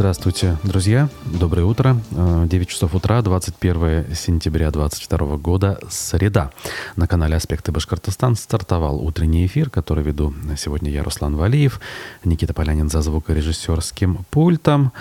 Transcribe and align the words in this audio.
Здравствуйте, 0.00 0.56
друзья. 0.64 1.10
Доброе 1.26 1.64
утро. 1.64 1.94
9 2.10 2.68
часов 2.68 2.94
утра, 2.94 3.20
21 3.20 4.14
сентября 4.14 4.70
2022 4.70 5.36
года, 5.36 5.78
среда. 5.90 6.52
На 6.96 7.06
канале 7.06 7.36
«Аспекты 7.36 7.70
Башкортостан» 7.70 8.34
стартовал 8.34 9.04
утренний 9.04 9.44
эфир, 9.44 9.68
который 9.68 10.02
веду 10.02 10.32
сегодня 10.56 10.90
я, 10.90 11.04
Руслан 11.04 11.36
Валиев, 11.36 11.82
Никита 12.24 12.54
Полянин 12.54 12.88
за 12.88 13.02
звукорежиссерским 13.02 14.24
пультом. 14.30 14.92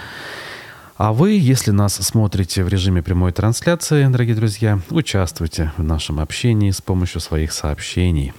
А 0.98 1.14
вы, 1.14 1.32
если 1.32 1.72
нас 1.72 1.94
смотрите 1.94 2.66
в 2.66 2.68
режиме 2.68 3.02
прямой 3.02 3.32
трансляции, 3.32 4.06
дорогие 4.08 4.36
друзья, 4.36 4.82
участвуйте 4.90 5.72
в 5.78 5.84
нашем 5.84 6.20
общении 6.20 6.72
с 6.72 6.82
помощью 6.82 7.22
своих 7.22 7.54
сообщений 7.54 8.34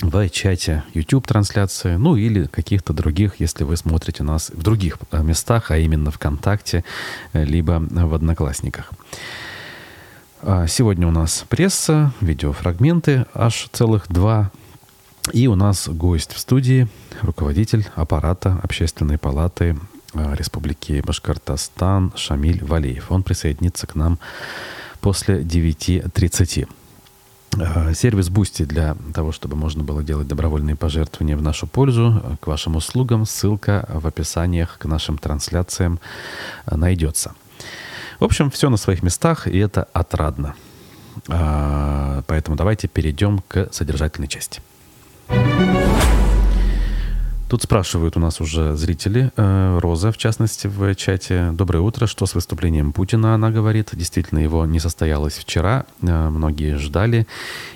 в 0.00 0.28
чате 0.30 0.84
YouTube-трансляции, 0.94 1.96
ну 1.96 2.16
или 2.16 2.46
каких-то 2.46 2.92
других, 2.92 3.34
если 3.38 3.64
вы 3.64 3.76
смотрите 3.76 4.22
нас 4.22 4.50
в 4.50 4.62
других 4.62 4.98
э, 5.10 5.22
местах, 5.22 5.70
а 5.70 5.78
именно 5.78 6.10
ВКонтакте, 6.10 6.84
э, 7.32 7.44
либо 7.44 7.82
в 7.90 8.14
Одноклассниках. 8.14 8.90
А, 10.42 10.66
сегодня 10.66 11.06
у 11.06 11.10
нас 11.10 11.44
пресса, 11.48 12.12
видеофрагменты, 12.20 13.26
аж 13.34 13.68
целых 13.72 14.06
два. 14.08 14.50
И 15.32 15.46
у 15.48 15.54
нас 15.54 15.88
гость 15.88 16.32
в 16.32 16.38
студии, 16.38 16.88
руководитель 17.20 17.86
аппарата 17.94 18.58
Общественной 18.62 19.18
палаты 19.18 19.76
Э, 20.14 20.34
Республики 20.34 21.02
Башкортостан 21.06 22.12
Шамиль 22.16 22.64
Валеев. 22.64 23.10
Он 23.10 23.22
присоединится 23.22 23.86
к 23.86 23.94
нам 23.94 24.18
после 25.00 25.42
9.30. 25.42 26.68
Э, 27.58 27.92
сервис 27.94 28.28
Boosty 28.28 28.64
для 28.64 28.96
того, 29.14 29.32
чтобы 29.32 29.56
можно 29.56 29.82
было 29.82 30.02
делать 30.02 30.28
добровольные 30.28 30.76
пожертвования 30.76 31.36
в 31.36 31.42
нашу 31.42 31.66
пользу, 31.66 32.38
к 32.40 32.46
вашим 32.46 32.76
услугам. 32.76 33.26
Ссылка 33.26 33.86
в 33.88 34.06
описаниях 34.06 34.78
к 34.78 34.84
нашим 34.84 35.18
трансляциям 35.18 36.00
э, 36.66 36.76
найдется. 36.76 37.32
В 38.18 38.24
общем, 38.24 38.50
все 38.50 38.68
на 38.70 38.76
своих 38.76 39.02
местах, 39.02 39.46
и 39.46 39.58
это 39.58 39.88
отрадно. 39.92 40.54
Поэтому 41.26 42.56
давайте 42.56 42.86
перейдем 42.86 43.42
к 43.48 43.68
содержательной 43.72 44.28
части. 44.28 44.60
Тут 47.50 47.64
спрашивают 47.64 48.16
у 48.16 48.20
нас 48.20 48.40
уже 48.40 48.76
зрители, 48.76 49.32
э, 49.36 49.78
Роза, 49.80 50.12
в 50.12 50.16
частности, 50.16 50.68
в 50.68 50.94
чате. 50.94 51.50
Доброе 51.52 51.80
утро, 51.80 52.06
что 52.06 52.24
с 52.26 52.36
выступлением 52.36 52.92
Путина 52.92 53.34
она 53.34 53.50
говорит. 53.50 53.88
Действительно, 53.92 54.38
его 54.38 54.64
не 54.66 54.78
состоялось 54.78 55.36
вчера. 55.36 55.84
Э, 56.00 56.28
многие 56.28 56.76
ждали 56.76 57.26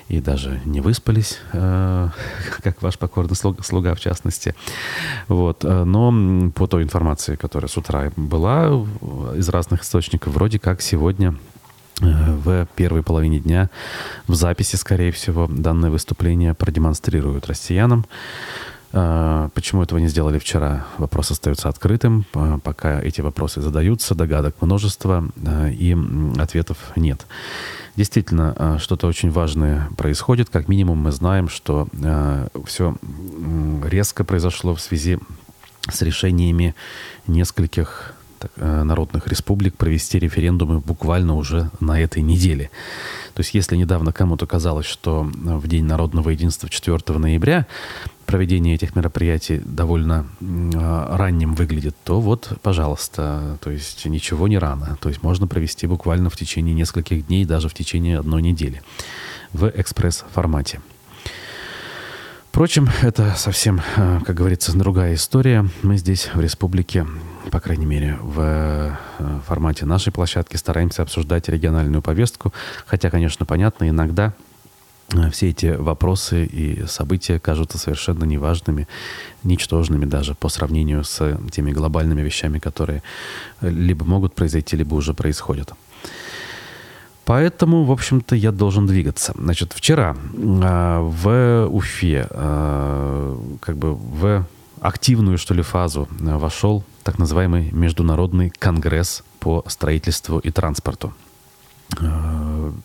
и 0.07 0.21
даже 0.21 0.61
не 0.63 0.79
выспались, 0.79 1.39
э, 1.51 2.09
как 2.63 2.81
ваш 2.81 2.97
покорный 2.97 3.35
слуга, 3.35 3.95
в 3.95 3.99
частности. 3.99 4.55
Вот. 5.27 5.63
Но 5.63 6.51
по 6.55 6.67
той 6.67 6.83
информации, 6.83 7.35
которая 7.35 7.67
с 7.67 7.75
утра 7.75 8.13
была 8.15 8.69
из 9.35 9.49
разных 9.49 9.83
источников, 9.83 10.33
вроде 10.33 10.57
как 10.57 10.81
сегодня 10.81 11.35
в 11.99 12.67
первой 12.75 13.03
половине 13.03 13.39
дня 13.39 13.69
в 14.27 14.35
записи, 14.35 14.77
скорее 14.77 15.11
всего, 15.11 15.47
данное 15.47 15.89
выступление 15.89 16.53
продемонстрируют 16.53 17.47
россиянам. 17.47 18.05
А, 18.97 19.49
почему 19.49 19.83
этого 19.83 19.99
не 19.99 20.07
сделали 20.07 20.39
вчера? 20.39 20.85
Вопрос 20.97 21.29
остается 21.29 21.67
открытым. 21.67 22.25
Пока 22.63 23.01
эти 23.01 23.19
вопросы 23.19 23.59
задаются, 23.61 24.15
догадок 24.15 24.61
множество, 24.61 25.27
а, 25.45 25.67
и 25.67 25.97
ответов 26.37 26.77
нет. 26.95 27.27
Действительно, 27.97 28.55
а, 28.57 28.79
что-то 28.79 29.07
очень 29.07 29.31
важное 29.31 29.89
происходит. 29.97 30.49
Как 30.49 30.69
минимум 30.69 30.99
мы 30.99 31.11
знаем, 31.11 31.49
что 31.49 31.89
все 32.65 32.95
резко 33.83 34.23
произошло 34.23 34.73
в 34.73 34.79
связи 34.79 35.19
с 35.89 36.01
решениями 36.01 36.73
нескольких 37.27 38.13
народных 38.55 39.27
республик 39.27 39.77
провести 39.77 40.19
референдумы 40.19 40.79
буквально 40.79 41.35
уже 41.35 41.71
на 41.79 41.99
этой 41.99 42.21
неделе. 42.21 42.69
То 43.33 43.41
есть 43.41 43.53
если 43.53 43.75
недавно 43.75 44.11
кому-то 44.11 44.47
казалось, 44.47 44.85
что 44.85 45.23
в 45.23 45.67
День 45.67 45.85
народного 45.85 46.29
единства 46.29 46.69
4 46.69 47.19
ноября 47.19 47.67
проведение 48.25 48.75
этих 48.75 48.95
мероприятий 48.95 49.61
довольно 49.63 50.25
э, 50.41 51.15
ранним 51.15 51.53
выглядит, 51.53 51.95
то 52.03 52.19
вот, 52.19 52.57
пожалуйста, 52.61 53.57
то 53.61 53.69
есть 53.69 54.05
ничего 54.05 54.47
не 54.47 54.57
рано. 54.57 54.97
То 54.99 55.09
есть 55.09 55.21
можно 55.21 55.47
провести 55.47 55.85
буквально 55.87 56.29
в 56.29 56.37
течение 56.37 56.73
нескольких 56.73 57.27
дней, 57.27 57.45
даже 57.45 57.69
в 57.69 57.73
течение 57.73 58.19
одной 58.19 58.41
недели 58.41 58.81
в 59.53 59.67
экспресс-формате. 59.67 60.81
Впрочем, 62.55 62.87
это 63.01 63.33
совсем, 63.35 63.81
э, 63.97 64.21
как 64.25 64.33
говорится, 64.33 64.71
другая 64.77 65.15
история. 65.15 65.67
Мы 65.83 65.97
здесь, 65.97 66.29
в 66.33 66.39
республике, 66.39 67.05
по 67.51 67.59
крайней 67.59 67.85
мере, 67.85 68.17
в 68.21 68.39
э, 68.39 69.39
формате 69.45 69.85
нашей 69.85 70.13
площадки 70.13 70.55
стараемся 70.55 71.01
обсуждать 71.01 71.49
региональную 71.49 72.01
повестку. 72.01 72.53
Хотя, 72.85 73.09
конечно, 73.09 73.45
понятно, 73.45 73.89
иногда 73.89 74.31
э, 75.13 75.29
все 75.31 75.49
эти 75.49 75.65
вопросы 75.65 76.45
и 76.45 76.85
события 76.87 77.39
кажутся 77.39 77.77
совершенно 77.77 78.23
неважными, 78.23 78.87
ничтожными 79.43 80.05
даже 80.05 80.33
по 80.33 80.47
сравнению 80.47 81.03
с 81.03 81.37
теми 81.51 81.73
глобальными 81.73 82.21
вещами, 82.21 82.59
которые 82.59 83.03
либо 83.59 84.05
могут 84.05 84.33
произойти, 84.33 84.77
либо 84.77 84.95
уже 84.95 85.13
происходят. 85.13 85.73
Поэтому, 87.25 87.83
в 87.83 87.91
общем-то, 87.91 88.35
я 88.35 88.51
должен 88.51 88.85
двигаться. 88.85 89.33
Значит, 89.35 89.73
вчера 89.73 90.15
э, 90.15 90.99
в 91.01 91.67
Уфе, 91.71 92.27
э, 92.29 93.37
как 93.61 93.77
бы 93.77 93.95
в 93.95 94.45
активную, 94.79 95.39
что 95.39 95.55
ли, 95.55 95.63
фазу 95.63 96.07
э, 96.19 96.37
вошел 96.37 96.83
так 97.03 97.17
называемый 97.17 97.71
Международный 97.71 98.51
конгресс 98.51 99.23
по 99.39 99.63
строительству 99.67 100.37
и 100.37 100.51
транспорту. 100.51 101.13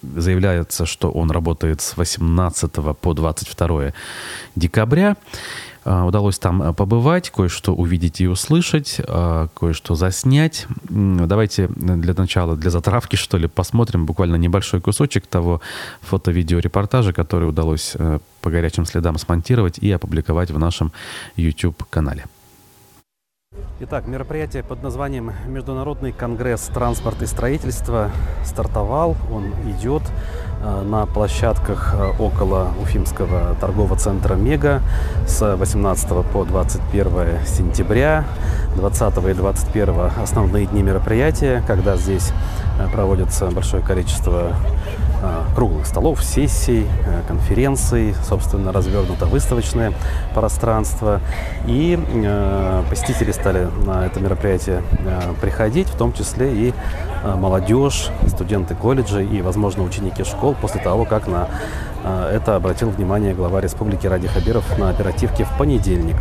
Заявляется, 0.03 0.87
что 0.87 1.11
он 1.11 1.31
работает 1.31 1.81
с 1.81 1.97
18 1.97 2.73
по 3.01 3.15
22 3.15 3.93
декабря. 4.57 5.17
Э, 5.85 6.03
удалось 6.03 6.39
там 6.39 6.63
э, 6.63 6.73
побывать, 6.73 7.31
кое-что 7.31 7.75
увидеть 7.75 8.21
и 8.21 8.29
услышать, 8.29 9.01
кое-что 9.55 9.95
заснять. 9.95 10.67
Давайте 10.89 11.69
для 11.69 12.15
начала, 12.15 12.57
для 12.57 12.71
затравки, 12.71 13.17
что 13.17 13.39
ли, 13.39 13.49
посмотрим 13.49 14.07
буквально 14.07 14.37
небольшой 14.37 14.81
кусочек 14.81 15.27
того 15.27 15.61
фото-видеорепортажа, 16.03 17.13
который 17.13 17.49
удалось 17.49 17.97
по 18.43 18.51
горячим 18.51 18.87
следам 18.87 19.19
смонтировать 19.19 19.79
и 19.79 19.91
опубликовать 19.91 20.51
в 20.51 20.59
нашем 20.59 20.93
YouTube-канале. 21.37 22.25
Итак, 23.81 24.07
мероприятие 24.07 24.63
под 24.63 24.83
названием 24.83 25.33
Международный 25.49 26.13
конгресс 26.13 26.67
транспорта 26.67 27.25
и 27.25 27.27
строительства 27.27 28.13
стартовал, 28.45 29.17
он 29.29 29.47
идет 29.73 30.03
э, 30.05 30.50
на 30.61 31.07
площадках 31.07 31.95
э, 31.95 32.13
около 32.19 32.69
Уфимского 32.83 33.55
торгового 33.61 33.97
центра 33.97 34.35
«Мега» 34.35 34.83
с 35.27 35.57
18 35.57 36.09
по 36.27 36.45
21 36.45 37.45
сентября. 37.47 38.25
20 38.77 39.17
и 39.29 39.35
21 39.35 39.95
основные 40.23 40.67
дни 40.67 40.83
мероприятия, 40.83 41.63
когда 41.67 41.97
здесь 41.97 42.33
э, 42.79 42.89
проводится 42.91 43.51
большое 43.51 43.83
количество 43.83 44.53
Э, 44.53 45.10
круглых 45.55 45.87
столов, 45.87 46.23
сессий, 46.23 46.87
э, 47.07 47.23
конференций, 47.29 48.15
собственно, 48.27 48.73
развернуто 48.73 49.27
выставочное 49.27 49.93
пространство. 50.35 51.21
И 51.67 51.99
э, 51.99 52.83
посетители 52.89 53.33
стали 53.33 53.69
на 53.85 54.07
это 54.07 54.21
мероприятие 54.21 54.83
э, 54.99 55.35
приходить, 55.41 55.89
в 55.89 55.97
том 55.97 56.13
числе 56.13 56.53
и 56.53 56.75
э, 57.23 57.35
молодежь, 57.35 58.09
студенты 58.29 58.75
колледжей 58.75 59.27
и, 59.27 59.43
возможно, 59.43 59.83
ученики 59.83 60.25
школ 60.25 60.55
после 60.61 60.81
того, 60.81 61.05
как 61.05 61.27
на 61.27 61.49
э, 62.05 62.31
это 62.37 62.57
обратил 62.57 62.91
внимание 62.91 63.35
глава 63.35 63.61
республики 63.61 64.07
Ради 64.07 64.29
Хабиров 64.29 64.79
на 64.79 64.91
оперативке 64.91 65.45
в 65.45 65.59
понедельник. 65.59 66.17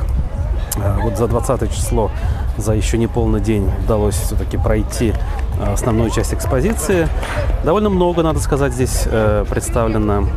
Э, 0.78 1.00
вот 1.02 1.18
за 1.18 1.28
20 1.28 1.74
число, 1.74 2.12
за 2.62 2.74
еще 2.74 2.98
не 2.98 3.08
полный 3.08 3.42
день 3.42 3.70
удалось 3.86 4.16
все-таки 4.16 4.58
пройти 4.58 5.14
э, 5.60 5.74
основную 5.74 6.10
часть 6.10 6.34
экспозиции. 6.34 7.08
Довольно 7.64 7.90
много, 7.90 8.24
надо 8.24 8.40
сказать, 8.40 8.74
здесь 8.74 9.04
э, 9.06 9.46
представлено 9.50 10.28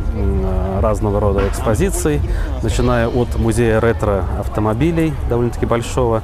разного 0.81 1.19
рода 1.19 1.47
экспозиций, 1.47 2.21
начиная 2.61 3.07
от 3.07 3.35
музея 3.37 3.79
ретро-автомобилей, 3.79 5.13
довольно-таки 5.29 5.65
большого, 5.65 6.21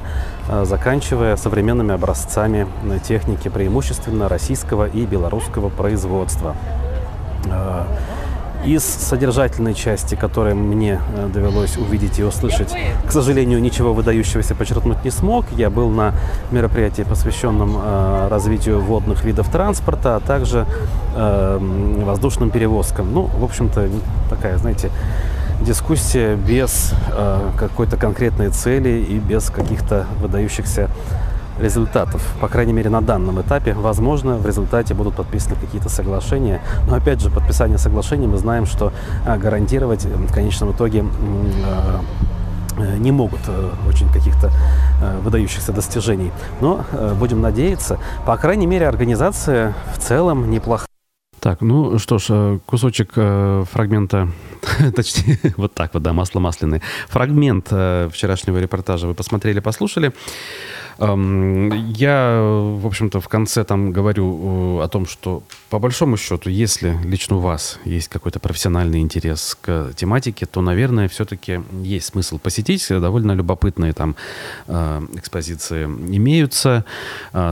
заканчивая 0.64 1.36
современными 1.36 1.94
образцами 1.94 2.66
техники 3.02 3.48
преимущественно 3.48 4.28
российского 4.28 4.86
и 4.86 5.06
белорусского 5.06 5.70
производства. 5.70 6.54
Из 8.64 8.84
содержательной 8.84 9.72
части, 9.72 10.14
которую 10.14 10.54
мне 10.54 11.00
э, 11.16 11.30
довелось 11.32 11.78
увидеть 11.78 12.18
и 12.18 12.22
услышать, 12.22 12.74
к 13.06 13.10
сожалению, 13.10 13.60
ничего 13.60 13.94
выдающегося 13.94 14.54
подчеркнуть 14.54 15.02
не 15.02 15.10
смог. 15.10 15.46
Я 15.52 15.70
был 15.70 15.88
на 15.88 16.12
мероприятии, 16.50 17.02
посвященном 17.02 17.76
э, 17.82 18.28
развитию 18.28 18.80
водных 18.80 19.24
видов 19.24 19.50
транспорта, 19.50 20.16
а 20.16 20.20
также 20.20 20.66
э, 21.16 21.58
воздушным 22.04 22.50
перевозкам. 22.50 23.14
Ну, 23.14 23.22
в 23.22 23.44
общем-то, 23.44 23.88
такая, 24.28 24.58
знаете, 24.58 24.90
дискуссия 25.62 26.36
без 26.36 26.92
э, 27.10 27.50
какой-то 27.56 27.96
конкретной 27.96 28.50
цели 28.50 29.04
и 29.08 29.18
без 29.18 29.50
каких-то 29.50 30.06
выдающихся 30.20 30.90
результатов. 31.60 32.22
По 32.40 32.48
крайней 32.48 32.72
мере, 32.72 32.90
на 32.90 33.00
данном 33.00 33.40
этапе. 33.40 33.74
Возможно, 33.74 34.36
в 34.36 34.46
результате 34.46 34.94
будут 34.94 35.14
подписаны 35.14 35.56
какие-то 35.56 35.88
соглашения. 35.88 36.60
Но 36.88 36.96
опять 36.96 37.20
же, 37.20 37.30
подписание 37.30 37.78
соглашений 37.78 38.26
мы 38.26 38.38
знаем, 38.38 38.66
что 38.66 38.92
а, 39.26 39.36
гарантировать 39.36 40.04
в 40.04 40.32
конечном 40.32 40.72
итоге 40.72 41.04
а, 41.04 42.00
э, 42.78 42.96
не 42.98 43.12
могут 43.12 43.40
э, 43.48 43.70
очень 43.88 44.10
каких-то 44.12 44.50
э, 45.02 45.18
выдающихся 45.22 45.72
достижений. 45.72 46.32
Но 46.60 46.84
будем 47.18 47.40
надеяться. 47.40 47.98
По 48.26 48.36
крайней 48.36 48.66
мере, 48.66 48.88
организация 48.88 49.74
в 49.94 49.98
целом 49.98 50.50
неплохая. 50.50 50.86
Так, 51.40 51.62
ну 51.62 51.98
что 51.98 52.18
ж, 52.18 52.58
кусочек 52.66 53.14
фрагмента 53.14 54.28
точнее, 54.96 55.38
вот 55.56 55.74
так 55.74 55.94
вот, 55.94 56.02
да, 56.02 56.12
масло 56.12 56.40
масляное. 56.40 56.82
Фрагмент 57.08 57.68
э, 57.70 58.08
вчерашнего 58.12 58.58
репортажа 58.58 59.06
вы 59.06 59.14
посмотрели, 59.14 59.60
послушали. 59.60 60.12
Я, 61.00 62.40
в 62.42 62.86
общем-то, 62.86 63.20
в 63.20 63.28
конце 63.28 63.64
там 63.64 63.90
говорю 63.90 64.80
э, 64.80 64.84
о 64.84 64.88
том, 64.88 65.06
что 65.06 65.42
по 65.70 65.78
большому 65.78 66.18
счету, 66.18 66.50
если 66.50 66.98
лично 67.04 67.36
у 67.36 67.40
вас 67.40 67.78
есть 67.86 68.08
какой-то 68.08 68.38
профессиональный 68.38 69.00
интерес 69.00 69.56
к 69.58 69.92
тематике, 69.96 70.44
то, 70.44 70.60
наверное, 70.60 71.08
все-таки 71.08 71.62
есть 71.82 72.08
смысл 72.08 72.38
посетить. 72.38 72.86
Довольно 72.88 73.32
любопытные 73.32 73.94
там 73.94 74.14
э, 74.66 75.00
экспозиции 75.14 75.84
имеются. 75.84 76.84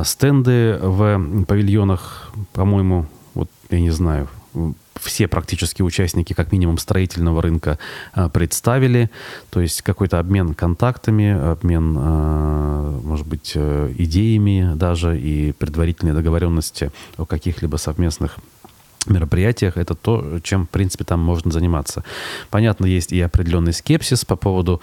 Стенды 0.05 0.79
в 0.83 1.45
павильонах, 1.47 2.31
по-моему, 2.53 3.07
вот 3.33 3.49
я 3.71 3.81
не 3.81 3.91
знаю, 3.91 4.29
все 5.01 5.29
практически 5.29 5.83
участники, 5.83 6.33
как 6.33 6.53
минимум, 6.53 6.79
строительного 6.79 7.43
рынка 7.43 7.79
а, 8.13 8.29
представили. 8.29 9.11
То 9.51 9.61
есть 9.61 9.83
какой-то 9.83 10.19
обмен 10.19 10.55
контактами, 10.55 11.31
обмен, 11.53 11.97
а, 11.99 13.01
может 13.03 13.27
быть, 13.27 13.53
э, 13.55 13.95
идеями 13.97 14.73
даже 14.75 15.19
и 15.19 15.53
предварительные 15.53 16.15
договоренности 16.15 16.91
о 17.17 17.27
каких-либо 17.27 17.77
совместных 17.77 18.39
мероприятиях, 19.11 19.77
это 19.77 19.95
то, 19.95 20.41
чем, 20.43 20.67
в 20.67 20.71
принципе, 20.71 21.05
там 21.05 21.21
можно 21.21 21.51
заниматься. 21.51 22.05
Понятно, 22.51 22.87
есть 22.87 23.13
и 23.13 23.21
определенный 23.21 23.73
скепсис 23.73 24.25
по 24.25 24.37
поводу 24.37 24.81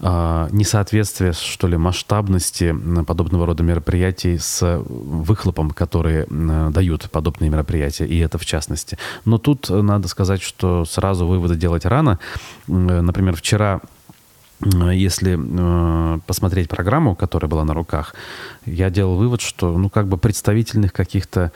э, 0.00 0.48
несоответствия, 0.50 1.32
что 1.32 1.66
ли, 1.68 1.76
масштабности 1.76 2.74
подобного 3.06 3.46
рода 3.46 3.62
мероприятий 3.62 4.38
с 4.38 4.82
выхлопом, 4.86 5.70
которые 5.70 6.26
э, 6.28 6.70
дают 6.72 7.10
подобные 7.10 7.50
мероприятия, 7.50 8.06
и 8.06 8.18
это 8.18 8.38
в 8.38 8.44
частности. 8.44 8.98
Но 9.24 9.38
тут 9.38 9.68
надо 9.70 10.08
сказать, 10.08 10.42
что 10.42 10.84
сразу 10.84 11.26
выводы 11.26 11.56
делать 11.56 11.84
рано. 11.84 12.18
Например, 12.66 13.36
вчера 13.36 13.80
если 14.62 15.38
э, 15.40 16.18
посмотреть 16.26 16.68
программу, 16.68 17.16
которая 17.16 17.48
была 17.48 17.64
на 17.64 17.72
руках, 17.72 18.14
я 18.66 18.90
делал 18.90 19.16
вывод, 19.16 19.40
что, 19.40 19.76
ну, 19.78 19.88
как 19.88 20.06
бы 20.06 20.18
представительных 20.18 20.92
каких-то 20.92 21.50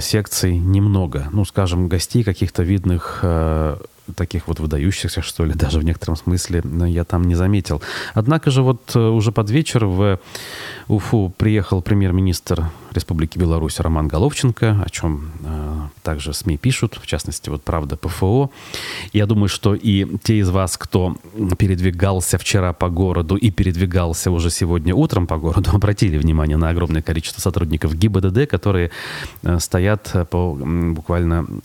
секций 0.00 0.58
немного. 0.58 1.28
Ну, 1.32 1.44
скажем, 1.44 1.88
гостей 1.88 2.24
каких-то 2.24 2.62
видных 2.62 3.20
э, 3.22 3.76
таких 4.16 4.48
вот 4.48 4.60
выдающихся, 4.60 5.22
что 5.22 5.44
ли, 5.44 5.54
даже 5.54 5.78
в 5.80 5.84
некотором 5.84 6.16
смысле 6.16 6.62
я 6.86 7.04
там 7.04 7.24
не 7.24 7.34
заметил. 7.34 7.82
Однако 8.14 8.50
же 8.50 8.62
вот 8.62 8.94
э, 8.94 8.98
уже 8.98 9.32
под 9.32 9.50
вечер 9.50 9.86
в 9.86 10.18
Уфу 10.88 11.32
приехал 11.36 11.82
премьер-министр 11.82 12.70
Республики 12.92 13.38
Беларусь 13.38 13.80
Роман 13.80 14.08
Головченко, 14.08 14.82
о 14.84 14.90
чем 14.90 15.30
э, 15.44 15.88
также 16.02 16.32
СМИ 16.32 16.56
пишут, 16.56 16.98
в 17.00 17.06
частности, 17.06 17.50
вот 17.50 17.62
«Правда 17.62 17.96
ПФО». 17.96 18.50
Я 19.12 19.26
думаю, 19.26 19.48
что 19.48 19.74
и 19.74 20.06
те 20.22 20.38
из 20.38 20.50
вас, 20.50 20.76
кто 20.76 21.16
передвигался 21.58 22.38
вчера 22.38 22.72
по 22.72 22.88
городу 22.88 23.36
и 23.36 23.50
передвигался 23.50 24.30
уже 24.30 24.50
сегодня 24.50 24.94
утром 24.94 25.26
по 25.26 25.36
городу, 25.36 25.70
обратили 25.74 26.18
внимание 26.18 26.56
на 26.56 26.70
огромное 26.70 27.02
количество 27.02 27.40
сотрудников 27.40 27.94
ГИБДД, 27.94 28.48
которые 28.48 28.90
э, 29.42 29.58
стоят 29.58 30.28
по 30.30 30.54
буквально 30.54 31.46
Э, 31.46 31.60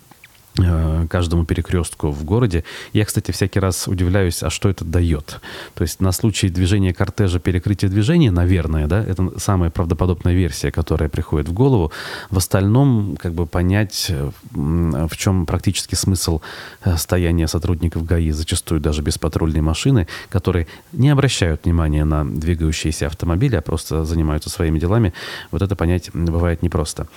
каждому 1.10 1.46
перекрестку 1.46 2.10
в 2.10 2.24
городе. 2.24 2.64
Я, 2.94 3.06
кстати, 3.06 3.32
всякий 3.32 3.60
раз 3.60 3.88
удивляюсь, 3.88 4.44
а 4.44 4.50
что 4.50 4.70
это 4.70 4.86
дает? 4.86 5.42
То 5.74 5.82
есть 5.82 6.00
на 6.00 6.12
случай 6.12 6.50
движения 6.50 6.94
кортежа, 6.94 7.40
перекрытия 7.40 7.90
движения, 7.90 8.32
наверное, 8.32 8.88
да, 8.88 9.04
это 9.04 9.40
самая 9.40 9.70
правдоподобная 9.72 10.34
версия, 10.34 10.72
которая 10.72 11.10
приходит 11.10 11.50
в 11.50 11.54
голову. 11.54 11.92
В 12.30 12.38
остальном, 12.38 13.18
как 13.20 13.34
бы 13.34 13.46
понять, 13.46 14.12
в 14.52 15.18
чем 15.18 15.46
практически 15.46 15.96
смысл 15.96 16.42
э, 16.84 16.98
стояния 16.98 17.48
сотрудников 17.48 18.06
ГАИ, 18.06 18.32
зачастую 18.32 18.80
даже 18.80 19.02
без 19.02 19.18
патрульной 19.18 19.62
машины, 19.62 20.08
которые 20.30 20.68
не 20.92 21.10
обращают 21.10 21.66
внимания 21.66 22.06
на 22.06 22.26
двигающиеся 22.26 23.08
автомобили, 23.08 23.56
а 23.56 23.62
просто 23.62 24.06
занимаются 24.06 24.50
своими 24.50 24.80
делами, 24.80 25.14
вот 25.52 25.62
это 25.62 25.76
понять 25.76 26.12
бывает 26.14 26.62
непросто. 26.62 27.08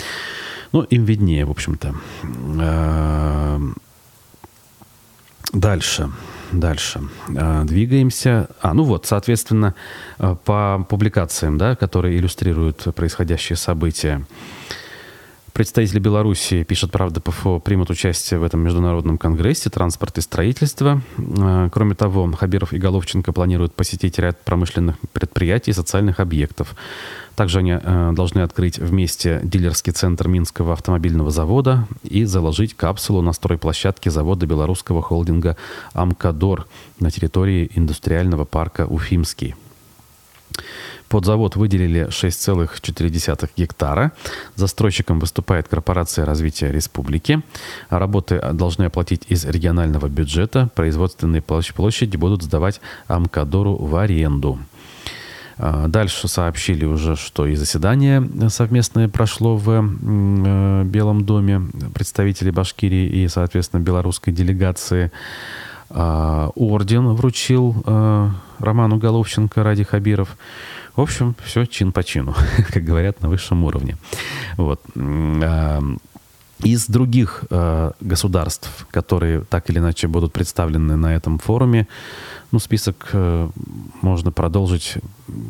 Ну, 0.77 0.83
им 0.83 1.07
виднее, 1.07 1.47
в 1.47 1.51
общем-то. 1.51 1.95
Эм, 2.23 3.77
дальше. 5.55 6.11
Дальше. 6.53 7.01
Э, 7.35 7.65
двигаемся. 7.65 8.51
А, 8.61 8.75
ну 8.75 8.83
вот, 8.83 9.07
соответственно, 9.07 9.75
э, 10.19 10.37
по 10.45 10.87
публикациям, 10.87 11.57
да, 11.57 11.77
которые 11.77 12.19
иллюстрируют 12.19 12.95
происходящие 12.95 13.57
события. 13.57 14.27
Представители 15.57 16.01
Беларуси, 16.01 16.65
пишет 16.65 16.91
«Правда 16.91 17.19
ПФО», 17.23 17.61
примут 17.61 17.89
участие 17.89 18.39
в 18.39 18.45
этом 18.45 18.61
международном 18.61 19.17
конгрессе 19.17 19.71
«Транспорт 19.71 20.19
и 20.19 20.21
строительство». 20.21 21.01
Э, 21.17 21.71
кроме 21.73 21.95
того, 21.95 22.31
Хабиров 22.33 22.75
и 22.75 22.79
Головченко 22.79 23.33
планируют 23.33 23.75
посетить 23.75 24.19
ряд 24.19 24.39
промышленных 24.45 24.97
предприятий 25.15 25.71
и 25.71 25.75
социальных 25.75 26.21
объектов. 26.21 26.77
Также 27.37 27.61
они 27.61 27.73
э, 27.73 28.13
должны 28.15 28.41
открыть 28.41 28.79
вместе 28.79 29.41
дилерский 29.45 29.95
центр 29.95 30.29
Минского 30.29 30.75
автомобильного 30.75 31.31
завода 31.31 31.89
и 32.03 32.25
заложить 32.25 32.75
капсулу 32.75 33.23
на 33.23 33.33
стройплощадке 33.33 34.11
завода 34.11 34.45
белорусского 34.45 35.01
холдинга 35.01 35.57
«Амкадор» 35.95 36.67
на 37.01 37.11
территории 37.11 37.71
индустриального 37.75 38.45
парка 38.45 38.85
«Уфимский». 38.85 39.55
Под 41.09 41.25
завод 41.25 41.57
выделили 41.57 42.09
6,4 42.09 43.51
гектара. 43.57 44.13
Застройщиком 44.55 45.21
выступает 45.21 45.69
Корпорация 45.69 46.25
развития 46.25 46.73
республики. 46.73 47.43
Работы 47.91 48.43
должны 48.53 48.85
оплатить 48.85 49.23
из 49.29 49.45
регионального 49.45 50.09
бюджета. 50.09 50.69
Производственные 50.75 51.43
площади 51.43 52.17
будут 52.17 52.43
сдавать 52.43 52.81
Амкадору 53.07 53.77
в 53.77 53.97
аренду. 53.97 54.59
А, 55.59 55.89
дальше 55.89 56.29
сообщили 56.29 56.85
уже, 56.85 57.17
что 57.17 57.47
и 57.47 57.55
заседание 57.55 58.29
совместное 58.51 59.09
прошло 59.09 59.57
в 59.57 59.71
э, 59.71 60.83
Белом 60.85 61.25
доме 61.25 61.63
представителей 61.95 62.51
Башкирии 62.51 63.07
и, 63.07 63.29
соответственно, 63.29 63.81
белорусской 63.81 64.35
делегации. 64.35 65.13
А, 65.89 66.51
орден 66.55 67.09
вручил 67.09 67.83
э, 67.87 68.31
Роману 68.59 68.99
Головченко 68.99 69.63
ради 69.63 69.85
Хабиров. 69.85 70.37
В 70.97 71.01
общем, 71.03 71.35
все 71.45 71.67
чин 71.67 71.93
по 71.93 72.03
чину, 72.03 72.35
как 72.73 72.83
говорят, 72.83 73.23
на 73.23 73.29
высшем 73.29 73.65
уровне. 73.65 73.97
Вот. 74.57 74.81
А, 74.97 75.83
из 76.65 76.87
других 76.87 77.45
э, 77.51 77.93
государств, 78.01 78.87
которые 78.91 79.43
так 79.43 79.69
или 79.69 79.79
иначе 79.79 80.09
будут 80.09 80.33
представлены 80.33 80.97
на 80.97 81.15
этом 81.15 81.39
форуме, 81.39 81.87
ну, 82.53 82.59
список 82.59 83.11
э, 83.13 83.49
можно 84.03 84.33
продолжить. 84.33 84.95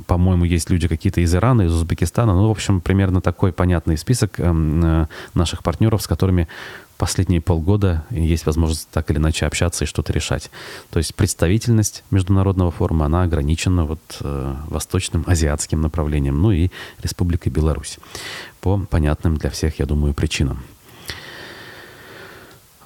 По-моему, 0.06 0.44
есть 0.44 0.70
люди 0.70 0.88
какие-то 0.88 1.20
из 1.20 1.34
Ирана, 1.34 1.62
из 1.62 1.72
Узбекистана. 1.72 2.34
Ну, 2.34 2.48
в 2.48 2.50
общем, 2.50 2.80
примерно 2.80 3.20
такой 3.20 3.52
понятный 3.52 3.96
список 3.98 4.40
эм, 4.40 4.84
э, 4.84 5.06
наших 5.34 5.62
партнеров, 5.62 6.02
с 6.02 6.06
которыми 6.06 6.48
последние 6.96 7.40
полгода 7.40 8.04
есть 8.10 8.46
возможность 8.46 8.88
так 8.90 9.10
или 9.10 9.18
иначе 9.18 9.46
общаться 9.46 9.84
и 9.84 9.86
что-то 9.86 10.12
решать. 10.12 10.50
То 10.90 10.98
есть 10.98 11.14
представительность 11.14 12.04
международного 12.10 12.70
форума, 12.70 13.06
она 13.06 13.22
ограничена 13.22 13.84
вот 13.84 14.00
э, 14.20 14.54
восточным 14.68 15.24
азиатским 15.26 15.80
направлением, 15.80 16.40
ну 16.40 16.52
и 16.52 16.70
Республикой 17.02 17.50
Беларусь. 17.50 17.98
По 18.60 18.78
понятным 18.78 19.36
для 19.36 19.50
всех, 19.50 19.78
я 19.78 19.86
думаю, 19.86 20.14
причинам. 20.14 20.62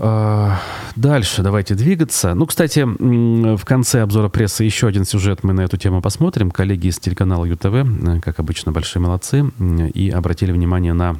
А, 0.03 0.59
дальше 0.97 1.43
давайте 1.43 1.75
двигаться. 1.75 2.35
Ну, 2.35 2.47
кстати, 2.47 2.81
в 2.81 3.65
конце 3.65 4.01
обзора 4.01 4.29
прессы 4.29 4.65
еще 4.65 4.87
один 4.87 5.05
сюжет 5.05 5.45
мы 5.45 5.53
на 5.53 5.61
эту 5.61 5.77
тему 5.77 6.01
посмотрим. 6.01 6.51
Коллеги 6.51 6.87
из 6.87 6.99
телеканала 6.99 7.45
ЮТВ, 7.45 7.67
э, 7.67 8.21
как 8.21 8.41
обычно, 8.41 8.73
большие 8.73 9.03
молодцы, 9.03 9.51
и 9.93 10.11
обратили 10.11 10.53
внимание 10.53 10.95
на 10.95 11.17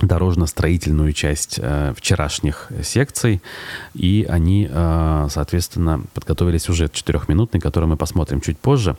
дорожно-строительную 0.00 1.12
часть 1.12 1.58
э, 1.60 1.92
вчерашних 1.96 2.70
секций, 2.82 3.42
и 3.94 4.26
они, 4.28 4.68
э, 4.70 5.26
соответственно, 5.30 6.02
подготовили 6.14 6.58
сюжет 6.58 6.92
четырехминутный, 6.92 7.60
который 7.60 7.86
мы 7.86 7.96
посмотрим 7.96 8.40
чуть 8.40 8.58
позже. 8.58 8.96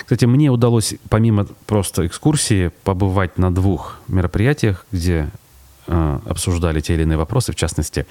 Кстати, 0.00 0.24
мне 0.24 0.50
удалось, 0.50 0.94
помимо 1.08 1.46
просто 1.66 2.06
экскурсии, 2.06 2.70
побывать 2.84 3.38
на 3.38 3.54
двух 3.54 3.98
мероприятиях, 4.08 4.86
где 4.92 5.30
э, 5.86 6.18
обсуждали 6.26 6.80
те 6.80 6.94
или 6.94 7.02
иные 7.02 7.18
вопросы, 7.18 7.52
в 7.52 7.56
частности, 7.56 8.06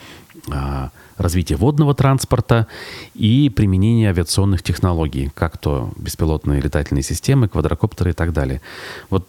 развитие 1.18 1.58
водного 1.58 1.94
транспорта 1.94 2.68
и 3.14 3.50
применение 3.50 4.10
авиационных 4.10 4.64
технологий, 4.64 5.32
как 5.36 5.58
то 5.58 5.92
беспилотные 5.98 6.62
летательные 6.62 7.04
системы, 7.04 7.48
квадрокоптеры 7.48 8.12
и 8.12 8.14
так 8.14 8.34
далее. 8.34 8.62
Вот 9.10 9.28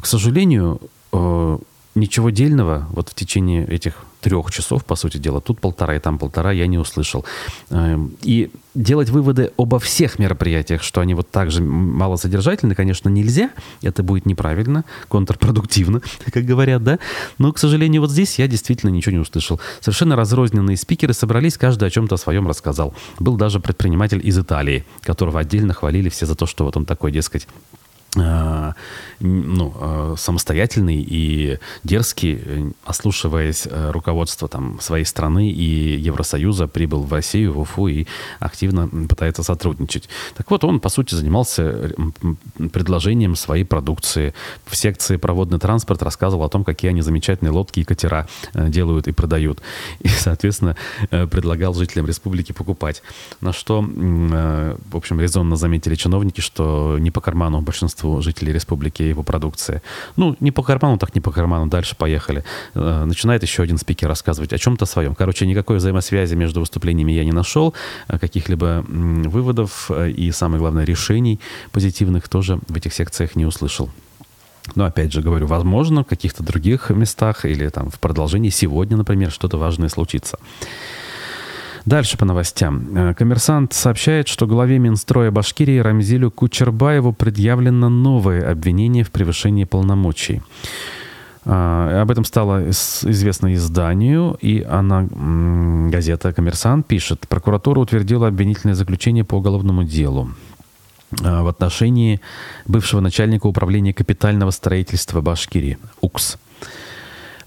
к 0.00 0.06
сожалению, 0.06 0.80
э, 1.12 1.58
ничего 1.94 2.30
дельного 2.30 2.86
вот 2.90 3.10
в 3.10 3.14
течение 3.14 3.66
этих 3.66 3.94
трех 4.26 4.50
часов, 4.50 4.84
по 4.84 4.96
сути 4.96 5.18
дела, 5.18 5.40
тут 5.40 5.60
полтора 5.60 5.94
и 5.94 6.00
там 6.00 6.18
полтора, 6.18 6.50
я 6.50 6.66
не 6.66 6.78
услышал. 6.78 7.24
Эм, 7.70 8.16
и 8.22 8.50
делать 8.74 9.08
выводы 9.08 9.52
обо 9.56 9.78
всех 9.78 10.18
мероприятиях, 10.18 10.82
что 10.82 11.00
они 11.00 11.14
вот 11.14 11.30
так 11.30 11.52
же 11.52 11.62
малосодержательны, 11.62 12.74
конечно, 12.74 13.08
нельзя. 13.08 13.50
Это 13.82 14.02
будет 14.02 14.26
неправильно, 14.26 14.84
контрпродуктивно, 15.08 16.02
как 16.32 16.44
говорят, 16.44 16.82
да. 16.82 16.98
Но, 17.38 17.52
к 17.52 17.58
сожалению, 17.58 18.00
вот 18.00 18.10
здесь 18.10 18.40
я 18.40 18.48
действительно 18.48 18.90
ничего 18.90 19.12
не 19.12 19.20
услышал. 19.20 19.60
Совершенно 19.80 20.16
разрозненные 20.16 20.76
спикеры 20.76 21.14
собрались, 21.14 21.56
каждый 21.56 21.86
о 21.86 21.90
чем-то 21.90 22.16
своем 22.16 22.48
рассказал. 22.48 22.94
Был 23.20 23.36
даже 23.36 23.60
предприниматель 23.60 24.20
из 24.26 24.36
Италии, 24.36 24.84
которого 25.02 25.38
отдельно 25.38 25.72
хвалили 25.72 26.08
все 26.08 26.26
за 26.26 26.34
то, 26.34 26.46
что 26.46 26.64
вот 26.64 26.76
он 26.76 26.84
такой, 26.84 27.12
дескать, 27.12 27.46
ну, 28.16 29.74
э, 29.80 30.14
самостоятельный 30.18 30.96
и 31.06 31.58
дерзкий, 31.84 32.40
э, 32.44 32.70
ослушиваясь 32.84 33.68
руководства 33.70 34.48
там, 34.48 34.80
своей 34.80 35.04
страны 35.04 35.50
и 35.50 35.98
Евросоюза, 35.98 36.66
прибыл 36.66 37.02
в 37.02 37.12
Россию, 37.12 37.52
в 37.52 37.60
Уфу 37.60 37.88
и 37.88 38.06
активно 38.40 38.88
пытается 39.06 39.42
сотрудничать. 39.42 40.08
Так 40.34 40.50
вот, 40.50 40.64
он, 40.64 40.80
по 40.80 40.88
сути, 40.88 41.14
занимался 41.14 41.92
предложением 42.72 43.36
своей 43.36 43.64
продукции. 43.64 44.34
В 44.66 44.76
секции 44.76 45.16
«Проводный 45.16 45.58
транспорт» 45.58 46.02
рассказывал 46.02 46.44
о 46.44 46.48
том, 46.48 46.64
какие 46.64 46.90
они 46.90 47.02
замечательные 47.02 47.52
лодки 47.52 47.80
и 47.80 47.84
катера 47.84 48.28
делают 48.54 49.08
и 49.08 49.12
продают. 49.12 49.60
И, 50.00 50.08
соответственно, 50.08 50.76
предлагал 51.10 51.74
жителям 51.74 52.06
республики 52.06 52.52
покупать. 52.52 53.02
На 53.40 53.52
что, 53.52 53.82
в 53.82 54.96
общем, 54.96 55.20
резонно 55.20 55.56
заметили 55.56 55.94
чиновники, 55.94 56.40
что 56.40 56.96
не 56.98 57.10
по 57.10 57.20
карману 57.20 57.60
большинству 57.60 58.05
большинству 58.06 58.22
жителей 58.22 58.52
республики 58.52 59.02
его 59.02 59.22
продукция. 59.22 59.82
Ну, 60.16 60.36
не 60.40 60.50
по 60.50 60.62
карману, 60.62 60.98
так 60.98 61.14
не 61.14 61.20
по 61.20 61.30
карману, 61.30 61.66
дальше 61.66 61.96
поехали. 61.96 62.44
Э, 62.74 63.04
начинает 63.04 63.42
еще 63.42 63.62
один 63.62 63.78
спикер 63.78 64.08
рассказывать 64.08 64.52
о 64.52 64.58
чем-то 64.58 64.86
своем. 64.86 65.14
Короче, 65.14 65.46
никакой 65.46 65.76
взаимосвязи 65.76 66.36
между 66.36 66.60
выступлениями 66.60 67.12
я 67.12 67.24
не 67.24 67.32
нашел, 67.32 67.74
э, 68.08 68.18
каких-либо 68.18 68.84
выводов 69.30 69.90
э, 69.90 70.10
и, 70.10 70.32
самое 70.32 70.58
главное, 70.58 70.84
решений 70.84 71.38
позитивных 71.72 72.28
тоже 72.28 72.58
в 72.68 72.76
этих 72.76 72.94
секциях 72.94 73.36
не 73.36 73.46
услышал. 73.46 73.88
Но 74.74 74.84
опять 74.84 75.12
же 75.12 75.22
говорю, 75.22 75.46
возможно, 75.46 76.02
в 76.02 76.06
каких-то 76.06 76.42
других 76.42 76.90
местах 76.90 77.44
или 77.44 77.68
там 77.68 77.90
в 77.90 77.98
продолжении 77.98 78.50
сегодня, 78.50 78.96
например, 78.96 79.30
что-то 79.30 79.58
важное 79.58 79.88
случится. 79.88 80.38
Дальше 81.86 82.18
по 82.18 82.24
новостям. 82.24 82.96
Э, 82.96 83.14
коммерсант 83.14 83.72
сообщает, 83.72 84.26
что 84.26 84.48
главе 84.48 84.80
Минстроя 84.80 85.30
Башкирии 85.30 85.78
Рамзилю 85.78 86.32
Кучербаеву 86.32 87.12
предъявлено 87.12 87.88
новое 87.88 88.50
обвинение 88.50 89.04
в 89.04 89.12
превышении 89.12 89.62
полномочий. 89.62 90.42
А, 91.44 92.02
об 92.02 92.10
этом 92.10 92.24
стало 92.24 92.68
известно 92.70 93.54
изданию, 93.54 94.36
и 94.40 94.66
она, 94.68 95.06
газета 95.88 96.32
«Коммерсант» 96.32 96.88
пишет, 96.88 97.28
прокуратура 97.28 97.78
утвердила 97.78 98.26
обвинительное 98.26 98.74
заключение 98.74 99.22
по 99.22 99.36
уголовному 99.36 99.84
делу 99.84 100.30
а, 101.22 101.44
в 101.44 101.46
отношении 101.46 102.20
бывшего 102.66 102.98
начальника 103.00 103.46
управления 103.46 103.94
капитального 103.94 104.50
строительства 104.50 105.20
Башкирии, 105.20 105.78
УКС. 106.00 106.36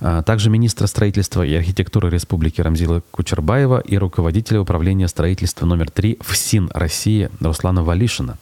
А, 0.01 0.23
также 0.23 0.49
министра 0.49 0.87
строительства 0.87 1.45
и 1.45 1.53
архитектуры 1.53 2.09
Республики 2.09 2.61
Рамзила 2.61 3.01
Кучербаева 3.11 3.79
и 3.79 3.97
руководителя 3.97 4.61
управления 4.61 5.07
строительства 5.07 5.65
номер 5.65 5.91
3 5.91 6.19
ФСИН 6.21 6.71
России 6.73 7.29
Руслана 7.39 7.83
Валишина. 7.83 8.37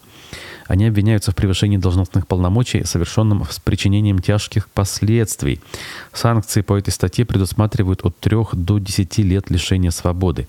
Они 0.68 0.86
обвиняются 0.86 1.32
в 1.32 1.36
превышении 1.36 1.78
должностных 1.78 2.28
полномочий, 2.28 2.84
совершенном 2.84 3.46
с 3.50 3.60
причинением 3.60 4.20
тяжких 4.20 4.68
последствий. 4.70 5.62
Санкции 6.12 6.62
по 6.62 6.78
этой 6.78 6.92
статье 6.92 7.26
предусматривают 7.26 8.02
от 8.04 8.20
3 8.20 8.38
до 8.54 8.78
10 8.78 9.18
лет 9.20 9.50
лишения 9.50 9.92
свободы. 9.92 10.48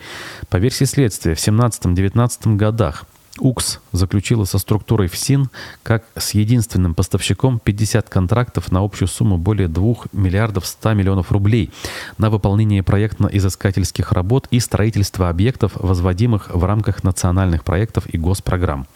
По 0.49 0.57
версии 0.57 0.85
следствия, 0.85 1.35
в 1.35 1.39
17-19 1.39 2.57
годах 2.57 3.07
УКС 3.41 3.81
заключила 3.93 4.45
со 4.45 4.59
структурой 4.59 5.09
ФСИН 5.09 5.51
как 5.83 6.05
с 6.17 6.35
единственным 6.35 6.95
поставщиком 6.95 7.59
50 7.59 8.09
контрактов 8.09 8.71
на 8.73 8.81
общую 8.81 9.09
сумму 9.09 9.39
более 9.39 9.69
2 9.69 9.95
миллиардов 10.13 10.67
100 10.67 10.95
миллионов 10.95 11.33
рублей 11.33 11.71
на 12.19 12.31
выполнение 12.31 12.83
проектно-изыскательских 12.83 14.13
работ 14.13 14.49
и 14.51 14.61
строительство 14.61 15.29
объектов, 15.29 15.73
возводимых 15.75 16.55
в 16.55 16.65
рамках 16.65 17.05
национальных 17.05 17.65
проектов 17.65 18.07
и 18.07 18.19
госпрограмм. 18.19 18.87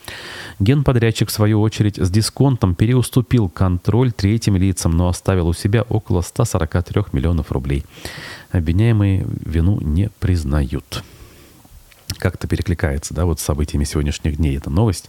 Генподрядчик, 0.59 1.29
в 1.29 1.33
свою 1.33 1.61
очередь, 1.61 1.99
с 1.99 2.11
дисконтом 2.11 2.75
переуступил 2.75 3.49
контроль 3.49 4.13
третьим 4.13 4.57
лицам, 4.57 4.97
но 4.97 5.09
оставил 5.09 5.49
у 5.49 5.55
себя 5.55 5.83
около 5.83 6.21
143 6.21 7.05
миллионов 7.13 7.53
рублей. 7.53 7.85
Обвиняемые 8.51 9.27
вину 9.45 9.81
не 9.81 10.11
признают 10.21 11.03
как-то 12.19 12.47
перекликается, 12.47 13.15
да, 13.15 13.25
вот 13.25 13.41
с 13.41 13.43
событиями 13.43 13.85
сегодняшних 13.85 14.37
дней. 14.37 14.57
Это 14.57 14.71
новость, 14.71 15.09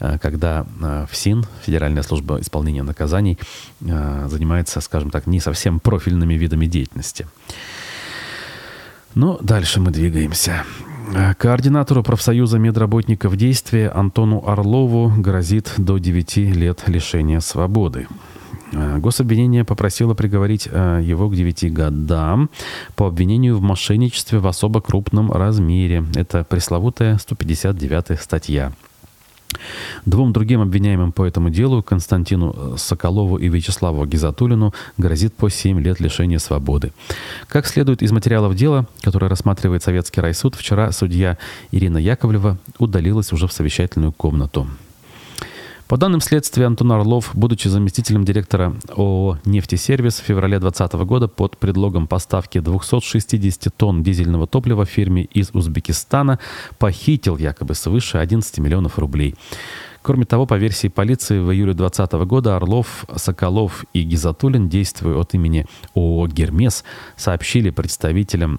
э, 0.00 0.18
когда 0.18 0.66
э, 0.80 1.06
ФСИН, 1.10 1.44
Федеральная 1.64 2.02
служба 2.02 2.40
исполнения 2.40 2.82
наказаний, 2.82 3.38
э, 3.80 4.26
занимается, 4.28 4.80
скажем 4.80 5.10
так, 5.10 5.26
не 5.26 5.40
совсем 5.40 5.80
профильными 5.80 6.34
видами 6.34 6.66
деятельности. 6.66 7.26
Но 9.14 9.38
дальше 9.42 9.80
мы 9.80 9.90
двигаемся. 9.90 10.64
Координатору 11.36 12.02
профсоюза 12.02 12.58
медработников 12.58 13.36
действия 13.36 13.90
Антону 13.90 14.42
Орлову 14.46 15.12
грозит 15.14 15.72
до 15.76 15.98
9 15.98 16.36
лет 16.36 16.84
лишения 16.86 17.40
свободы. 17.40 18.06
Э, 18.72 18.98
гособвинение 18.98 19.64
попросило 19.64 20.14
приговорить 20.14 20.68
э, 20.70 21.00
его 21.02 21.28
к 21.28 21.36
9 21.36 21.72
годам 21.72 22.50
по 22.96 23.06
обвинению 23.06 23.56
в 23.56 23.62
мошенничестве 23.62 24.38
в 24.38 24.46
особо 24.46 24.80
крупном 24.80 25.30
размере. 25.30 26.04
Это 26.14 26.44
пресловутая 26.44 27.18
159 27.18 28.20
статья. 28.20 28.72
Двум 30.06 30.32
другим 30.32 30.62
обвиняемым 30.62 31.12
по 31.12 31.24
этому 31.26 31.50
делу, 31.50 31.82
Константину 31.82 32.54
э, 32.56 32.74
Соколову 32.78 33.36
и 33.36 33.48
Вячеславу 33.48 34.06
Гизатулину, 34.06 34.72
грозит 34.96 35.34
по 35.34 35.50
7 35.50 35.80
лет 35.80 36.00
лишения 36.00 36.38
свободы. 36.38 36.92
Как 37.48 37.66
следует 37.66 38.02
из 38.02 38.10
материалов 38.12 38.54
дела, 38.54 38.86
которое 39.02 39.28
рассматривает 39.28 39.82
Советский 39.82 40.20
райсуд, 40.20 40.54
вчера 40.54 40.90
судья 40.92 41.36
Ирина 41.70 41.98
Яковлева 41.98 42.58
удалилась 42.78 43.32
уже 43.32 43.46
в 43.46 43.52
совещательную 43.52 44.12
комнату. 44.12 44.66
По 45.88 45.98
данным 45.98 46.20
следствия, 46.20 46.66
Антон 46.66 46.92
Орлов, 46.92 47.32
будучи 47.34 47.68
заместителем 47.68 48.24
директора 48.24 48.74
ООО 48.96 49.38
«Нефтесервис» 49.44 50.20
в 50.20 50.24
феврале 50.24 50.58
2020 50.58 51.06
года 51.06 51.28
под 51.28 51.58
предлогом 51.58 52.06
поставки 52.06 52.60
260 52.60 53.68
тонн 53.76 54.02
дизельного 54.02 54.46
топлива 54.46 54.86
фирме 54.86 55.24
из 55.24 55.50
Узбекистана, 55.52 56.38
похитил 56.78 57.36
якобы 57.36 57.74
свыше 57.74 58.18
11 58.18 58.58
миллионов 58.58 58.98
рублей. 58.98 59.34
Кроме 60.02 60.24
того, 60.24 60.46
по 60.46 60.54
версии 60.54 60.88
полиции, 60.88 61.38
в 61.38 61.52
июле 61.52 61.74
2020 61.74 62.26
года 62.26 62.56
Орлов, 62.56 63.04
Соколов 63.14 63.84
и 63.92 64.02
Гизатулин, 64.02 64.68
действуя 64.68 65.16
от 65.16 65.34
имени 65.34 65.66
ООО 65.94 66.26
«Гермес», 66.26 66.84
сообщили 67.16 67.70
представителям 67.70 68.58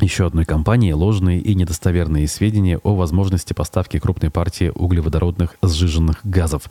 еще 0.00 0.26
одной 0.26 0.44
компании 0.44 0.92
ложные 0.92 1.40
и 1.40 1.54
недостоверные 1.54 2.28
сведения 2.28 2.78
о 2.78 2.94
возможности 2.94 3.52
поставки 3.52 3.98
крупной 3.98 4.30
партии 4.30 4.72
углеводородных 4.74 5.56
сжиженных 5.62 6.20
газов. 6.24 6.70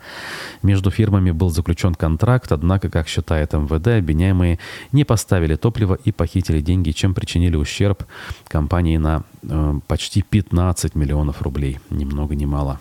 Между 0.61 0.91
фирмами 0.91 1.31
был 1.31 1.49
заключен 1.49 1.95
контракт, 1.95 2.51
однако, 2.51 2.89
как 2.89 3.07
считает 3.07 3.53
МВД, 3.53 3.87
обвиняемые 3.87 4.59
не 4.91 5.03
поставили 5.03 5.55
топливо 5.55 5.97
и 6.03 6.11
похитили 6.11 6.61
деньги, 6.61 6.91
чем 6.91 7.13
причинили 7.13 7.55
ущерб 7.55 8.05
компании 8.47 8.97
на 8.97 9.23
э, 9.43 9.79
почти 9.87 10.21
15 10.21 10.95
миллионов 10.95 11.41
рублей. 11.41 11.79
Ни 11.89 12.05
много 12.05 12.35
ни 12.35 12.45
мало. 12.45 12.79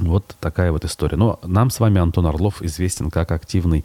Вот 0.00 0.36
такая 0.40 0.70
вот 0.70 0.84
история. 0.84 1.16
Но 1.16 1.40
нам 1.42 1.70
с 1.70 1.80
вами 1.80 2.00
Антон 2.00 2.26
Орлов 2.26 2.62
известен 2.62 3.10
как 3.10 3.32
активный 3.32 3.84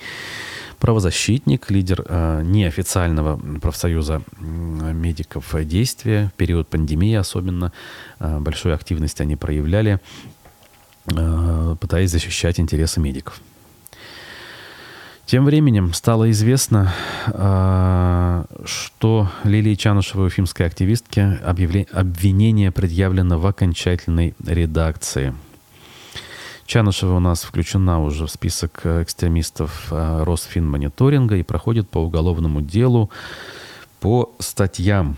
правозащитник, 0.80 1.72
лидер 1.72 2.04
э, 2.08 2.42
неофициального 2.44 3.40
профсоюза 3.60 4.22
медиков 4.40 5.56
действия. 5.66 6.30
В 6.34 6.38
период 6.38 6.68
пандемии 6.68 7.16
особенно 7.16 7.72
э, 8.20 8.40
большую 8.40 8.76
активность 8.76 9.22
они 9.22 9.36
проявляли, 9.36 10.00
э, 11.08 11.76
пытаясь 11.80 12.12
защищать 12.12 12.60
интересы 12.60 13.00
медиков. 13.00 13.42
Тем 15.26 15.46
временем 15.46 15.94
стало 15.94 16.30
известно, 16.30 16.94
э, 17.28 18.44
что 18.66 19.32
Лилии 19.46 19.76
Чанышевой, 19.76 20.28
уфимской 20.28 20.68
активистке, 20.68 21.40
обвинение 21.44 22.72
предъявлено 22.72 23.40
в 23.40 23.48
окончательной 23.48 24.36
редакции– 24.46 25.34
Чанышева 26.66 27.16
у 27.16 27.20
нас 27.20 27.44
включена 27.44 28.02
уже 28.02 28.26
в 28.26 28.32
список 28.32 28.82
э, 28.84 29.04
экстремистов 29.04 29.88
э, 29.92 30.24
Росфинмониторинга 30.24 31.36
и 31.36 31.44
проходит 31.44 31.90
по 31.90 32.00
уголовному 32.00 32.62
делу 32.62 33.10
по 34.00 34.34
статьям. 34.40 35.18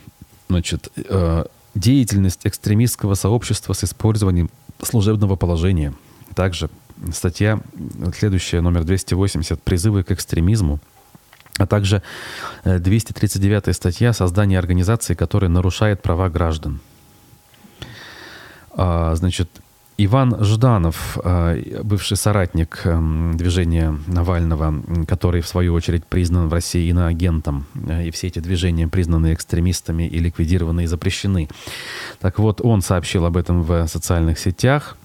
Значит, 0.50 0.90
э, 0.96 1.46
деятельность 1.75 2.42
экстремистского 2.46 3.14
сообщества 3.14 3.74
с 3.74 3.84
использованием 3.84 4.50
служебного 4.82 5.36
положения. 5.36 5.94
Также 6.36 6.70
статья, 7.14 7.60
следующая, 8.18 8.62
номер 8.62 8.84
280, 8.84 9.62
«Призывы 9.62 10.04
к 10.04 10.12
экстремизму», 10.12 10.80
а 11.58 11.66
также 11.68 12.02
239 12.64 13.75
статья 13.75 14.14
«Создание 14.14 14.60
организации, 14.60 15.14
которая 15.14 15.50
нарушает 15.50 16.02
права 16.02 16.30
граждан». 16.30 16.80
А, 18.78 19.16
значит, 19.16 19.50
Иван 19.98 20.44
Жданов, 20.44 21.18
а, 21.24 21.56
бывший 21.84 22.18
соратник 22.18 22.82
эм, 22.84 23.38
движения 23.38 23.98
Навального, 24.08 24.84
который, 25.08 25.40
в 25.40 25.48
свою 25.48 25.74
очередь, 25.74 26.06
признан 26.06 26.50
в 26.50 26.54
России 26.54 26.90
иноагентом, 26.90 27.66
э, 27.88 28.08
и 28.08 28.12
все 28.12 28.28
эти 28.28 28.40
движения 28.40 28.90
признаны 28.90 29.34
экстремистами 29.34 30.04
и 30.04 30.20
ликвидированы 30.20 30.84
и 30.84 30.88
запрещены. 30.88 31.48
Так 32.20 32.40
вот, 32.40 32.60
он 32.60 32.82
сообщил 32.82 33.25
об 33.25 33.38
этом 33.38 33.64
в 33.64 33.88
социальных 33.88 34.38
сетях. 34.38 34.98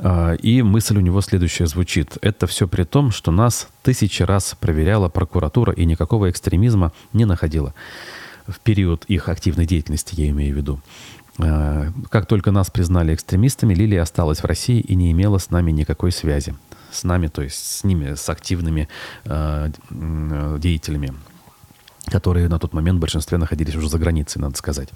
А, 0.00 0.32
и 0.34 0.62
мысль 0.62 0.96
у 0.98 1.00
него 1.00 1.20
следующая 1.20 1.66
звучит. 1.66 2.18
Это 2.22 2.48
все 2.48 2.66
при 2.66 2.82
том, 2.82 3.12
что 3.12 3.30
нас 3.30 3.68
тысячи 3.84 4.24
раз 4.24 4.56
проверяла 4.58 5.08
прокуратура 5.08 5.72
и 5.72 5.84
никакого 5.84 6.30
экстремизма 6.30 6.92
не 7.12 7.24
находила. 7.24 7.74
В 8.48 8.58
период 8.60 9.04
их 9.06 9.28
активной 9.28 9.66
деятельности, 9.66 10.14
я 10.20 10.28
имею 10.30 10.54
в 10.54 10.56
виду. 10.56 10.80
Э, 11.38 11.90
как 12.10 12.26
только 12.26 12.50
нас 12.50 12.70
признали 12.70 13.14
экстремистами, 13.14 13.74
Лилия 13.74 14.02
осталась 14.02 14.40
в 14.40 14.44
России 14.44 14.80
и 14.80 14.94
не 14.94 15.12
имела 15.12 15.38
с 15.38 15.50
нами 15.50 15.70
никакой 15.70 16.12
связи. 16.12 16.54
С 16.90 17.04
нами, 17.04 17.26
то 17.26 17.42
есть 17.42 17.56
с 17.56 17.84
ними, 17.84 18.14
с 18.14 18.28
активными 18.28 18.88
э, 19.24 19.70
деятелями, 19.90 21.14
которые 22.06 22.48
на 22.48 22.58
тот 22.58 22.72
момент 22.72 22.98
в 22.98 23.00
большинстве 23.00 23.38
находились 23.38 23.74
уже 23.74 23.88
за 23.88 23.98
границей, 23.98 24.40
надо 24.40 24.56
сказать. 24.56 24.88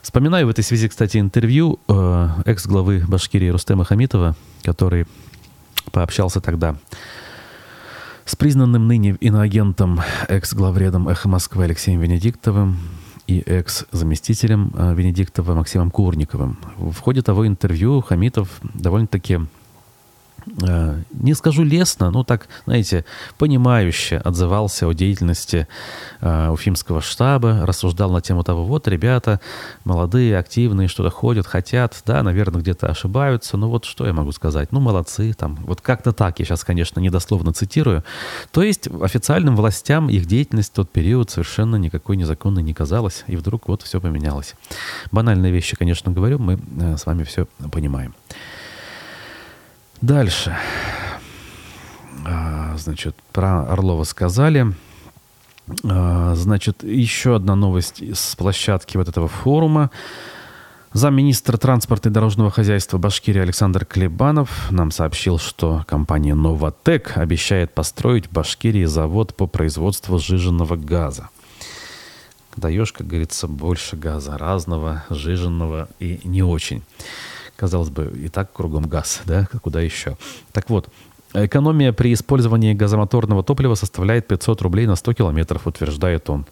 Вспоминаю 0.00 0.46
в 0.46 0.50
этой 0.50 0.64
связи, 0.64 0.88
кстати, 0.88 1.18
интервью 1.18 1.78
э, 1.86 2.28
экс-главы 2.46 3.04
Башкирии 3.06 3.48
Рустема 3.48 3.84
Хамитова, 3.84 4.34
который 4.62 5.06
пообщался 5.92 6.40
тогда 6.40 6.76
с 8.24 8.36
признанным 8.36 8.86
ныне 8.86 9.16
иноагентом, 9.20 10.00
экс-главредом 10.28 11.08
«Эхо 11.08 11.28
Москвы» 11.28 11.64
Алексеем 11.64 12.00
Венедиктовым, 12.00 12.78
и 13.26 13.40
экс-заместителем 13.40 14.72
э, 14.74 14.94
Венедиктова 14.94 15.54
Максимом 15.54 15.90
Курниковым. 15.90 16.58
В 16.76 16.98
ходе 16.98 17.22
того 17.22 17.46
интервью 17.46 18.00
Хамитов 18.00 18.60
довольно-таки 18.74 19.40
не 20.46 21.34
скажу 21.34 21.62
лестно, 21.62 22.10
но 22.10 22.24
так, 22.24 22.48
знаете, 22.64 23.04
понимающе 23.38 24.18
отзывался 24.18 24.86
о 24.88 24.92
деятельности 24.92 25.68
э, 26.20 26.48
Уфимского 26.50 27.00
штаба, 27.00 27.64
рассуждал 27.64 28.10
на 28.10 28.20
тему 28.20 28.42
того, 28.42 28.64
вот 28.64 28.88
ребята 28.88 29.40
молодые, 29.84 30.38
активные, 30.38 30.88
что-то 30.88 31.10
ходят, 31.10 31.46
хотят, 31.46 32.02
да, 32.06 32.22
наверное, 32.22 32.60
где-то 32.60 32.88
ошибаются, 32.88 33.56
но 33.56 33.68
вот 33.68 33.84
что 33.84 34.06
я 34.06 34.12
могу 34.12 34.32
сказать, 34.32 34.72
ну, 34.72 34.80
молодцы, 34.80 35.32
там, 35.32 35.56
вот 35.64 35.80
как-то 35.80 36.12
так, 36.12 36.38
я 36.38 36.44
сейчас, 36.44 36.64
конечно, 36.64 37.00
недословно 37.00 37.52
цитирую. 37.52 38.04
То 38.50 38.62
есть 38.62 38.88
официальным 39.02 39.56
властям 39.56 40.08
их 40.08 40.26
деятельность 40.26 40.72
в 40.72 40.74
тот 40.74 40.90
период 40.90 41.30
совершенно 41.30 41.76
никакой 41.76 42.16
незаконной 42.16 42.62
не 42.62 42.74
казалась, 42.74 43.24
и 43.26 43.36
вдруг 43.36 43.68
вот 43.68 43.82
все 43.82 44.00
поменялось. 44.00 44.54
Банальные 45.10 45.52
вещи, 45.52 45.76
конечно, 45.76 46.12
говорю, 46.12 46.38
мы 46.38 46.58
э, 46.80 46.96
с 46.96 47.06
вами 47.06 47.24
все 47.24 47.46
понимаем. 47.70 48.14
Дальше. 50.02 50.56
А, 52.26 52.76
значит, 52.76 53.16
про 53.32 53.62
Орлова 53.62 54.02
сказали. 54.02 54.74
А, 55.84 56.34
значит, 56.34 56.82
еще 56.82 57.36
одна 57.36 57.54
новость 57.54 58.02
с 58.02 58.34
площадки 58.34 58.96
вот 58.96 59.08
этого 59.08 59.28
форума. 59.28 59.92
Замминистра 60.92 61.56
транспорта 61.56 62.08
и 62.08 62.12
дорожного 62.12 62.50
хозяйства 62.50 62.98
Башкирии 62.98 63.40
Александр 63.40 63.86
Клебанов 63.86 64.70
нам 64.72 64.90
сообщил, 64.90 65.38
что 65.38 65.84
компания 65.86 66.34
«Новотек» 66.34 67.16
обещает 67.16 67.72
построить 67.72 68.26
в 68.26 68.32
Башкирии 68.32 68.84
завод 68.84 69.34
по 69.36 69.46
производству 69.46 70.18
сжиженного 70.18 70.74
газа. 70.76 71.30
Даешь, 72.56 72.92
как 72.92 73.06
говорится, 73.06 73.46
больше 73.46 73.96
газа 73.96 74.36
разного, 74.36 75.04
сжиженного 75.08 75.88
и 75.98 76.20
не 76.24 76.42
очень. 76.42 76.82
Казалось 77.62 77.90
бы, 77.90 78.12
и 78.16 78.28
так 78.28 78.52
кругом 78.52 78.88
газ, 78.88 79.22
да, 79.24 79.46
куда 79.62 79.80
еще. 79.80 80.16
Так 80.50 80.68
вот, 80.68 80.88
экономия 81.32 81.92
при 81.92 82.12
использовании 82.12 82.74
газомоторного 82.74 83.44
топлива 83.44 83.76
составляет 83.76 84.26
500 84.26 84.62
рублей 84.62 84.86
на 84.86 84.96
100 84.96 85.12
километров, 85.12 85.68
утверждает 85.68 86.28
он. 86.28 86.44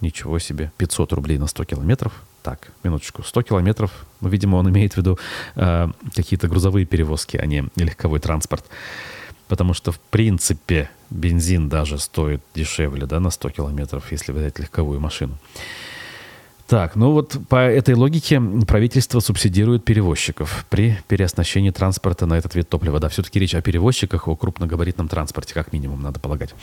Ничего 0.00 0.38
себе, 0.38 0.72
500 0.78 1.12
рублей 1.12 1.36
на 1.36 1.46
100 1.46 1.64
километров. 1.66 2.14
Так, 2.42 2.72
минуточку, 2.84 3.22
100 3.22 3.42
километров, 3.42 3.90
ну, 4.22 4.30
видимо, 4.30 4.56
он 4.56 4.70
имеет 4.70 4.94
в 4.94 4.96
виду 4.96 5.18
э, 5.56 5.88
какие-то 6.14 6.48
грузовые 6.48 6.86
перевозки, 6.86 7.36
а 7.36 7.44
не 7.44 7.66
легковой 7.76 8.20
транспорт. 8.20 8.64
Потому 9.48 9.74
что, 9.74 9.92
в 9.92 10.00
принципе, 10.00 10.88
бензин 11.10 11.68
даже 11.68 11.98
стоит 11.98 12.40
дешевле, 12.54 13.04
да, 13.04 13.20
на 13.20 13.28
100 13.28 13.50
километров, 13.50 14.10
если 14.10 14.32
взять 14.32 14.58
легковую 14.58 15.00
машину. 15.00 15.36
Так, 16.66 16.96
ну 16.96 17.12
вот 17.12 17.38
по 17.48 17.56
этой 17.56 17.94
логике 17.94 18.40
правительство 18.66 19.20
субсидирует 19.20 19.84
перевозчиков 19.84 20.66
при 20.68 20.98
переоснащении 21.06 21.70
транспорта 21.70 22.26
на 22.26 22.34
этот 22.34 22.56
вид 22.56 22.68
топлива. 22.68 22.98
Да, 22.98 23.08
все-таки 23.08 23.38
речь 23.38 23.54
о 23.54 23.62
перевозчиках, 23.62 24.26
о 24.26 24.34
крупногабаритном 24.34 25.06
транспорте, 25.06 25.54
как 25.54 25.72
минимум, 25.72 26.02
надо 26.02 26.18
полагать. 26.18 26.54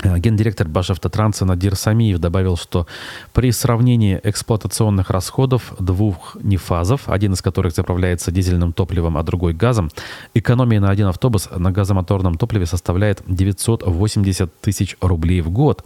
Э, 0.00 0.16
гендиректор 0.18 0.68
Башавтотранса 0.68 1.44
Надир 1.44 1.74
Самиев 1.74 2.18
добавил, 2.18 2.56
что 2.56 2.86
при 3.32 3.50
сравнении 3.50 4.20
эксплуатационных 4.22 5.10
расходов 5.10 5.74
двух 5.80 6.36
нефазов, 6.40 7.08
один 7.08 7.32
из 7.32 7.42
которых 7.42 7.74
заправляется 7.74 8.30
дизельным 8.30 8.72
топливом, 8.72 9.16
а 9.16 9.24
другой 9.24 9.54
газом, 9.54 9.90
экономия 10.34 10.80
на 10.80 10.90
один 10.90 11.08
автобус 11.08 11.48
на 11.50 11.72
газомоторном 11.72 12.36
топливе 12.36 12.66
составляет 12.66 13.22
980 13.26 14.60
тысяч 14.60 14.96
рублей 15.00 15.40
в 15.40 15.50
год. 15.50 15.82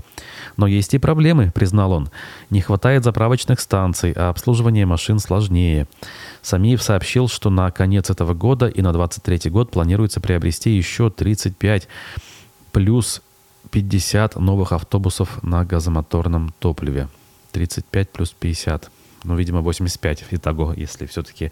Но 0.59 0.67
есть 0.67 0.93
и 0.93 0.99
проблемы, 0.99 1.51
признал 1.55 1.93
он. 1.93 2.11
Не 2.51 2.61
хватает 2.61 3.05
заправочных 3.05 3.61
станций, 3.61 4.13
а 4.13 4.29
обслуживание 4.29 4.85
машин 4.85 5.21
сложнее. 5.21 5.89
Самиев 6.43 6.83
сообщил, 6.83 7.29
что 7.29 7.49
на 7.49 7.71
конец 7.71 8.11
этого 8.11 8.35
года 8.35 8.67
и 8.67 8.83
на 8.83 8.93
2023 8.93 9.51
год 9.51 9.71
планируется 9.71 10.21
приобрести 10.21 10.71
еще 10.71 11.09
35 11.09 11.89
плюс 12.73 13.23
50 13.73 14.37
новых 14.37 14.73
автобусов 14.73 15.43
на 15.43 15.65
газомоторном 15.65 16.55
топливе. 16.59 17.09
35 17.53 18.11
плюс 18.11 18.31
50. 18.39 18.91
Ну, 19.25 19.37
видимо, 19.37 19.61
85 19.61 20.25
итого, 20.31 20.75
если 20.77 21.07
все-таки 21.07 21.51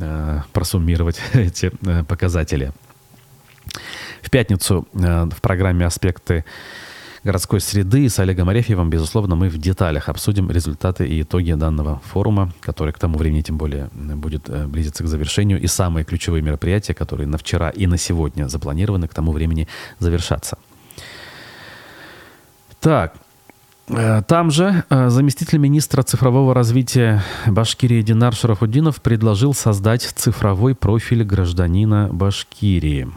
э, 0.00 0.40
просуммировать 0.52 1.20
эти 1.32 1.72
э, 1.86 2.04
показатели. 2.04 2.72
В 4.22 4.30
пятницу 4.30 4.86
э, 4.92 5.24
в 5.24 5.40
программе 5.40 5.86
«Аспекты 5.86 6.44
городской 7.24 7.60
среды 7.60 8.08
с 8.08 8.18
Олегом 8.18 8.48
Арефьевым, 8.48 8.90
безусловно, 8.90 9.34
мы 9.34 9.48
в 9.48 9.58
деталях 9.58 10.08
обсудим 10.08 10.50
результаты 10.50 11.06
и 11.06 11.22
итоги 11.22 11.52
данного 11.52 12.00
форума, 12.04 12.52
который 12.60 12.92
к 12.92 12.98
тому 12.98 13.18
времени 13.18 13.42
тем 13.42 13.56
более 13.56 13.88
будет 13.94 14.48
э, 14.48 14.66
близиться 14.66 15.04
к 15.04 15.06
завершению, 15.06 15.60
и 15.60 15.66
самые 15.66 16.04
ключевые 16.04 16.42
мероприятия, 16.42 16.92
которые 16.92 17.26
на 17.26 17.38
вчера 17.38 17.70
и 17.70 17.86
на 17.86 17.96
сегодня 17.96 18.46
запланированы, 18.48 19.08
к 19.08 19.14
тому 19.14 19.32
времени 19.32 19.68
завершатся. 19.98 20.58
Так, 22.86 23.16
э, 23.88 24.22
там 24.28 24.52
же 24.52 24.84
э, 24.90 25.08
заместитель 25.10 25.58
министра 25.58 26.04
цифрового 26.04 26.54
развития 26.54 27.20
Башкирии 27.48 28.00
Динар 28.00 28.32
Шарафуддинов 28.32 29.02
предложил 29.02 29.54
создать 29.54 30.02
цифровой 30.02 30.76
профиль 30.76 31.24
гражданина 31.24 32.08
Башкирии. 32.12 33.08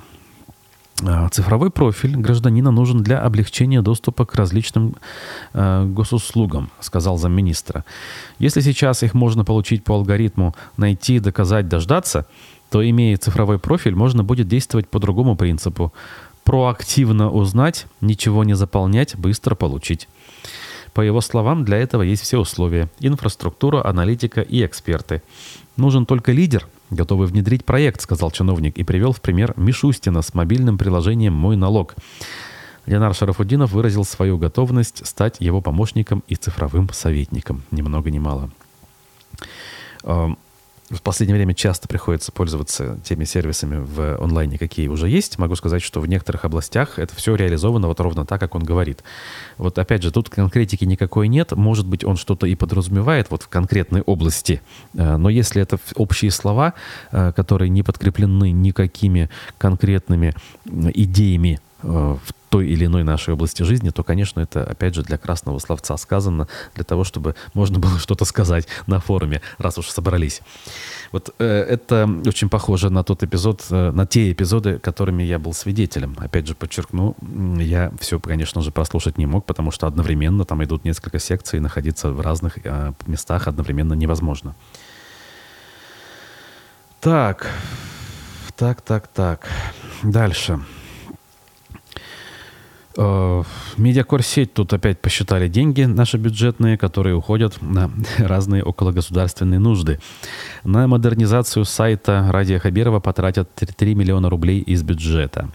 Э, 1.04 1.28
цифровой 1.30 1.70
профиль 1.70 2.18
гражданина 2.18 2.72
нужен 2.72 3.04
для 3.04 3.20
облегчения 3.22 3.84
доступа 3.84 4.26
к 4.26 4.34
различным 4.34 4.96
э, 5.54 5.86
госуслугам, 5.86 6.72
сказал 6.80 7.20
замминистра. 7.20 7.86
Если 8.40 8.62
сейчас 8.62 9.04
их 9.04 9.14
можно 9.14 9.46
получить 9.46 9.84
по 9.84 9.94
алгоритму 9.94 10.56
«найти, 10.78 11.20
доказать, 11.20 11.70
дождаться», 11.70 12.26
то, 12.72 12.88
имея 12.88 13.18
цифровой 13.18 13.60
профиль, 13.60 13.96
можно 13.96 14.24
будет 14.24 14.48
действовать 14.48 14.88
по 14.88 15.00
другому 15.00 15.36
принципу 15.36 15.94
проактивно 16.50 17.30
узнать, 17.30 17.86
ничего 18.02 18.44
не 18.44 18.56
заполнять, 18.56 19.16
быстро 19.16 19.54
получить. 19.54 20.08
По 20.94 21.02
его 21.02 21.22
словам, 21.22 21.64
для 21.64 21.78
этого 21.78 22.02
есть 22.02 22.24
все 22.24 22.40
условия. 22.40 22.90
Инфраструктура, 23.00 23.88
аналитика 23.88 24.42
и 24.42 24.66
эксперты. 24.66 25.22
Нужен 25.78 26.08
только 26.08 26.32
лидер, 26.32 26.68
готовый 26.90 27.28
внедрить 27.28 27.66
проект, 27.66 28.02
сказал 28.02 28.32
чиновник 28.32 28.78
и 28.78 28.84
привел 28.84 29.12
в 29.12 29.22
пример 29.22 29.54
Мишустина 29.58 30.24
с 30.24 30.34
мобильным 30.34 30.80
приложением 30.80 31.34
«Мой 31.34 31.56
налог». 31.56 31.94
Ленар 32.88 33.14
Шарафудинов 33.14 33.72
выразил 33.72 34.04
свою 34.04 34.40
готовность 34.40 35.06
стать 35.06 35.36
его 35.40 35.62
помощником 35.62 36.24
и 36.28 36.34
цифровым 36.34 36.90
советником. 36.92 37.62
Ни 37.70 37.84
много 37.84 38.10
ни 38.10 38.18
мало. 38.18 38.50
В 40.90 41.04
последнее 41.04 41.36
время 41.36 41.54
часто 41.54 41.88
приходится 41.88 42.32
пользоваться 42.32 43.00
теми 43.04 43.24
сервисами 43.24 43.78
в 43.78 44.22
онлайне, 44.22 44.58
какие 44.58 44.88
уже 44.88 45.08
есть, 45.08 45.38
могу 45.38 45.56
сказать, 45.56 45.84
что 45.84 46.02
в 46.02 46.08
некоторых 46.08 46.46
областях 46.46 46.98
это 46.98 47.16
все 47.16 47.36
реализовано 47.36 47.88
вот 47.88 48.00
ровно 48.00 48.26
так, 48.26 48.40
как 48.40 48.56
он 48.56 48.64
говорит. 48.64 49.04
Вот 49.60 49.78
опять 49.78 50.02
же, 50.02 50.12
тут 50.12 50.30
конкретики 50.30 50.86
никакой 50.86 51.28
нет. 51.28 51.52
Может 51.52 51.86
быть, 51.86 52.04
он 52.04 52.18
что-то 52.18 52.48
и 52.48 52.56
подразумевает 52.56 53.28
вот 53.30 53.44
в 53.44 53.50
конкретной 53.50 54.02
области. 54.02 54.62
Э, 54.96 55.18
но 55.18 55.30
если 55.30 55.62
это 55.62 55.78
общие 55.96 56.32
слова, 56.32 56.74
э, 57.12 57.34
которые 57.36 57.70
не 57.70 57.84
подкреплены 57.84 58.52
никакими 58.52 59.30
конкретными 59.60 60.34
идеями 60.66 61.60
в 61.82 62.34
той 62.50 62.68
или 62.68 62.86
иной 62.86 63.04
нашей 63.04 63.34
области 63.34 63.64
жизни, 63.64 63.90
то, 63.90 64.04
конечно, 64.04 64.40
это, 64.40 64.64
опять 64.64 64.96
же, 64.96 65.04
для 65.04 65.18
красного 65.18 65.60
словца 65.60 65.96
сказано, 65.98 66.48
для 66.76 66.84
того, 66.84 67.04
чтобы 67.04 67.36
можно 67.54 67.80
было 67.80 68.00
что-то 68.00 68.26
сказать 68.26 68.68
на 68.88 69.00
форуме, 69.00 69.42
раз 69.58 69.78
уж 69.78 69.90
собрались. 69.90 70.42
Вот 71.12 71.34
э, 71.40 71.46
это 71.46 72.10
очень 72.26 72.50
похоже 72.50 72.90
на 72.90 73.04
тот 73.04 73.24
эпизод, 73.24 73.66
э, 73.70 73.92
на 73.92 74.06
те 74.06 74.32
эпизоды, 74.32 74.80
которыми 74.80 75.24
я 75.24 75.40
был 75.40 75.54
свидетелем. 75.54 76.16
Опять 76.20 76.48
же, 76.48 76.56
подчеркну, 76.56 77.16
я 77.60 77.92
все, 78.00 78.20
конечно 78.20 78.62
же, 78.62 78.72
прослушать 78.72 79.18
не 79.18 79.26
мог, 79.26 79.46
потому 79.46 79.72
что 79.72 79.88
одновременно 79.88 80.46
там 80.46 80.64
идут 80.64 80.84
несколько 80.86 81.20
секций, 81.20 81.58
и 81.58 81.62
находиться 81.62 82.12
в 82.12 82.22
разных 82.22 82.58
э, 82.64 82.94
местах 83.08 83.48
одновременно 83.48 83.94
невозможно. 83.94 84.56
Так, 87.00 87.48
так, 88.56 88.82
так, 88.82 89.08
так. 89.08 89.48
Дальше. 90.04 90.54
Э, 90.54 90.79
медиакор-сеть 93.78 94.54
тут 94.54 94.74
опять 94.74 95.00
посчитали 95.00 95.48
деньги 95.48 95.84
наши 95.84 96.18
бюджетные, 96.18 96.78
которые 96.78 97.16
уходят 97.16 97.62
на 97.62 97.92
разные 98.18 98.64
окологосударственные 98.64 99.60
нужды. 99.60 100.00
На 100.64 100.88
модернизацию 100.88 101.66
сайта 101.66 102.28
Радия 102.30 102.60
Хабирова 102.60 103.00
потратят 103.00 103.50
3 103.56 103.96
миллиона 103.96 104.30
рублей 104.30 104.60
из 104.60 104.84
бюджета. 104.84 105.50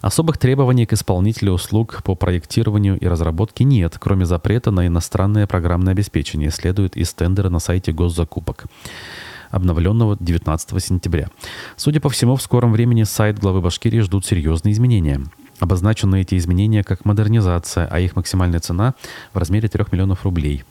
Особых 0.00 0.36
требований 0.36 0.84
к 0.84 0.92
исполнителю 0.92 1.52
услуг 1.52 2.02
по 2.04 2.14
проектированию 2.14 2.98
и 2.98 3.06
разработке 3.06 3.64
нет, 3.64 3.96
кроме 3.98 4.26
запрета 4.26 4.70
на 4.70 4.86
иностранное 4.86 5.46
программное 5.46 5.92
обеспечение, 5.92 6.50
следует 6.50 6.96
из 6.96 7.14
тендера 7.14 7.48
на 7.48 7.58
сайте 7.58 7.92
госзакупок 7.92 8.66
обновленного 9.50 10.16
19 10.20 10.82
сентября. 10.82 11.28
Судя 11.76 12.00
по 12.00 12.10
всему, 12.10 12.36
в 12.36 12.42
скором 12.42 12.72
времени 12.72 13.04
сайт 13.04 13.38
главы 13.38 13.60
Башкирии 13.60 14.00
ждут 14.00 14.26
серьезные 14.26 14.72
изменения. 14.72 15.22
Обозначены 15.60 16.22
эти 16.22 16.36
изменения 16.36 16.82
как 16.82 17.04
модернизация, 17.04 17.86
а 17.90 18.00
их 18.00 18.16
максимальная 18.16 18.60
цена 18.60 18.94
в 19.32 19.38
размере 19.38 19.68
3 19.68 19.84
миллионов 19.92 20.24
рублей. 20.24 20.64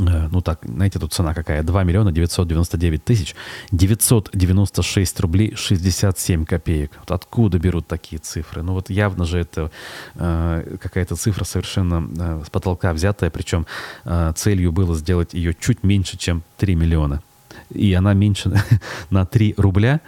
Э, 0.00 0.28
ну 0.30 0.40
так, 0.40 0.60
знаете, 0.64 0.98
тут 0.98 1.12
цена 1.12 1.34
какая? 1.34 1.62
2 1.62 1.84
миллиона 1.84 2.12
999 2.12 3.04
тысяч 3.04 3.34
996 3.70 5.20
рублей 5.20 5.54
67 5.56 6.44
копеек. 6.44 6.92
Вот 7.00 7.10
откуда 7.10 7.58
берут 7.58 7.86
такие 7.86 8.18
цифры? 8.18 8.62
Ну 8.62 8.74
вот 8.74 8.90
явно 8.90 9.24
же 9.24 9.38
это 9.38 9.70
э, 10.14 10.76
какая-то 10.80 11.16
цифра 11.16 11.44
совершенно 11.44 12.08
э, 12.18 12.42
с 12.46 12.50
потолка 12.50 12.92
взятая, 12.92 13.30
причем 13.30 13.66
э, 14.04 14.32
целью 14.36 14.72
было 14.72 14.94
сделать 14.94 15.34
ее 15.34 15.54
чуть 15.58 15.82
меньше, 15.82 16.16
чем 16.16 16.42
3 16.58 16.74
миллиона. 16.74 17.22
И 17.70 17.92
она 17.94 18.14
меньше 18.14 18.52
на 19.10 19.26
3 19.26 19.54
рубля 19.56 20.00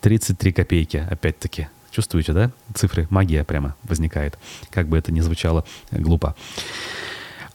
33 0.00 0.52
копейки, 0.52 0.96
опять-таки. 0.96 1.68
Чувствуете, 1.92 2.32
да? 2.32 2.50
Цифры, 2.74 3.06
магия 3.10 3.44
прямо 3.44 3.76
возникает, 3.84 4.38
как 4.70 4.88
бы 4.88 4.96
это 4.96 5.12
ни 5.12 5.20
звучало 5.20 5.64
глупо. 5.90 6.34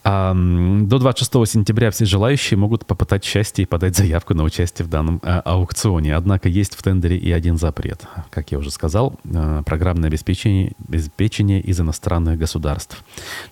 А, 0.10 0.34
до 0.34 1.00
26 1.00 1.52
сентября 1.52 1.92
все 1.92 2.06
желающие 2.06 2.58
могут 2.58 2.86
попытать 2.86 3.26
счастье 3.26 3.64
и 3.64 3.66
подать 3.66 3.98
заявку 3.98 4.34
на 4.36 4.44
участие 4.44 4.86
в 4.86 4.90
данном 4.90 5.20
а, 5.22 5.42
аукционе. 5.42 6.16
Однако 6.16 6.48
есть 6.48 6.76
в 6.76 6.82
тендере 6.82 7.18
и 7.18 7.30
один 7.30 7.58
запрет. 7.58 8.06
Как 8.30 8.52
я 8.54 8.60
уже 8.60 8.72
сказал, 8.72 9.20
а, 9.36 9.64
программное 9.64 10.08
обеспечение, 10.08 10.72
обеспечение 10.88 11.60
из 11.60 11.82
иностранных 11.82 12.40
государств. 12.40 13.04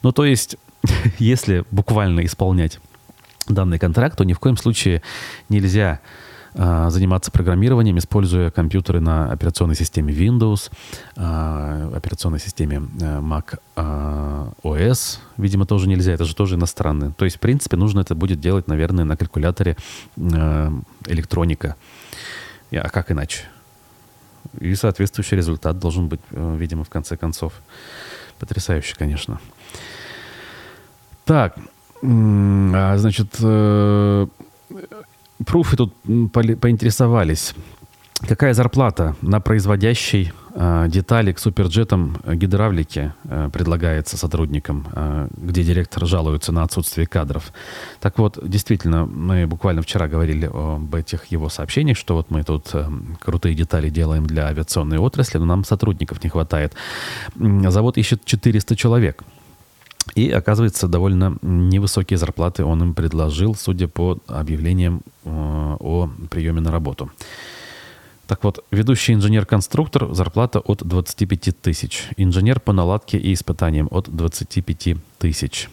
Ну, 0.02 0.14
то 0.14 0.24
есть, 0.24 0.56
если 1.20 1.66
буквально 1.72 2.24
исполнять 2.24 2.80
данный 3.50 3.78
контракт, 3.78 4.18
то 4.18 4.24
ни 4.24 4.32
в 4.32 4.40
коем 4.40 4.56
случае 4.56 5.02
нельзя 5.50 6.00
заниматься 6.56 7.32
программированием, 7.32 7.98
используя 7.98 8.50
компьютеры 8.50 9.02
на 9.02 9.32
операционной 9.32 9.76
системе 9.76 10.14
Windows, 10.14 10.72
а, 11.18 11.92
операционной 11.94 12.40
системе 12.40 12.78
э, 12.78 13.20
Mac 13.20 13.60
а, 13.76 14.52
OS, 14.64 15.20
видимо, 15.38 15.66
тоже 15.66 15.90
нельзя, 15.90 16.14
это 16.14 16.24
же 16.24 16.34
тоже 16.34 16.56
иностранные. 16.56 17.12
То 17.12 17.26
есть, 17.26 17.38
в 17.38 17.40
принципе, 17.42 17.76
нужно 17.76 18.00
это 18.00 18.16
будет 18.16 18.40
делать, 18.40 18.68
наверное, 18.68 19.04
на 19.04 19.18
калькуляторе 19.18 19.76
э, 20.16 20.72
электроника. 21.08 21.76
А 22.72 22.90
как 22.90 23.12
иначе? 23.12 23.44
И 24.60 24.74
соответствующий 24.76 25.36
результат 25.36 25.78
должен 25.78 26.08
быть, 26.08 26.22
э, 26.32 26.56
видимо, 26.58 26.86
в 26.86 26.90
конце 26.90 27.18
концов. 27.18 27.54
Потрясающе, 28.40 28.96
конечно. 28.98 29.40
Так, 31.26 31.58
значит, 32.02 33.36
Пруфы 35.44 35.76
тут 35.76 35.94
поинтересовались. 36.04 37.54
Какая 38.22 38.54
зарплата 38.54 39.16
на 39.22 39.42
производящей 39.42 40.32
э, 40.54 40.86
детали 40.88 41.34
к 41.34 41.40
суперджетам 41.40 42.18
гидравлики 42.26 43.14
э, 43.26 43.50
предлагается 43.52 44.16
сотрудникам, 44.16 44.88
э, 44.94 45.28
где 45.36 45.64
директор 45.64 46.06
жалуется 46.06 46.54
на 46.54 46.64
отсутствие 46.64 47.08
кадров? 47.08 47.52
Так 48.00 48.18
вот, 48.18 48.40
действительно, 48.42 49.06
мы 49.06 49.46
буквально 49.48 49.82
вчера 49.82 50.08
говорили 50.08 50.50
об 50.52 50.96
этих 50.96 51.26
его 51.26 51.50
сообщениях, 51.50 51.98
что 51.98 52.16
вот 52.16 52.32
мы 52.32 52.44
тут 52.44 52.70
э, 52.74 52.90
крутые 53.20 53.54
детали 53.54 53.90
делаем 53.90 54.26
для 54.26 54.48
авиационной 54.48 54.98
отрасли, 54.98 55.38
но 55.38 55.46
нам 55.46 55.66
сотрудников 55.66 56.24
не 56.24 56.30
хватает. 56.30 56.74
Завод 57.36 57.98
ищет 57.98 58.24
400 58.24 58.78
человек. 58.78 59.24
И, 60.16 60.32
оказывается, 60.32 60.88
довольно 60.88 61.38
невысокие 61.42 62.18
зарплаты 62.18 62.64
он 62.64 62.82
им 62.82 62.94
предложил, 62.94 63.54
судя 63.54 63.90
по 63.90 64.18
объявлениям 64.28 65.02
э, 65.26 65.30
о 65.30 66.10
приеме 66.30 66.62
на 66.62 66.72
работу. 66.72 67.12
Так 68.26 68.44
вот, 68.44 68.64
ведущий 68.72 69.14
инженер-конструктор 69.14 70.14
зарплата 70.14 70.60
от 70.60 70.84
25 70.84 71.62
тысяч. 71.62 72.08
Инженер 72.18 72.60
по 72.60 72.74
наладке 72.74 73.18
и 73.18 73.34
испытаниям 73.34 73.88
от 73.92 74.10
25 74.10 74.98
тысяч. 75.20 75.70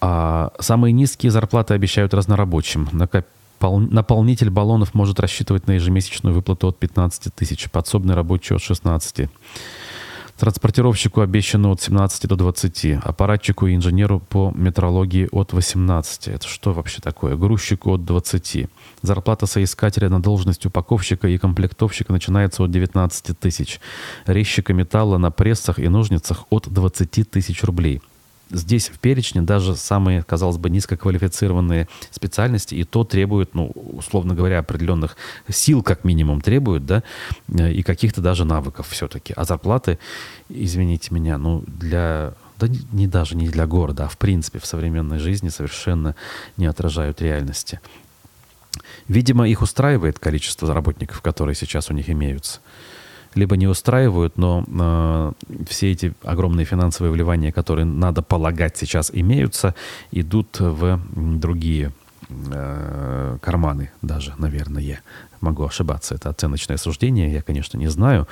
А 0.00 0.52
самые 0.58 0.92
низкие 0.92 1.30
зарплаты 1.30 1.72
обещают 1.72 2.12
разнорабочим. 2.14 2.88
Наполнитель 3.60 4.50
баллонов 4.50 4.92
может 4.92 5.18
рассчитывать 5.18 5.66
на 5.66 5.72
ежемесячную 5.72 6.34
выплату 6.34 6.68
от 6.68 6.78
15 6.78 7.34
тысяч, 7.34 7.70
подсобный 7.70 8.14
рабочий 8.14 8.54
от 8.54 8.62
16. 8.62 9.30
Транспортировщику 10.38 11.22
обещано 11.22 11.70
от 11.70 11.80
17 11.80 12.26
до 12.26 12.36
20, 12.36 12.98
аппаратчику 13.02 13.68
и 13.68 13.74
инженеру 13.74 14.20
по 14.20 14.52
метрологии 14.54 15.28
от 15.32 15.54
18. 15.54 16.28
Это 16.28 16.46
что 16.46 16.74
вообще 16.74 17.00
такое? 17.00 17.36
Грузчику 17.36 17.92
от 17.92 18.04
20. 18.04 18.68
Зарплата 19.00 19.46
соискателя 19.46 20.10
на 20.10 20.20
должность 20.20 20.66
упаковщика 20.66 21.26
и 21.26 21.38
комплектовщика 21.38 22.12
начинается 22.12 22.62
от 22.62 22.70
19 22.70 23.38
тысяч. 23.38 23.80
Резчика 24.26 24.74
металла 24.74 25.16
на 25.16 25.30
прессах 25.30 25.78
и 25.78 25.88
ножницах 25.88 26.44
от 26.50 26.68
20 26.68 27.30
тысяч 27.30 27.64
рублей 27.64 28.02
здесь 28.50 28.88
в 28.88 28.98
перечне 28.98 29.42
даже 29.42 29.76
самые, 29.76 30.22
казалось 30.22 30.58
бы, 30.58 30.70
низкоквалифицированные 30.70 31.88
специальности, 32.10 32.74
и 32.74 32.84
то 32.84 33.04
требуют, 33.04 33.54
ну, 33.54 33.66
условно 33.74 34.34
говоря, 34.34 34.58
определенных 34.58 35.16
сил, 35.48 35.82
как 35.82 36.04
минимум, 36.04 36.40
требуют, 36.40 36.86
да, 36.86 37.02
и 37.48 37.82
каких-то 37.82 38.20
даже 38.20 38.44
навыков 38.44 38.88
все-таки. 38.90 39.32
А 39.36 39.44
зарплаты, 39.44 39.98
извините 40.48 41.14
меня, 41.14 41.38
ну, 41.38 41.64
для 41.66 42.34
да 42.58 42.68
не 42.92 43.06
даже 43.06 43.36
не 43.36 43.48
для 43.48 43.66
города, 43.66 44.06
а 44.06 44.08
в 44.08 44.16
принципе 44.16 44.58
в 44.58 44.66
современной 44.66 45.18
жизни 45.18 45.50
совершенно 45.50 46.16
не 46.56 46.64
отражают 46.64 47.20
реальности. 47.20 47.80
Видимо, 49.08 49.46
их 49.48 49.62
устраивает 49.62 50.18
количество 50.18 50.72
работников, 50.72 51.20
которые 51.20 51.54
сейчас 51.54 51.90
у 51.90 51.92
них 51.92 52.08
имеются 52.08 52.60
либо 53.36 53.56
не 53.56 53.66
устраивают, 53.68 54.38
но 54.38 54.64
э, 54.66 55.32
все 55.68 55.92
эти 55.92 56.14
огромные 56.24 56.64
финансовые 56.64 57.12
вливания, 57.12 57.52
которые, 57.52 57.84
надо 57.84 58.22
полагать, 58.22 58.76
сейчас 58.76 59.10
имеются, 59.12 59.74
идут 60.10 60.58
в 60.58 61.00
другие 61.14 61.92
э, 62.28 63.38
карманы 63.40 63.90
даже, 64.02 64.34
наверное. 64.38 65.00
Могу 65.42 65.64
ошибаться, 65.64 66.14
это 66.14 66.30
оценочное 66.30 66.78
суждение, 66.78 67.30
я, 67.30 67.42
конечно, 67.42 67.76
не 67.78 67.88
знаю, 67.88 68.26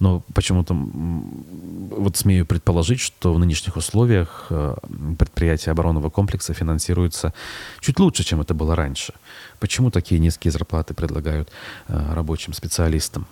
но 0.00 0.22
почему-то 0.32 0.74
вот 0.74 2.16
смею 2.16 2.46
предположить, 2.46 3.00
что 3.00 3.34
в 3.34 3.38
нынешних 3.38 3.76
условиях 3.76 4.46
э, 4.50 4.74
предприятия 5.18 5.72
оборонного 5.72 6.08
комплекса 6.08 6.54
финансируются 6.54 7.34
чуть 7.80 8.00
лучше, 8.00 8.24
чем 8.24 8.40
это 8.40 8.54
было 8.54 8.74
раньше. 8.74 9.12
Почему 9.60 9.90
такие 9.90 10.18
низкие 10.18 10.50
зарплаты 10.50 10.94
предлагают 10.94 11.50
э, 11.88 12.14
рабочим 12.14 12.54
специалистам? 12.54 13.26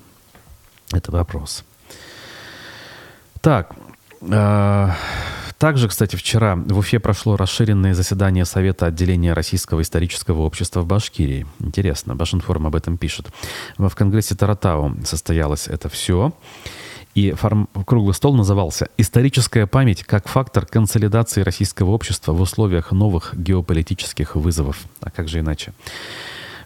Это 0.95 1.13
вопрос. 1.13 1.65
Так, 3.41 3.75
э, 4.23 4.91
Также, 5.59 5.89
кстати, 5.89 6.17
вчера 6.17 6.57
в 6.57 6.79
Уфе 6.79 6.99
прошло 6.99 7.37
расширенное 7.37 7.95
заседание 7.95 8.45
Совета 8.45 8.87
отделения 8.87 9.33
Российского 9.33 9.81
исторического 9.81 10.43
общества 10.43 10.81
в 10.81 10.87
Башкирии. 10.87 11.47
Интересно, 11.59 12.15
Башинформ 12.15 12.67
об 12.67 12.75
этом 12.75 12.99
пишет. 12.99 13.29
В 13.79 13.95
Конгрессе 13.95 14.35
Таратау 14.35 14.95
состоялось 15.05 15.69
это 15.69 15.89
все. 15.89 16.33
И 17.15 17.33
форм... 17.33 17.69
круглый 17.87 18.13
стол 18.13 18.35
назывался 18.35 18.89
«Историческая 18.99 19.67
память 19.67 20.03
как 20.03 20.29
фактор 20.29 20.67
консолидации 20.67 21.43
российского 21.43 21.91
общества 21.91 22.33
в 22.33 22.41
условиях 22.41 22.91
новых 22.93 23.35
геополитических 23.35 24.35
вызовов». 24.35 24.81
А 25.01 25.11
как 25.11 25.29
же 25.29 25.39
иначе? 25.39 25.73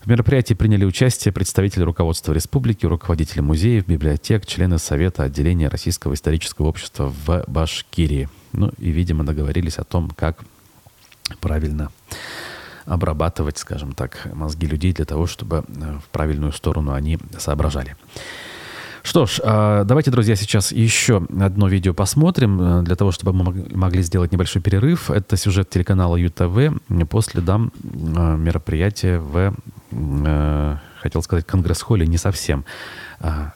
В 0.08 0.10
мероприятии 0.10 0.54
приняли 0.54 0.86
участие 0.86 1.32
представители 1.34 1.82
руководства 1.82 2.32
республики, 2.32 2.86
руководители 2.86 3.40
музеев, 3.40 3.86
библиотек, 3.86 4.46
члены 4.46 4.78
Совета 4.78 5.24
отделения 5.24 5.68
Российского 5.68 6.14
исторического 6.14 6.68
общества 6.68 7.12
в 7.26 7.44
Башкирии. 7.46 8.30
Ну 8.54 8.72
и, 8.78 8.88
видимо, 8.88 9.22
договорились 9.22 9.76
о 9.76 9.84
том, 9.84 10.08
как 10.08 10.38
правильно 11.42 11.90
обрабатывать, 12.86 13.58
скажем 13.58 13.92
так, 13.92 14.30
мозги 14.32 14.66
людей 14.66 14.94
для 14.94 15.04
того, 15.04 15.26
чтобы 15.26 15.66
э, 15.68 15.98
в 16.02 16.08
правильную 16.08 16.52
сторону 16.52 16.94
они 16.94 17.18
соображали. 17.36 17.94
Что 19.02 19.26
ж, 19.26 19.40
а, 19.44 19.84
давайте, 19.84 20.10
друзья, 20.10 20.36
сейчас 20.36 20.72
еще 20.72 21.26
одно 21.38 21.68
видео 21.68 21.92
посмотрим, 21.92 22.60
э, 22.60 22.82
для 22.82 22.96
того, 22.96 23.12
чтобы 23.12 23.34
мы 23.34 23.66
могли 23.74 24.02
сделать 24.02 24.32
небольшой 24.32 24.62
перерыв. 24.62 25.10
Это 25.10 25.36
сюжет 25.36 25.68
телеканала 25.68 26.16
ЮТВ 26.16 26.80
по 27.10 27.20
следам 27.20 27.72
э, 27.82 28.36
мероприятия 28.36 29.18
в, 29.18 29.54
хотел 29.90 31.22
сказать, 31.22 31.46
Конгресс-холле, 31.46 32.06
не 32.06 32.18
совсем. 32.18 32.64
А, 33.20 33.52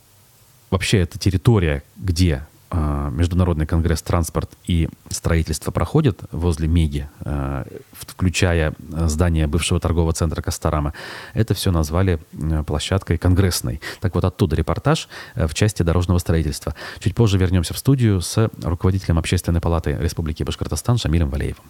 вообще, 0.70 0.98
это 0.98 1.18
территория, 1.18 1.82
где 1.96 2.46
а, 2.70 3.10
Международный 3.10 3.66
конгресс 3.66 4.00
«Транспорт 4.02 4.50
и 4.66 4.88
строительство» 5.10 5.70
проходит 5.70 6.20
возле 6.30 6.68
Меги, 6.68 7.08
а, 7.20 7.66
включая 7.92 8.74
здание 8.90 9.46
бывшего 9.46 9.78
торгового 9.78 10.14
центра 10.14 10.40
Костарама, 10.40 10.94
это 11.34 11.52
все 11.52 11.70
назвали 11.70 12.18
площадкой 12.66 13.18
конгрессной. 13.18 13.80
Так 14.00 14.14
вот, 14.14 14.24
оттуда 14.24 14.56
репортаж 14.56 15.08
э, 15.34 15.46
в 15.46 15.54
части 15.54 15.82
дорожного 15.82 16.18
строительства. 16.18 16.74
Чуть 17.00 17.14
позже 17.14 17.36
вернемся 17.36 17.74
в 17.74 17.78
студию 17.78 18.22
с 18.22 18.50
руководителем 18.62 19.18
Общественной 19.18 19.60
палаты 19.60 19.96
Республики 20.00 20.42
Башкортостан 20.42 20.96
Шамилем 20.96 21.28
Валеевым. 21.28 21.64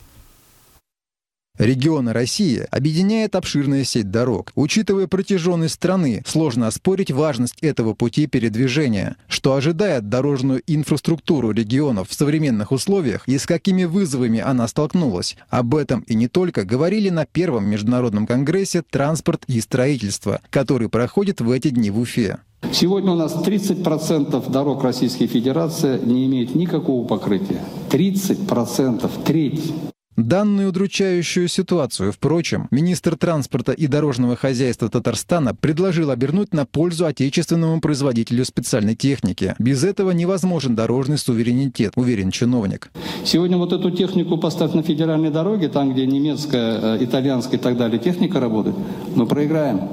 Регионы 1.62 2.12
России 2.12 2.66
объединяет 2.72 3.37
обширная 3.37 3.85
сеть 3.85 4.11
дорог. 4.11 4.51
Учитывая 4.57 5.07
протяженность 5.07 5.75
страны, 5.75 6.25
сложно 6.27 6.66
оспорить 6.66 7.12
важность 7.12 7.62
этого 7.62 7.94
пути 7.94 8.27
передвижения. 8.27 9.14
Что 9.29 9.55
ожидает 9.55 10.09
дорожную 10.09 10.61
инфраструктуру 10.66 11.53
регионов 11.53 12.09
в 12.09 12.14
современных 12.14 12.72
условиях 12.72 13.29
и 13.29 13.38
с 13.38 13.46
какими 13.46 13.85
вызовами 13.85 14.40
она 14.40 14.66
столкнулась. 14.66 15.37
Об 15.51 15.77
этом 15.77 16.01
и 16.01 16.16
не 16.16 16.27
только 16.27 16.64
говорили 16.64 17.11
на 17.11 17.27
первом 17.27 17.66
международном 17.66 18.27
конгрессе 18.27 18.83
«Транспорт 18.83 19.44
и 19.46 19.61
строительство», 19.61 20.40
который 20.51 20.88
проходит 20.88 21.40
в 21.40 21.48
эти 21.48 21.68
дни 21.68 21.90
в 21.90 22.01
Уфе. 22.01 22.38
Сегодня 22.72 23.12
у 23.12 23.16
нас 23.16 23.37
30% 23.37 24.51
дорог 24.51 24.83
Российской 24.83 25.29
Федерации 25.29 26.01
не 26.05 26.27
имеет 26.27 26.57
никакого 26.57 27.07
покрытия. 27.07 27.62
30%, 27.90 29.09
треть. 29.25 29.72
Данную 30.16 30.68
удручающую 30.68 31.48
ситуацию, 31.48 32.12
впрочем, 32.12 32.68
министр 32.70 33.16
транспорта 33.16 33.72
и 33.72 33.87
дорожного 33.87 34.37
хозяйства 34.37 34.90
Татарстана 34.90 35.55
предложил 35.55 36.11
обернуть 36.11 36.53
на 36.53 36.66
пользу 36.66 37.07
отечественному 37.07 37.81
производителю 37.81 38.44
специальной 38.44 38.94
техники. 38.94 39.55
Без 39.59 39.85
этого 39.85 40.11
невозможен 40.11 40.75
дорожный 40.75 41.16
суверенитет, 41.16 41.94
уверен 41.96 42.31
чиновник. 42.31 42.90
Сегодня 43.25 43.57
вот 43.57 43.72
эту 43.72 43.90
технику 43.90 44.37
поставь 44.37 44.75
на 44.75 44.83
федеральной 44.83 45.31
дороге, 45.31 45.68
там, 45.70 45.94
где 45.94 46.07
немецкая, 46.07 46.98
э, 46.98 47.05
итальянская 47.05 47.59
и 47.59 47.62
так 47.62 47.79
далее 47.79 47.98
техника 47.98 48.38
работает, 48.38 48.77
мы 49.14 49.25
проиграем. 49.25 49.88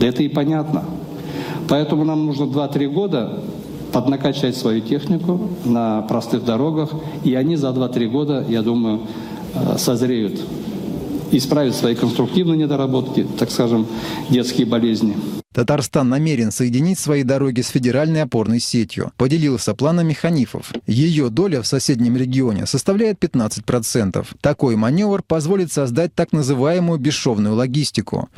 Да 0.00 0.08
это 0.08 0.24
и 0.24 0.28
понятно. 0.28 0.82
Поэтому 1.68 2.04
нам 2.04 2.26
нужно 2.26 2.46
2-3 2.46 2.88
года 2.88 3.44
поднакачать 3.92 4.56
свою 4.56 4.80
технику 4.80 5.50
на 5.64 6.02
простых 6.02 6.44
дорогах, 6.44 6.90
и 7.24 7.34
они 7.34 7.56
за 7.56 7.68
2-3 7.68 8.08
года, 8.08 8.44
я 8.48 8.62
думаю, 8.62 9.02
э, 9.54 9.78
созреют, 9.78 10.40
исправят 11.32 11.74
свои 11.74 11.94
конструктивные 11.94 12.58
недоработки, 12.58 13.26
так 13.38 13.50
скажем, 13.50 13.86
детские 14.28 14.66
болезни. 14.66 15.16
Татарстан 15.52 16.08
намерен 16.08 16.52
соединить 16.52 16.98
свои 16.98 17.24
дороги 17.24 17.60
с 17.60 17.70
федеральной 17.70 18.22
опорной 18.22 18.60
сетью. 18.60 19.10
Поделился 19.16 19.74
планами 19.74 20.12
Ханифов. 20.12 20.72
Ее 20.86 21.28
доля 21.28 21.60
в 21.60 21.66
соседнем 21.66 22.16
регионе 22.16 22.66
составляет 22.66 23.18
15%. 23.18 24.24
Такой 24.40 24.76
маневр 24.76 25.24
позволит 25.26 25.72
создать 25.72 26.14
так 26.14 26.32
называемую 26.32 27.00
бесшовную 27.00 27.56
логистику. 27.56 28.28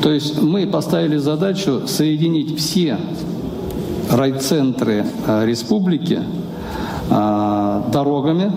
То 0.00 0.12
есть 0.12 0.40
мы 0.40 0.68
поставили 0.68 1.16
задачу 1.16 1.88
соединить 1.88 2.56
все 2.56 2.98
райцентры 4.10 5.06
э, 5.26 5.46
республики 5.46 6.20
э, 7.10 7.82
дорогами, 7.92 8.52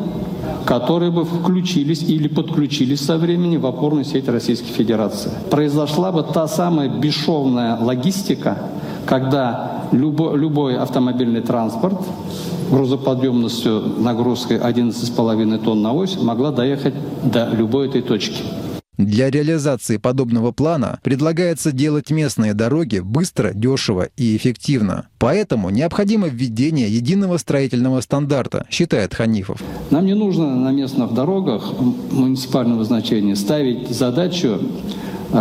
которые 0.66 1.12
бы 1.12 1.26
включились 1.26 2.04
или 2.04 2.28
подключились 2.28 3.06
со 3.06 3.18
временем 3.18 3.62
в 3.62 3.68
опорную 3.68 4.06
сеть 4.06 4.28
Российской 4.28 4.72
Федерации. 4.72 5.32
Произошла 5.50 6.12
бы 6.12 6.24
та 6.24 6.48
самая 6.48 6.90
бесшовная 6.90 7.78
логистика, 7.78 8.58
когда 9.06 9.84
любой, 9.92 10.38
любой 10.38 10.78
автомобильный 10.78 11.42
транспорт 11.42 12.00
грузоподъемностью 12.70 13.84
нагрузкой 14.00 14.58
11,5 14.58 15.64
тонн 15.64 15.82
на 15.82 15.94
ось 15.94 16.18
могла 16.20 16.52
доехать 16.52 16.96
до 17.24 17.50
любой 17.50 17.88
этой 17.88 18.02
точки. 18.02 18.44
Для 18.98 19.32
реализации 19.32 19.98
подобного 19.98 20.52
плана 20.52 21.00
предлагается 21.02 21.72
делать 21.72 22.12
местные 22.12 22.54
дороги 22.54 23.00
быстро, 23.00 23.52
дешево 23.54 24.10
и 24.18 24.38
эффективно. 24.38 25.08
Поэтому 25.18 25.72
необходимо 25.72 26.28
введение 26.28 26.88
единого 26.88 27.38
строительного 27.38 28.02
стандарта, 28.02 28.68
считает 28.70 29.16
Ханифов. 29.16 29.64
Нам 29.90 30.06
не 30.06 30.14
нужно 30.14 30.56
на 30.56 30.72
местных 30.72 31.14
дорогах 31.14 31.74
муниципального 32.12 32.84
значения 32.84 33.36
ставить 33.36 33.90
задачу 33.90 34.60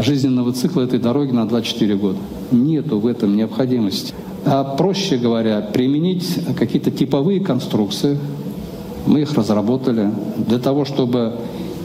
жизненного 0.01 0.55
цикла 0.55 0.83
этой 0.83 0.99
дороги 0.99 1.33
на 1.33 1.47
24 1.47 1.95
года. 1.97 2.19
Нету 2.51 2.99
в 2.99 3.07
этом 3.07 3.37
необходимости. 3.37 4.15
А 4.47 4.65
проще 4.65 5.19
говоря, 5.19 5.61
применить 5.61 6.39
какие-то 6.59 6.91
типовые 6.91 7.41
конструкции. 7.41 8.19
Мы 9.05 9.23
их 9.23 9.35
разработали 9.35 10.11
для 10.49 10.59
того, 10.59 10.85
чтобы 10.85 11.35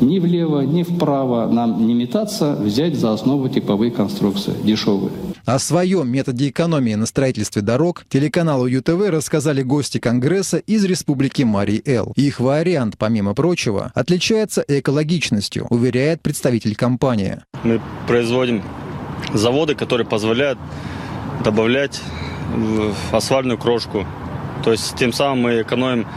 ни 0.01 0.19
влево, 0.19 0.61
ни 0.61 0.83
вправо 0.83 1.47
нам 1.47 1.85
не 1.87 1.93
метаться, 1.93 2.53
взять 2.53 2.95
за 2.95 3.13
основу 3.13 3.49
типовые 3.49 3.91
конструкции, 3.91 4.53
дешевые. 4.63 5.11
О 5.45 5.59
своем 5.59 6.09
методе 6.09 6.49
экономии 6.49 6.95
на 6.95 7.05
строительстве 7.05 7.61
дорог 7.61 8.05
телеканалу 8.09 8.67
ЮТВ 8.67 9.09
рассказали 9.09 9.61
гости 9.61 9.97
Конгресса 9.97 10.57
из 10.57 10.83
Республики 10.83 11.43
Марий-Эл. 11.43 12.13
Их 12.15 12.39
вариант, 12.39 12.95
помимо 12.97 13.33
прочего, 13.33 13.91
отличается 13.95 14.63
экологичностью, 14.67 15.67
уверяет 15.69 16.21
представитель 16.21 16.75
компании. 16.75 17.39
Мы 17.63 17.79
производим 18.07 18.61
заводы, 19.33 19.75
которые 19.75 20.05
позволяют 20.05 20.59
добавлять 21.43 22.01
в 22.53 23.15
асфальтную 23.15 23.57
крошку. 23.57 24.05
То 24.63 24.71
есть 24.71 24.95
тем 24.95 25.13
самым 25.13 25.43
мы 25.43 25.61
экономим 25.61 26.07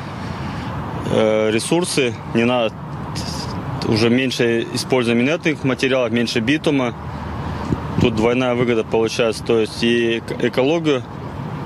э, 1.12 1.50
ресурсы, 1.50 2.14
не 2.34 2.44
надо 2.44 2.74
уже 3.86 4.10
меньше 4.10 4.66
используем 4.74 5.20
инертных 5.20 5.64
материалов, 5.64 6.12
меньше 6.12 6.40
битума. 6.40 6.94
Тут 8.00 8.16
двойная 8.16 8.54
выгода 8.54 8.84
получается. 8.84 9.44
То 9.44 9.60
есть 9.60 9.82
и 9.82 10.22
экологию, 10.40 11.02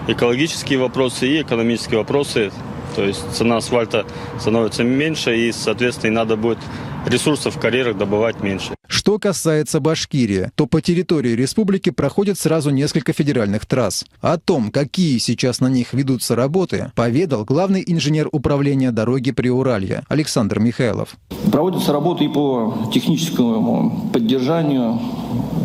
экологические 0.08 0.78
вопросы, 0.78 1.28
и 1.28 1.42
экономические 1.42 1.98
вопросы. 1.98 2.52
То 2.94 3.04
есть 3.04 3.22
цена 3.32 3.56
асфальта 3.56 4.06
становится 4.38 4.84
меньше, 4.84 5.36
и, 5.36 5.52
соответственно, 5.52 6.10
и 6.10 6.14
надо 6.14 6.36
будет 6.36 6.58
ресурсов 7.06 7.56
в 7.56 7.60
карьерах 7.60 7.98
добывать 7.98 8.42
меньше. 8.42 8.74
Что 8.86 9.18
касается 9.18 9.80
Башкирии, 9.80 10.50
то 10.54 10.66
по 10.66 10.80
территории 10.80 11.30
республики 11.30 11.90
проходят 11.90 12.38
сразу 12.38 12.70
несколько 12.70 13.12
федеральных 13.12 13.66
трасс. 13.66 14.04
О 14.20 14.38
том, 14.38 14.70
какие 14.70 15.18
сейчас 15.18 15.60
на 15.60 15.68
них 15.68 15.92
ведутся 15.92 16.36
работы, 16.36 16.92
поведал 16.94 17.44
главный 17.44 17.84
инженер 17.86 18.28
управления 18.32 18.92
дороги 18.92 19.30
Приуралья 19.30 20.04
Александр 20.08 20.60
Михайлов. 20.60 21.16
Проводятся 21.50 21.92
работы 21.92 22.24
и 22.24 22.28
по 22.28 22.90
техническому 22.92 24.10
поддержанию 24.12 25.00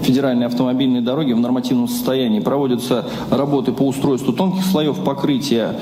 федеральной 0.04 0.48
автомобильной 0.48 1.02
дороги 1.02 1.34
в 1.34 1.40
нормативном 1.40 1.88
состоянии. 1.88 2.40
Проводятся 2.40 3.08
работы 3.30 3.72
по 3.72 3.84
устройству 3.84 4.34
тонких 4.34 4.66
слоев 4.66 5.04
покрытия 5.04 5.80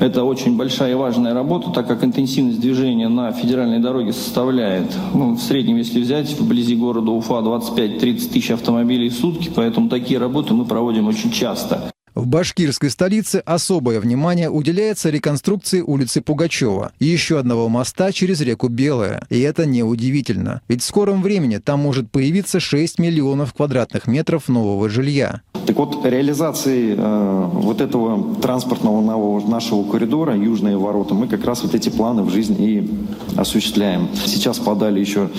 это 0.00 0.24
очень 0.24 0.56
большая 0.56 0.92
и 0.92 0.94
важная 0.94 1.34
работа, 1.34 1.70
так 1.70 1.86
как 1.86 2.02
интенсивность 2.02 2.60
движения 2.60 3.08
на 3.08 3.32
федеральной 3.32 3.78
дороге 3.78 4.12
составляет, 4.12 4.92
ну, 5.14 5.34
в 5.34 5.40
среднем, 5.40 5.76
если 5.76 6.00
взять, 6.00 6.32
вблизи 6.38 6.74
города 6.74 7.10
Уфа 7.10 7.34
25-30 7.34 8.32
тысяч 8.32 8.50
автомобилей 8.50 9.10
в 9.10 9.14
сутки, 9.14 9.50
поэтому 9.54 9.88
такие 9.88 10.18
работы 10.18 10.54
мы 10.54 10.64
проводим 10.64 11.06
очень 11.08 11.30
часто. 11.30 11.92
В 12.20 12.26
башкирской 12.26 12.90
столице 12.90 13.42
особое 13.46 13.98
внимание 13.98 14.50
уделяется 14.50 15.08
реконструкции 15.08 15.80
улицы 15.80 16.20
Пугачева 16.20 16.92
и 16.98 17.06
еще 17.06 17.38
одного 17.38 17.70
моста 17.70 18.12
через 18.12 18.42
реку 18.42 18.68
Белая. 18.68 19.24
И 19.30 19.40
это 19.40 19.64
неудивительно, 19.64 20.60
ведь 20.68 20.82
в 20.82 20.84
скором 20.84 21.22
времени 21.22 21.56
там 21.56 21.80
может 21.80 22.10
появиться 22.10 22.60
6 22.60 22.98
миллионов 22.98 23.54
квадратных 23.54 24.06
метров 24.06 24.50
нового 24.50 24.90
жилья. 24.90 25.40
Так 25.66 25.76
вот, 25.76 26.04
реализацией 26.04 26.94
э, 26.98 27.48
вот 27.52 27.80
этого 27.80 28.34
транспортного 28.34 29.00
нового 29.00 29.48
нашего 29.48 29.88
коридора, 29.90 30.36
южные 30.36 30.76
ворота, 30.76 31.14
мы 31.14 31.28
как 31.28 31.44
раз 31.44 31.62
вот 31.62 31.74
эти 31.74 31.88
планы 31.88 32.22
в 32.22 32.30
жизнь 32.30 32.56
и 32.58 32.90
осуществляем. 33.36 34.08
Сейчас 34.26 34.58
подали 34.58 35.00
еще 35.00 35.30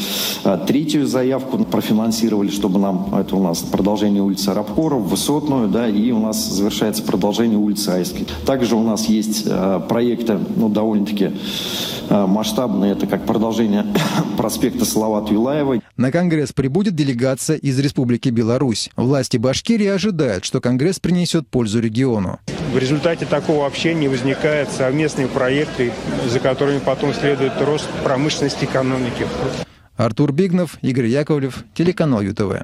э, 0.45 0.57
третью 0.65 1.05
заявку, 1.05 1.57
профинансировали, 1.65 2.49
чтобы 2.49 2.79
нам, 2.79 3.13
это 3.13 3.35
у 3.35 3.43
нас 3.43 3.59
продолжение 3.59 4.23
улицы 4.23 4.53
Рабкоров, 4.53 5.01
Высотную, 5.01 5.67
да, 5.67 5.87
и 5.87 6.11
у 6.11 6.19
нас 6.19 6.49
завершается 6.71 7.03
продолжение 7.03 7.57
улицы 7.57 7.89
Айской. 7.89 8.25
Также 8.45 8.75
у 8.77 8.83
нас 8.83 9.05
есть 9.05 9.43
э, 9.45 9.81
проекты, 9.89 10.39
ну, 10.55 10.69
довольно-таки 10.69 11.31
э, 12.09 12.25
масштабные, 12.25 12.93
это 12.93 13.07
как 13.07 13.25
продолжение 13.25 13.85
проспекта 14.37 14.85
Салават 14.85 15.29
Юлаева. 15.29 15.81
На 15.97 16.11
Конгресс 16.11 16.53
прибудет 16.53 16.95
делегация 16.95 17.57
из 17.57 17.77
Республики 17.77 18.29
Беларусь. 18.29 18.89
Власти 18.95 19.35
Башкирии 19.35 19.87
ожидают, 19.87 20.45
что 20.45 20.61
Конгресс 20.61 20.99
принесет 20.99 21.45
пользу 21.49 21.81
региону. 21.81 22.39
В 22.73 22.77
результате 22.77 23.25
такого 23.25 23.67
общения 23.67 24.07
возникают 24.07 24.69
совместные 24.69 25.27
проекты, 25.27 25.91
за 26.29 26.39
которыми 26.39 26.79
потом 26.79 27.13
следует 27.13 27.51
рост 27.59 27.89
промышленности 28.01 28.63
экономики. 28.63 29.27
Артур 29.97 30.31
Бигнов, 30.31 30.77
Игорь 30.81 31.07
Яковлев, 31.07 31.65
телеканал 31.75 32.21
ЮТВ. 32.21 32.63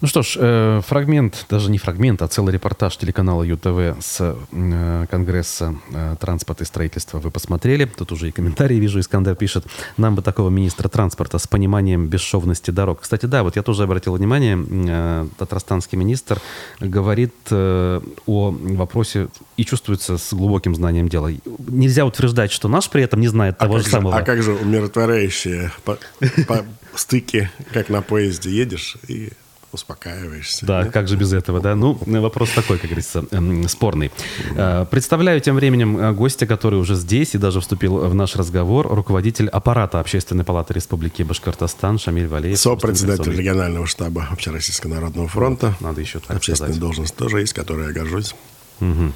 Ну 0.00 0.06
что 0.06 0.22
ж, 0.22 0.36
э, 0.38 0.80
фрагмент, 0.86 1.46
даже 1.50 1.70
не 1.70 1.78
фрагмент, 1.78 2.22
а 2.22 2.28
целый 2.28 2.52
репортаж 2.52 2.96
телеканала 2.96 3.42
ЮТВ 3.42 4.00
с 4.00 4.36
э, 4.52 5.06
Конгресса 5.10 5.74
э, 5.92 6.14
транспорта 6.20 6.62
и 6.62 6.66
строительства 6.66 7.18
вы 7.18 7.32
посмотрели. 7.32 7.84
Тут 7.84 8.12
уже 8.12 8.28
и 8.28 8.30
комментарии 8.30 8.76
вижу, 8.76 9.00
Искандер 9.00 9.34
пишет. 9.34 9.66
Нам 9.96 10.14
бы 10.14 10.22
такого 10.22 10.50
министра 10.50 10.88
транспорта 10.88 11.38
с 11.38 11.48
пониманием 11.48 12.06
бесшовности 12.06 12.70
дорог. 12.70 13.00
Кстати, 13.00 13.26
да, 13.26 13.42
вот 13.42 13.56
я 13.56 13.64
тоже 13.64 13.82
обратил 13.82 14.14
внимание, 14.14 15.26
татарстанский 15.36 15.98
министр 15.98 16.40
говорит 16.78 17.34
о 17.50 18.00
вопросе 18.26 19.28
и 19.56 19.64
чувствуется 19.64 20.16
с 20.16 20.32
глубоким 20.32 20.76
знанием 20.76 21.08
дела. 21.08 21.32
Нельзя 21.66 22.06
утверждать, 22.06 22.52
что 22.52 22.68
наш 22.68 22.88
при 22.88 23.02
этом 23.02 23.20
не 23.20 23.28
знает 23.28 23.56
а 23.58 23.64
того 23.64 23.78
же, 23.78 23.84
же 23.84 23.90
самого. 23.90 24.16
А 24.16 24.22
как 24.22 24.44
же 24.44 24.52
умиротворяющие 24.52 25.72
по, 25.84 25.98
по 26.46 26.64
стыке, 26.94 27.50
как 27.72 27.88
на 27.88 28.00
поезде 28.00 28.50
едешь 28.50 28.96
и 29.08 29.32
успокаиваешься. 29.72 30.66
Да, 30.66 30.82
да, 30.84 30.90
как 30.90 31.08
же 31.08 31.16
без 31.16 31.32
этого, 31.32 31.60
да? 31.60 31.74
Ну, 31.74 31.98
вопрос 32.06 32.50
такой, 32.50 32.78
как 32.78 32.86
говорится, 32.86 33.24
эм, 33.30 33.68
спорный. 33.68 34.10
Э, 34.56 34.86
представляю 34.90 35.40
тем 35.40 35.56
временем 35.56 35.98
э, 35.98 36.12
гостя, 36.12 36.46
который 36.46 36.78
уже 36.78 36.94
здесь 36.94 37.34
и 37.34 37.38
даже 37.38 37.60
вступил 37.60 37.98
в 37.98 38.14
наш 38.14 38.36
разговор, 38.36 38.86
руководитель 38.88 39.48
аппарата 39.48 40.00
Общественной 40.00 40.44
палаты 40.44 40.74
Республики 40.74 41.22
Башкортостан 41.22 41.98
Шамиль 41.98 42.28
Валеев. 42.28 42.58
Сопредседатель 42.58 43.34
регионального 43.34 43.86
штаба 43.86 44.28
Общероссийского 44.30 44.94
народного 44.94 45.28
фронта. 45.28 45.74
Надо 45.80 46.00
еще 46.00 46.20
так 46.20 46.36
Общественная 46.36 46.72
сказать. 46.72 46.80
должность 46.80 47.16
тоже 47.16 47.40
есть, 47.40 47.52
которой 47.52 47.88
я 47.88 47.92
горжусь. 47.92 48.34
Угу. 48.80 49.12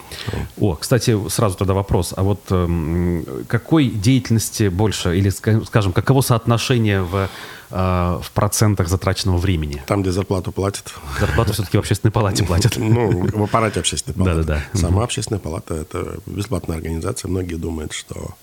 О, 0.61 0.75
кстати, 0.75 1.19
сразу 1.29 1.57
тогда 1.57 1.75
вопрос. 1.75 2.13
А 2.17 2.23
вот 2.23 2.41
э, 2.51 3.45
какой 3.49 3.89
деятельности 3.89 4.69
больше, 4.69 5.17
или, 5.17 5.31
скажем, 5.31 5.93
каково 5.93 6.21
соотношение 6.21 7.03
в, 7.03 7.29
э, 7.71 8.19
в 8.23 8.31
процентах 8.33 8.89
затраченного 8.89 9.37
времени? 9.39 9.83
Там, 9.87 10.03
где 10.03 10.11
зарплату 10.11 10.53
платят. 10.53 10.93
Зарплату 11.21 11.53
все-таки 11.53 11.77
в 11.77 11.81
общественной 11.81 12.13
палате 12.13 12.45
платят. 12.45 12.77
Ну, 12.77 13.27
в 13.27 13.43
аппарате 13.43 13.81
общественной 13.81 14.15
палаты. 14.15 14.43
Да-да-да. 14.43 14.79
Сама 14.79 15.05
общественная 15.05 15.41
палата– 15.41 15.75
это 15.77 16.19
бесплатная 16.27 16.77
организация. 16.77 17.29
Многие 17.29 17.57
думают, 17.57 17.93
что 17.93 18.35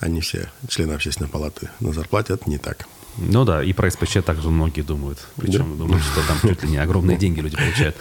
они 0.00 0.20
все 0.20 0.50
члены 0.68 0.92
общественной 0.92 1.28
палаты 1.28 1.70
на 1.80 1.92
зарплате. 1.92 2.34
Это 2.34 2.48
не 2.48 2.58
так. 2.58 2.86
Ну 3.18 3.44
да, 3.44 3.62
и 3.62 3.72
про 3.72 3.90
СПЧ 3.90 4.18
также 4.24 4.48
многие 4.50 4.82
думают. 4.82 5.18
Причем 5.36 5.72
да. 5.72 5.84
думают, 5.84 6.02
что 6.02 6.26
там 6.26 6.38
чуть 6.40 6.62
ли 6.62 6.70
не 6.70 6.78
огромные 6.78 7.16
деньги 7.16 7.40
люди 7.40 7.56
получают. 7.56 7.96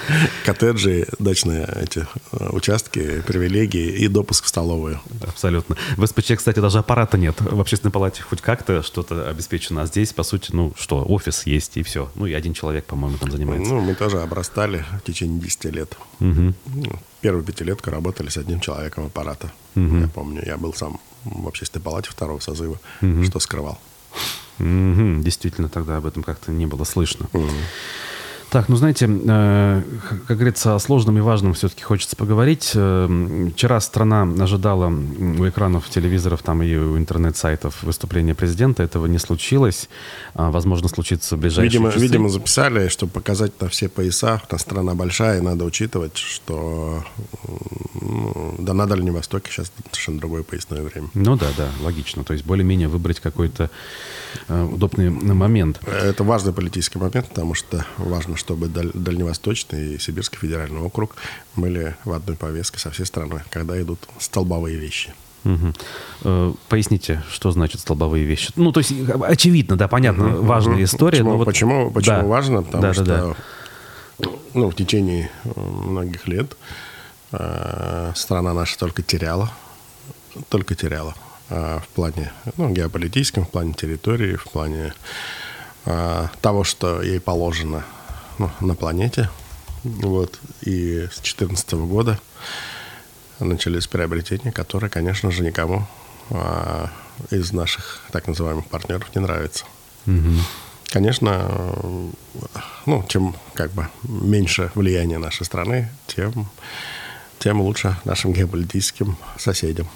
Коттеджи, 0.46 1.08
дачные 1.20 1.68
эти 1.82 2.08
э, 2.32 2.50
участки, 2.52 3.22
привилегии 3.22 3.90
и 3.98 4.08
допуск 4.08 4.46
в 4.46 4.48
столовую. 4.48 5.00
Абсолютно. 5.22 5.76
В 5.98 6.06
СПЧ, 6.06 6.34
кстати, 6.38 6.60
даже 6.60 6.80
аппарата 6.80 7.18
нет. 7.18 7.40
В 7.40 7.60
общественной 7.60 7.92
палате 7.92 8.24
хоть 8.24 8.42
как-то 8.42 8.82
что-то 8.84 9.30
обеспечено. 9.30 9.84
А 9.84 9.86
здесь, 9.86 10.14
по 10.14 10.24
сути, 10.24 10.52
ну 10.54 10.74
что, 10.78 11.04
офис 11.04 11.46
есть 11.46 11.78
и 11.78 11.84
все. 11.84 12.10
Ну 12.16 12.26
и 12.26 12.34
один 12.34 12.54
человек, 12.54 12.86
по-моему, 12.86 13.18
там 13.18 13.32
занимается. 13.32 13.74
Ну, 13.74 13.82
мы 13.82 13.96
тоже 13.96 14.22
обрастали 14.22 14.86
в 15.00 15.04
течение 15.04 15.40
10 15.40 15.66
лет. 15.66 15.98
Угу. 16.20 16.54
Первую 17.22 17.44
пятилетку 17.44 17.90
работали 17.90 18.30
с 18.30 18.38
одним 18.38 18.60
человеком 18.60 19.06
аппарата. 19.06 19.52
Угу. 19.76 19.98
Я 19.98 20.08
помню, 20.08 20.44
я 20.46 20.58
был 20.58 20.74
сам 20.74 21.00
в 21.24 21.48
общественной 21.48 21.84
палате 21.84 22.10
второго 22.10 22.40
созыва, 22.40 22.80
угу. 23.02 23.24
что 23.24 23.40
скрывал. 23.40 23.80
Угу, 24.60 25.22
действительно, 25.24 25.70
тогда 25.70 25.98
об 25.98 26.06
этом 26.06 26.24
как-то 26.24 26.52
не 26.52 26.66
было 26.66 26.84
слышно. 26.84 27.28
Угу. 27.34 27.48
Так, 28.52 28.68
ну 28.68 28.76
знаете, 28.76 29.08
э, 29.10 29.82
как 30.28 30.36
говорится, 30.36 30.76
о 30.76 30.80
сложном 30.80 31.18
и 31.18 31.22
важном 31.22 31.54
все-таки 31.54 31.84
хочется 31.84 32.18
поговорить. 32.18 32.74
Э, 32.76 33.50
вчера 33.54 33.80
страна 33.80 34.24
ожидала 34.44 34.88
у 34.88 35.48
экранов 35.48 35.90
телевизоров 35.90 36.42
там 36.44 36.62
и 36.62 36.76
у 36.76 36.98
интернет-сайтов 36.98 37.82
выступления 37.82 38.36
президента. 38.36 38.84
Этого 38.84 39.06
не 39.06 39.20
случилось. 39.20 39.88
А, 40.34 40.52
возможно, 40.52 40.90
случится 40.90 41.38
в 41.38 41.40
ближайшие 41.40 41.70
видимо, 41.70 41.92
часы. 41.94 42.02
Видимо, 42.02 42.28
записали, 42.28 42.90
чтобы 42.90 43.14
показать 43.14 43.54
на 43.62 43.70
все 43.70 43.88
пояса. 43.88 44.42
Та 44.50 44.58
страна 44.58 44.96
большая, 44.96 45.38
и 45.38 45.42
надо 45.42 45.64
учитывать, 45.64 46.18
что 46.18 47.06
ну, 48.02 48.56
да, 48.60 48.74
на 48.74 48.86
Дальнем 48.86 49.14
Востоке 49.14 49.50
сейчас 49.50 49.72
совершенно 49.92 50.20
другое 50.20 50.44
поясное 50.44 50.82
время. 50.82 51.08
Ну 51.14 51.38
да, 51.38 51.48
да, 51.56 51.70
логично. 51.82 52.26
То 52.26 52.34
есть 52.34 52.46
более-менее 52.46 52.90
выбрать 52.90 53.22
какой-то 53.22 53.70
э, 54.50 54.64
удобный 54.64 55.10
момент. 55.10 55.80
Это 55.88 56.26
важный 56.26 56.52
политический 56.52 57.00
момент, 57.00 57.30
потому 57.30 57.54
что 57.54 57.86
важно, 57.98 58.36
чтобы 58.42 58.68
Дальневосточный 58.68 59.94
и 59.94 60.00
Сибирский 60.00 60.38
федеральный 60.38 60.82
округ 60.82 61.16
были 61.56 61.96
в 62.04 62.12
одной 62.12 62.36
повестке 62.36 62.80
со 62.80 62.92
всей 62.92 63.06
страной, 63.06 63.42
когда 63.50 63.82
идут 63.82 64.00
столбовые 64.20 64.78
вещи. 64.78 65.14
Угу. 65.44 66.58
Поясните, 66.70 67.24
что 67.30 67.52
значит 67.52 67.82
столбовые 67.82 68.26
вещи? 68.26 68.52
Ну, 68.56 68.72
то 68.72 68.80
есть, 68.80 68.94
очевидно, 69.24 69.76
да, 69.76 69.88
понятно, 69.88 70.36
угу, 70.36 70.46
важная 70.46 70.84
история. 70.84 71.20
Почему, 71.20 71.32
но 71.32 71.38
вот... 71.38 71.46
почему, 71.46 71.92
почему 71.92 72.18
да. 72.18 72.26
важно? 72.26 72.64
Потому 72.64 72.82
да, 72.82 72.94
что 72.94 73.04
да, 73.06 73.28
да. 73.28 73.36
Ну, 74.54 74.70
в 74.70 74.76
течение 74.76 75.32
многих 75.56 76.28
лет 76.28 76.58
э, 77.32 78.12
страна 78.16 78.54
наша 78.54 78.78
только 78.78 79.02
теряла, 79.02 79.52
только 80.50 80.76
теряла 80.76 81.16
э, 81.50 81.80
в 81.80 81.88
плане 81.90 82.32
ну, 82.58 82.70
геополитическом, 82.70 83.46
в 83.46 83.50
плане 83.50 83.74
территории, 83.74 84.36
в 84.36 84.44
плане 84.44 84.94
э, 85.86 86.28
того, 86.42 86.64
что 86.64 87.02
ей 87.02 87.20
положено 87.20 87.84
ну, 88.42 88.68
на 88.68 88.76
планете. 88.76 89.30
Вот. 89.84 90.40
И 90.62 91.08
с 91.12 91.22
2014 91.22 91.74
года 91.74 92.20
начались 93.40 93.88
приобретения, 93.88 94.52
которые, 94.52 94.90
конечно 94.90 95.32
же, 95.32 95.44
никому 95.44 95.88
а, 96.30 96.90
из 97.30 97.52
наших 97.52 98.02
так 98.12 98.28
называемых 98.28 98.68
партнеров 98.68 99.14
не 99.16 99.22
нравятся. 99.22 99.66
Угу. 100.08 100.40
Конечно, 100.92 101.50
ну, 102.86 103.06
чем 103.08 103.36
как 103.54 103.72
бы 103.72 103.88
меньше 104.04 104.72
влияние 104.76 105.20
нашей 105.20 105.46
страны, 105.46 105.90
тем, 106.08 106.48
тем 107.40 107.62
лучше 107.62 107.98
нашим 108.04 108.34
геополитическим 108.34 109.18
соседям. 109.38 109.88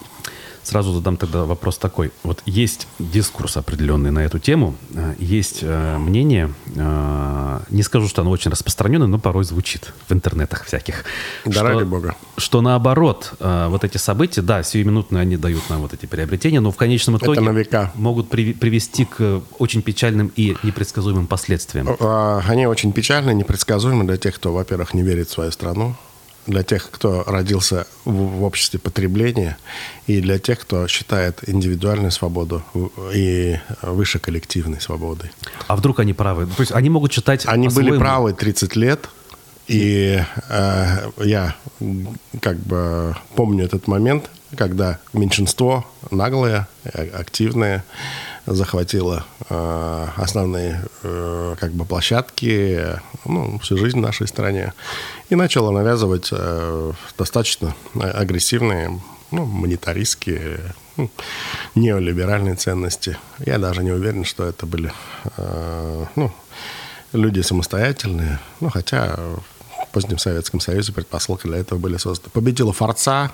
Сразу 0.66 0.94
задам 0.94 1.16
тогда 1.16 1.46
вопрос 1.46 1.78
такой. 1.78 2.12
Вот 2.24 2.42
есть 2.48 2.88
дискурс 2.98 3.56
определенный 3.56 4.10
на 4.10 4.20
эту 4.20 4.40
тему, 4.40 4.76
есть 5.20 5.60
э, 5.62 5.98
мнение, 6.00 6.52
э, 6.76 7.60
не 7.70 7.84
скажу, 7.84 8.08
что 8.08 8.24
оно 8.24 8.32
очень 8.32 8.50
распространенное, 8.50 9.06
но 9.06 9.20
порой 9.20 9.44
звучит 9.44 9.94
в 10.08 10.12
интернетах 10.12 10.66
всяких. 10.66 11.06
Да 11.46 11.62
ради 11.62 11.84
бога. 11.84 12.16
Что 12.38 12.62
наоборот, 12.62 13.34
э, 13.40 13.68
вот 13.70 13.84
эти 13.84 13.98
события, 13.98 14.42
да, 14.42 14.64
сиюминутно 14.64 15.20
они 15.20 15.38
дают 15.38 15.70
нам 15.70 15.82
вот 15.82 15.94
эти 15.94 16.08
приобретения, 16.08 16.62
но 16.62 16.72
в 16.72 16.78
конечном 16.78 17.18
итоге 17.18 17.42
могут 17.94 18.30
при, 18.30 18.54
привести 18.54 19.06
к 19.06 19.44
очень 19.60 19.84
печальным 19.84 20.32
и 20.36 20.58
непредсказуемым 20.64 21.28
последствиям. 21.28 21.96
Они 22.48 22.66
очень 22.66 22.92
печальны, 22.92 23.36
непредсказуемы 23.36 24.04
для 24.06 24.18
тех, 24.18 24.34
кто, 24.34 24.52
во-первых, 24.52 24.96
не 24.96 25.04
верит 25.04 25.30
в 25.30 25.32
свою 25.32 25.52
страну, 25.52 25.96
для 26.48 26.64
тех, 26.64 26.90
кто 26.92 27.24
родился 27.24 27.88
в, 28.06 28.12
в 28.12 28.44
обществе 28.44 28.80
потребления, 28.80 29.58
и 30.08 30.22
для 30.22 30.40
тех, 30.40 30.60
кто 30.60 30.88
считает 30.88 31.48
индивидуальную 31.48 32.12
свободу 32.12 32.64
и 33.14 33.58
выше 33.82 34.20
коллективной 34.20 34.82
свободой. 34.82 35.32
А 35.68 35.76
вдруг 35.76 36.00
они 36.00 36.14
правы? 36.14 36.46
То 36.48 36.62
есть 36.62 36.72
они 36.72 36.90
могут 36.90 37.12
читать 37.12 37.46
Они 37.46 37.70
были 37.70 37.98
правы 37.98 38.34
30 38.34 38.76
лет, 38.76 39.10
и 39.68 40.22
э, 40.50 41.10
я 41.24 41.56
как 42.42 42.58
бы 42.58 43.16
помню 43.36 43.66
этот 43.66 43.88
момент, 43.88 44.30
когда 44.56 45.00
меньшинство 45.14 45.86
наглое, 46.12 46.68
активное, 46.84 47.84
захватило 48.46 49.26
э, 49.50 50.08
основные 50.18 50.84
э, 51.04 51.56
как 51.60 51.72
бы 51.72 51.86
площадки 51.86 53.00
ну, 53.26 53.60
всю 53.60 53.78
жизнь 53.78 53.98
в 53.98 54.02
нашей 54.02 54.28
стране. 54.28 54.74
И 55.30 55.36
начала 55.36 55.72
навязывать 55.72 56.30
э, 56.32 56.92
достаточно 57.18 57.76
агрессивные, 57.94 59.00
ну, 59.32 59.46
монетаристские, 59.46 60.60
ну, 60.98 61.10
неолиберальные 61.74 62.56
ценности. 62.56 63.18
Я 63.40 63.58
даже 63.58 63.84
не 63.84 63.92
уверен, 63.92 64.26
что 64.26 64.46
это 64.46 64.66
были 64.66 64.94
ну, 66.16 66.32
люди 67.12 67.42
самостоятельные. 67.42 68.40
Ну, 68.60 68.70
хотя 68.70 69.18
в 69.18 69.92
позднем 69.92 70.20
Советском 70.20 70.60
Союзе 70.60 70.94
предпосылки 70.94 71.48
для 71.48 71.58
этого 71.58 71.80
были 71.80 71.98
созданы. 71.98 72.30
Победила 72.32 72.72
Форца, 72.72 73.32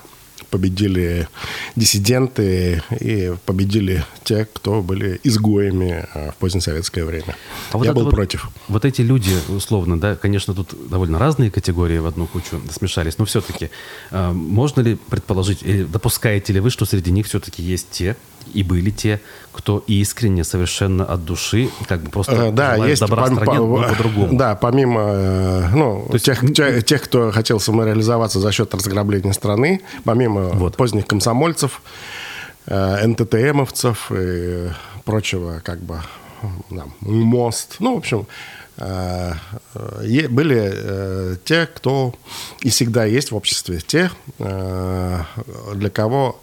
победили 0.49 1.27
диссиденты 1.75 2.83
и 2.99 3.33
победили 3.45 4.03
те, 4.23 4.45
кто 4.45 4.81
были 4.81 5.19
изгоями 5.23 6.05
а, 6.13 6.31
в 6.31 6.35
позднесоветское 6.35 7.05
время. 7.05 7.35
А 7.71 7.77
вот 7.77 7.85
Я 7.85 7.93
был 7.93 8.03
вот, 8.03 8.11
против. 8.11 8.49
Вот 8.67 8.85
эти 8.85 9.01
люди, 9.01 9.33
условно, 9.49 9.99
да, 9.99 10.15
конечно, 10.15 10.53
тут 10.53 10.75
довольно 10.89 11.19
разные 11.19 11.51
категории 11.51 11.97
в 11.97 12.05
одну 12.05 12.27
кучу 12.27 12.61
смешались, 12.71 13.17
но 13.17 13.25
все-таки 13.25 13.69
э, 14.11 14.31
можно 14.31 14.81
ли 14.81 14.95
предположить, 14.95 15.63
или 15.63 15.83
допускаете 15.83 16.53
ли 16.53 16.59
вы, 16.59 16.69
что 16.69 16.85
среди 16.85 17.11
них 17.11 17.27
все-таки 17.27 17.61
есть 17.63 17.89
те, 17.91 18.15
и 18.53 18.63
были 18.63 18.89
те, 18.89 19.19
кто 19.51 19.83
искренне, 19.87 20.43
совершенно 20.43 21.05
от 21.05 21.25
души, 21.25 21.69
как 21.87 22.03
бы 22.03 22.09
просто 22.09 22.33
э, 22.33 22.51
да, 22.51 22.75
есть 22.75 23.01
добра 23.01 23.25
пом- 23.25 23.35
стране, 23.35 23.59
но 23.59 23.89
по-другому. 23.89 24.33
Да, 24.37 24.55
помимо 24.55 25.01
э, 25.01 25.69
ну, 25.73 26.05
То 26.07 26.13
есть, 26.13 26.25
тех, 26.25 26.53
тех, 26.53 26.85
тех, 26.85 27.01
кто 27.01 27.31
хотел 27.31 27.59
самореализоваться 27.59 28.39
за 28.39 28.51
счет 28.51 28.73
разграбления 28.73 29.33
страны, 29.33 29.81
помимо 30.03 30.49
вот. 30.49 30.77
поздних 30.77 31.05
комсомольцев, 31.05 31.81
э, 32.67 33.07
НТТМовцев 33.07 34.11
и 34.11 34.69
прочего, 35.05 35.61
как 35.63 35.81
бы, 35.81 35.99
там, 36.69 36.93
мост, 37.01 37.75
ну, 37.79 37.95
в 37.95 37.97
общем, 37.97 38.27
были 38.77 41.37
те, 41.43 41.67
кто 41.67 42.15
и 42.61 42.69
всегда 42.69 43.05
есть 43.05 43.31
в 43.31 43.35
обществе, 43.35 43.79
те, 43.85 44.09
для 44.39 45.89
кого 45.93 46.39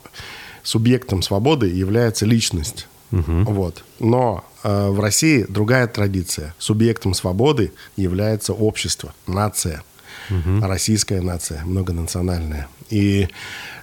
субъектом 0.68 1.22
свободы 1.22 1.66
является 1.66 2.26
личность. 2.26 2.88
Угу. 3.10 3.44
Вот. 3.46 3.84
Но 4.00 4.44
э, 4.62 4.88
в 4.90 5.00
России 5.00 5.46
другая 5.48 5.86
традиция. 5.86 6.54
Субъектом 6.58 7.14
свободы 7.14 7.72
является 7.96 8.52
общество, 8.52 9.14
нация. 9.26 9.82
Угу. 10.28 10.66
Российская 10.66 11.22
нация, 11.22 11.64
многонациональная. 11.64 12.68
И 12.90 13.28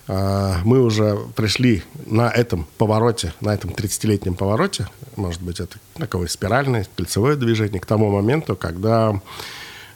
э, 0.08 0.54
мы 0.64 0.80
уже 0.84 1.18
пришли 1.36 1.82
на 2.06 2.30
этом 2.30 2.68
повороте, 2.78 3.34
на 3.42 3.52
этом 3.52 3.72
30-летнем 3.72 4.36
повороте, 4.36 4.88
может 5.16 5.42
быть, 5.42 5.60
это 5.60 5.80
такое 5.96 6.28
спиральное, 6.28 6.86
кольцевое 6.96 7.36
движение, 7.36 7.80
к 7.80 7.88
тому 7.88 8.12
моменту, 8.12 8.56
когда 8.56 9.20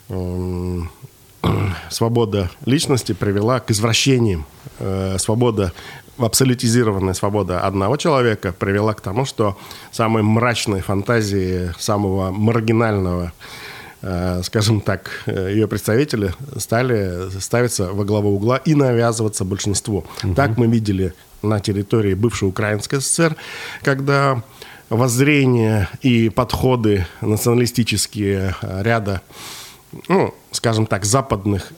э, 0.08 0.80
свобода 1.90 2.50
личности 2.64 3.12
привела 3.12 3.60
к 3.60 3.70
извращениям. 3.70 4.44
Э, 4.78 5.16
свобода 5.18 5.72
абсолютизированная 6.24 7.14
свобода 7.14 7.60
одного 7.60 7.96
человека 7.96 8.52
привела 8.52 8.94
к 8.94 9.00
тому, 9.00 9.24
что 9.24 9.56
самые 9.90 10.22
мрачные 10.22 10.82
фантазии 10.82 11.72
самого 11.78 12.30
маргинального 12.30 13.32
э, 14.02 14.42
скажем 14.44 14.80
так, 14.80 15.10
э, 15.26 15.50
ее 15.52 15.68
представители 15.68 16.32
стали 16.56 17.28
ставиться 17.38 17.92
во 17.92 18.04
главу 18.04 18.34
угла 18.34 18.56
и 18.56 18.74
навязываться 18.74 19.44
большинству. 19.44 20.04
Угу. 20.24 20.34
Так 20.34 20.56
мы 20.56 20.66
видели 20.66 21.14
на 21.42 21.60
территории 21.60 22.14
бывшей 22.14 22.48
Украинской 22.48 23.00
ССР, 23.00 23.36
когда 23.82 24.42
воззрения 24.88 25.88
и 26.02 26.28
подходы 26.28 27.06
националистические 27.20 28.56
ряда, 28.62 29.22
ну, 30.08 30.34
скажем 30.50 30.86
так, 30.86 31.04
западных 31.04 31.72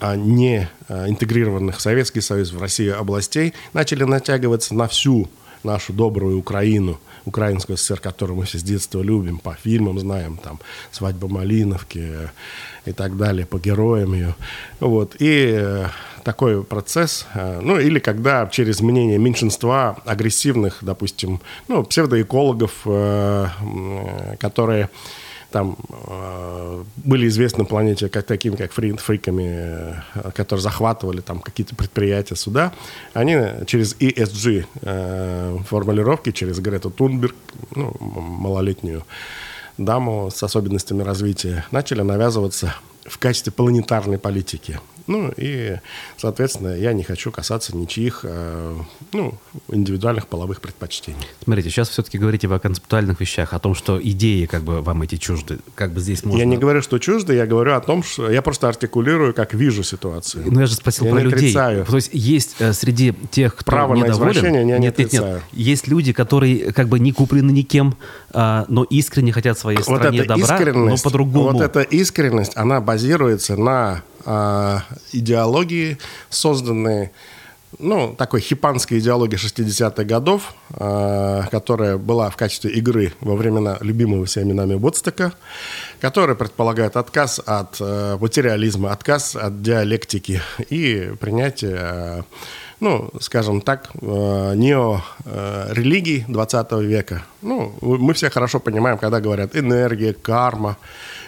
не 0.00 0.68
а, 0.88 1.08
интегрированных 1.08 1.78
в 1.78 1.80
Советский 1.80 2.20
Союз, 2.20 2.52
в 2.52 2.60
Россию 2.60 2.98
областей, 2.98 3.54
начали 3.72 4.04
натягиваться 4.04 4.74
на 4.74 4.88
всю 4.88 5.28
нашу 5.64 5.92
добрую 5.92 6.38
Украину, 6.38 6.98
Украинскую 7.24 7.76
ССР, 7.76 8.00
которую 8.00 8.38
мы 8.38 8.44
все 8.44 8.58
с 8.58 8.62
детства 8.62 9.02
любим, 9.02 9.38
по 9.38 9.54
фильмам 9.54 9.98
знаем, 9.98 10.38
там, 10.42 10.60
«Свадьба 10.92 11.28
Малиновки» 11.28 12.30
и 12.84 12.92
так 12.92 13.16
далее, 13.16 13.44
по 13.46 13.58
героям 13.58 14.14
ее. 14.14 14.34
Вот. 14.78 15.16
И 15.18 15.56
э, 15.58 15.86
такой 16.22 16.62
процесс, 16.62 17.26
э, 17.34 17.60
ну, 17.60 17.80
или 17.80 17.98
когда 17.98 18.46
через 18.46 18.80
мнение 18.80 19.18
меньшинства 19.18 19.98
агрессивных, 20.04 20.78
допустим, 20.82 21.40
ну, 21.66 21.82
псевдоэкологов, 21.82 22.72
э, 22.84 23.46
которые 24.38 24.88
там 25.56 25.78
э, 26.06 26.84
были 26.96 27.28
известны 27.28 27.60
на 27.60 27.64
планете 27.64 28.10
как 28.10 28.26
такими, 28.26 28.56
как 28.56 28.72
фри, 28.72 28.92
фриками, 28.92 29.96
э, 30.14 30.30
которые 30.34 30.62
захватывали 30.62 31.22
там 31.22 31.40
какие-то 31.40 31.74
предприятия 31.74 32.36
суда, 32.36 32.74
они 33.14 33.38
через 33.64 33.96
ESG 33.96 34.66
э, 34.82 35.56
формулировки, 35.66 36.30
через 36.30 36.60
Грету 36.60 36.90
Тунберг, 36.90 37.34
ну, 37.74 37.90
малолетнюю 38.00 39.04
даму 39.78 40.30
с 40.30 40.42
особенностями 40.42 41.02
развития, 41.02 41.64
начали 41.70 42.02
навязываться 42.02 42.74
в 43.06 43.16
качестве 43.16 43.50
планетарной 43.50 44.18
политики. 44.18 44.78
Ну 45.06 45.32
и, 45.36 45.76
соответственно, 46.16 46.76
я 46.76 46.92
не 46.92 47.02
хочу 47.02 47.30
касаться 47.30 47.76
ничьих 47.76 48.20
э, 48.24 48.76
ну, 49.12 49.34
индивидуальных 49.70 50.26
половых 50.26 50.60
предпочтений. 50.60 51.18
Смотрите, 51.44 51.70
сейчас 51.70 51.88
все-таки 51.88 52.18
говорите 52.18 52.48
о 52.48 52.58
концептуальных 52.58 53.20
вещах, 53.20 53.52
о 53.54 53.58
том, 53.58 53.74
что 53.74 54.00
идеи 54.02 54.46
как 54.46 54.62
бы 54.62 54.82
вам 54.82 55.02
эти 55.02 55.16
чужды. 55.16 55.58
Как 55.74 55.92
бы 55.92 56.00
здесь 56.00 56.24
можно... 56.24 56.38
Я 56.38 56.44
не 56.44 56.56
говорю, 56.56 56.82
что 56.82 56.98
чужды, 56.98 57.34
я 57.34 57.46
говорю 57.46 57.74
о 57.74 57.80
том, 57.80 58.02
что 58.02 58.30
я 58.30 58.42
просто 58.42 58.68
артикулирую, 58.68 59.32
как 59.32 59.54
вижу 59.54 59.82
ситуацию. 59.82 60.44
Ну 60.46 60.60
я 60.60 60.66
же 60.66 60.74
спросил 60.74 61.06
я 61.06 61.12
про 61.12 61.18
не 61.18 61.24
людей. 61.24 61.50
Отрицаю. 61.50 61.84
То 61.84 61.96
есть 61.96 62.10
есть 62.12 62.56
э, 62.58 62.72
среди 62.72 63.14
тех, 63.30 63.54
кто 63.54 63.70
Право 63.70 63.94
недоволен... 63.94 64.42
на 64.42 64.46
я 64.46 64.50
не 64.50 64.64
нет, 64.64 64.80
нет, 64.80 64.94
отрицаю. 64.94 65.34
нет. 65.34 65.42
Есть 65.52 65.86
люди, 65.86 66.12
которые 66.12 66.72
как 66.72 66.88
бы 66.88 66.98
не 66.98 67.12
куплены 67.12 67.52
никем, 67.52 67.96
э, 68.32 68.64
но 68.68 68.84
искренне 68.84 69.32
хотят 69.32 69.58
своей 69.58 69.78
вот 69.78 69.98
стране 69.98 70.24
добра, 70.24 70.58
но 70.72 70.96
по-другому. 70.96 71.52
Вот 71.52 71.62
эта 71.62 71.82
искренность, 71.82 72.52
она 72.56 72.80
базируется 72.80 73.56
на 73.56 74.02
э, 74.26 74.78
идеологии, 75.12 75.98
созданные 76.28 77.12
ну, 77.78 78.14
такой 78.16 78.40
хипанской 78.40 78.98
идеологии 78.98 79.36
60-х 79.36 80.04
годов, 80.04 80.54
э, 80.70 81.42
которая 81.50 81.98
была 81.98 82.30
в 82.30 82.36
качестве 82.36 82.70
игры 82.72 83.12
во 83.20 83.36
времена 83.36 83.78
любимого 83.80 84.24
всеми 84.24 84.52
нами 84.52 84.74
Вудстока, 84.74 85.32
которая 86.00 86.36
предполагает 86.36 86.96
отказ 86.96 87.40
от 87.44 87.76
э, 87.80 88.16
материализма, 88.20 88.92
отказ 88.92 89.36
от 89.36 89.62
диалектики 89.62 90.40
и 90.70 91.12
принятие, 91.20 91.76
э, 91.78 92.22
ну, 92.80 93.10
скажем 93.20 93.60
так, 93.60 93.90
э, 94.00 94.52
неорелигий 94.54 96.24
20 96.28 96.72
века. 96.82 97.24
Ну, 97.42 97.74
мы 97.80 98.14
все 98.14 98.30
хорошо 98.30 98.60
понимаем, 98.60 98.98
когда 98.98 99.20
говорят 99.20 99.56
энергия, 99.56 100.14
карма, 100.14 100.76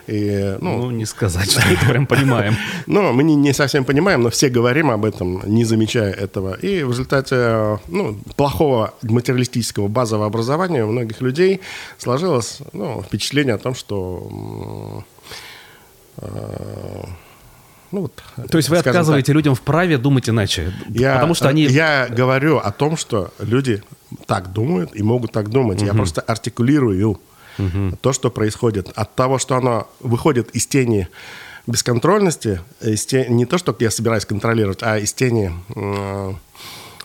и, 0.08 0.56
ну, 0.60 0.78
ну, 0.78 0.90
не 0.90 1.04
сказать, 1.04 1.50
что 1.50 1.60
это 1.60 1.86
прям 1.86 2.06
понимаем. 2.06 2.56
Ну, 2.86 3.12
мы 3.12 3.22
не, 3.22 3.34
не 3.34 3.52
совсем 3.52 3.84
понимаем, 3.84 4.22
но 4.22 4.30
все 4.30 4.48
говорим 4.48 4.90
об 4.90 5.04
этом, 5.04 5.42
не 5.44 5.64
замечая 5.64 6.12
этого. 6.12 6.54
И 6.54 6.82
в 6.82 6.90
результате 6.90 7.78
ну, 7.88 8.18
плохого 8.36 8.94
материалистического 9.02 9.88
базового 9.88 10.26
образования 10.26 10.84
у 10.84 10.90
многих 10.90 11.20
людей 11.20 11.60
сложилось 11.98 12.60
ну, 12.72 13.02
впечатление 13.02 13.54
о 13.54 13.58
том, 13.58 13.74
что... 13.74 15.04
Э, 16.16 17.04
ну, 17.90 18.02
вот, 18.02 18.22
То 18.50 18.58
есть 18.58 18.68
вы 18.68 18.78
отказываете 18.78 19.28
так, 19.28 19.36
людям 19.36 19.54
в 19.54 19.60
праве 19.60 19.98
думать 19.98 20.28
иначе? 20.28 20.72
Я, 20.88 21.14
потому 21.14 21.34
что 21.34 21.48
они... 21.48 21.64
Я 21.64 22.08
говорю 22.08 22.58
о 22.58 22.70
том, 22.70 22.96
что 22.96 23.30
люди 23.38 23.82
так 24.26 24.52
думают 24.52 24.94
и 24.94 25.02
могут 25.02 25.32
так 25.32 25.50
думать. 25.50 25.78
Угу. 25.78 25.86
Я 25.86 25.94
просто 25.94 26.20
артикулирую 26.20 27.20
угу. 27.58 27.96
то, 28.00 28.12
что 28.12 28.30
происходит. 28.30 28.88
От 28.94 29.14
того, 29.14 29.38
что 29.38 29.56
оно 29.56 29.88
выходит 30.00 30.50
из 30.50 30.66
тени 30.66 31.08
бесконтрольности, 31.66 32.60
из 32.80 33.04
тени, 33.06 33.28
не 33.28 33.46
то, 33.46 33.58
что 33.58 33.76
я 33.78 33.90
собираюсь 33.90 34.24
контролировать, 34.24 34.82
а 34.82 34.98
из 34.98 35.12
тени 35.12 35.52
э, 35.76 36.32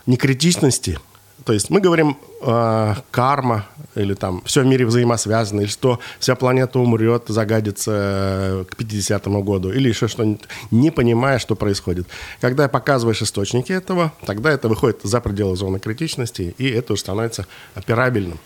некритичности. 0.06 1.00
То 1.46 1.52
есть 1.52 1.70
мы 1.70 1.82
говорим 1.82 2.18
э, 2.42 2.96
карма, 3.12 3.66
или 3.96 4.14
там 4.14 4.42
все 4.46 4.62
в 4.62 4.66
мире 4.66 4.86
взаимосвязано, 4.86 5.62
или 5.62 5.68
что 5.68 6.00
вся 6.20 6.36
планета 6.36 6.80
умрет, 6.80 7.26
загадится 7.28 7.92
э, 7.92 8.66
к 8.70 8.80
50-му 8.80 9.44
году, 9.44 9.72
или 9.72 9.90
еще 9.90 10.08
что-нибудь, 10.08 10.44
не 10.72 10.92
понимая, 10.92 11.40
что 11.40 11.56
происходит. 11.56 12.08
Когда 12.40 12.70
показываешь 12.70 13.22
источники 13.22 13.74
этого, 13.74 14.14
тогда 14.26 14.52
это 14.52 14.70
выходит 14.70 15.02
за 15.04 15.20
пределы 15.20 15.58
зоны 15.58 15.80
критичности, 15.80 16.56
и 16.58 16.70
это 16.70 16.94
уже 16.94 17.02
становится 17.02 17.46
операбельным. 17.76 18.40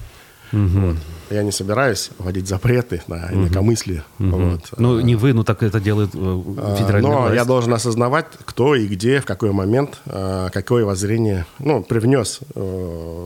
Вот. 0.51 0.95
Я 1.29 1.43
не 1.43 1.51
собираюсь 1.51 2.11
вводить 2.19 2.47
запреты 2.47 3.01
на 3.07 3.29
инакомыслие. 3.33 4.03
Вот. 4.17 4.61
Ну, 4.77 5.01
не 5.01 5.15
вы, 5.15 5.33
ну 5.33 5.43
так 5.43 5.61
это 5.61 5.81
делает 5.81 6.11
э, 6.13 6.17
А, 6.57 6.75
федеральная 6.77 7.11
Но 7.11 7.17
власть. 7.23 7.35
я 7.35 7.43
должен 7.43 7.73
осознавать, 7.73 8.27
кто 8.45 8.75
и 8.75 8.87
где, 8.87 9.19
в 9.19 9.25
какой 9.25 9.51
момент, 9.51 9.99
а, 10.05 10.49
какое 10.51 10.85
воззрение 10.85 11.45
ну, 11.59 11.83
привнес 11.83 12.39
э, 12.55 12.59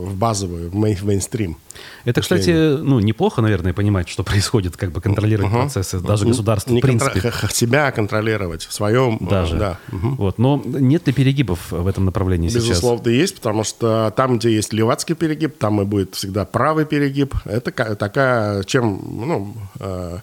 в 0.08 0.16
базовую, 0.16 0.72
в 0.72 0.76
мей- 0.76 0.96
в 0.96 1.04
мейнстрим. 1.04 1.58
Это, 2.04 2.22
кстати, 2.22 2.50
ну, 2.78 3.00
неплохо, 3.00 3.42
наверное, 3.44 3.74
понимать, 3.74 4.10
что 4.10 4.24
происходит, 4.32 4.78
как 4.78 4.92
бы 4.92 5.00
контролировать 5.00 5.52
процессы, 5.54 6.00
даже 6.00 6.26
государство, 6.26 6.72
Не 6.74 6.80
в 6.80 6.82
принципе. 6.82 7.20
х- 7.30 7.50
себя 7.50 7.92
контролировать 7.92 8.64
в 8.66 8.74
своем... 8.74 9.20
э, 9.22 9.30
Даже. 9.30 9.58
Да. 9.58 9.78
Мгм. 9.92 10.16
Вот. 10.16 10.40
Но 10.40 10.60
нет 10.66 11.06
ли 11.06 11.14
перегибов 11.14 11.72
в 11.72 11.86
этом 11.86 12.06
направлении 12.06 12.50
сейчас? 12.50 12.64
Безусловно, 12.68 13.10
есть, 13.10 13.36
потому 13.36 13.64
что 13.64 14.12
там, 14.18 14.40
где 14.40 14.52
есть 14.56 14.74
левацкий 14.74 15.14
перегиб, 15.14 15.60
там 15.60 15.80
и 15.82 15.86
будет 15.86 16.16
всегда 16.16 16.46
правый 16.46 16.86
перегиб. 16.86 17.11
Это 17.46 17.72
ка- 17.72 17.96
такая, 17.96 18.64
чем, 18.64 19.02
ну, 19.04 19.56
э, 19.80 20.20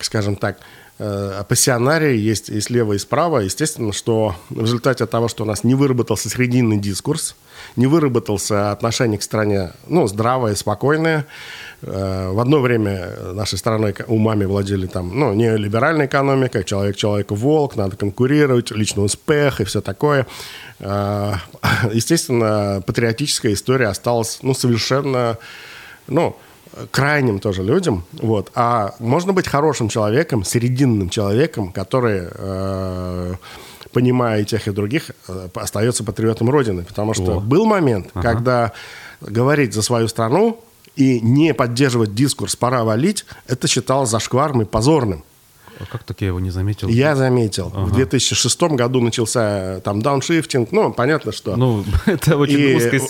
скажем 0.00 0.36
так, 0.36 0.58
э, 0.98 1.42
пассионарии 1.48 2.16
есть 2.16 2.48
и 2.48 2.60
слева, 2.60 2.92
и 2.94 2.98
справа. 2.98 3.40
Естественно, 3.40 3.92
что 3.92 4.36
в 4.50 4.60
результате 4.60 5.06
того, 5.06 5.28
что 5.28 5.44
у 5.44 5.46
нас 5.46 5.64
не 5.64 5.74
выработался 5.74 6.28
срединный 6.28 6.78
дискурс, 6.78 7.36
не 7.76 7.86
выработался 7.86 8.72
отношение 8.72 9.18
к 9.18 9.22
стране, 9.22 9.72
ну, 9.86 10.06
здравое, 10.06 10.54
спокойное, 10.54 11.26
Э, 11.86 12.30
в 12.30 12.40
одно 12.40 12.60
время 12.60 13.10
нашей 13.32 13.58
страной 13.58 13.94
умами 14.06 14.44
владели 14.44 14.86
там, 14.86 15.18
ну, 15.18 15.34
неолиберальной 15.34 16.06
экономикой, 16.06 16.64
человек 16.64 16.96
человеку 16.96 17.34
волк, 17.34 17.76
надо 17.76 17.96
конкурировать, 17.96 18.70
личный 18.70 19.04
успех 19.04 19.60
и 19.60 19.64
все 19.64 19.80
такое. 19.80 20.26
Э, 20.80 21.34
Естественно, 21.92 22.82
патриотическая 22.86 23.52
история 23.52 23.88
осталась, 23.88 24.38
ну, 24.42 24.54
совершенно, 24.54 25.36
ну, 26.06 26.36
крайним 26.90 27.38
тоже 27.38 27.62
людям, 27.62 28.04
вот. 28.12 28.50
А 28.54 28.94
можно 28.98 29.32
быть 29.32 29.46
хорошим 29.46 29.88
человеком, 29.88 30.44
серединным 30.44 31.08
человеком, 31.08 31.72
который, 31.72 32.28
э, 32.30 33.34
понимая 33.92 34.42
и 34.42 34.44
тех, 34.44 34.66
и 34.66 34.72
других, 34.72 35.10
э, 35.28 35.48
остается 35.54 36.04
патриотом 36.04 36.50
Родины. 36.50 36.82
Потому 36.82 37.14
что 37.14 37.36
О. 37.36 37.40
был 37.40 37.64
момент, 37.64 38.10
когда 38.12 38.72
говорить 39.20 39.72
за 39.72 39.82
свою 39.82 40.08
страну 40.08 40.60
и 40.96 41.20
не 41.20 41.54
поддерживать 41.54 42.14
дискурс 42.14 42.56
«пора 42.56 42.84
валить», 42.84 43.24
это 43.46 43.68
считалось 43.68 44.10
зашкварным 44.10 44.62
и 44.62 44.64
позорным. 44.64 45.24
А 45.80 45.84
Как 45.86 46.04
так 46.04 46.20
я 46.20 46.28
его 46.28 46.40
не 46.40 46.50
заметил? 46.50 46.88
Я 46.88 47.16
заметил. 47.16 47.68
В 47.74 47.92
2006 47.92 48.62
году 48.62 49.00
начался 49.00 49.80
там 49.80 50.00
дауншифтинг. 50.02 50.72
Ну, 50.72 50.92
понятно, 50.92 51.32
что... 51.32 51.56
Ну, 51.56 51.84
это 52.06 52.36
очень 52.36 52.58
И 52.60 52.74
узкая... 52.74 53.00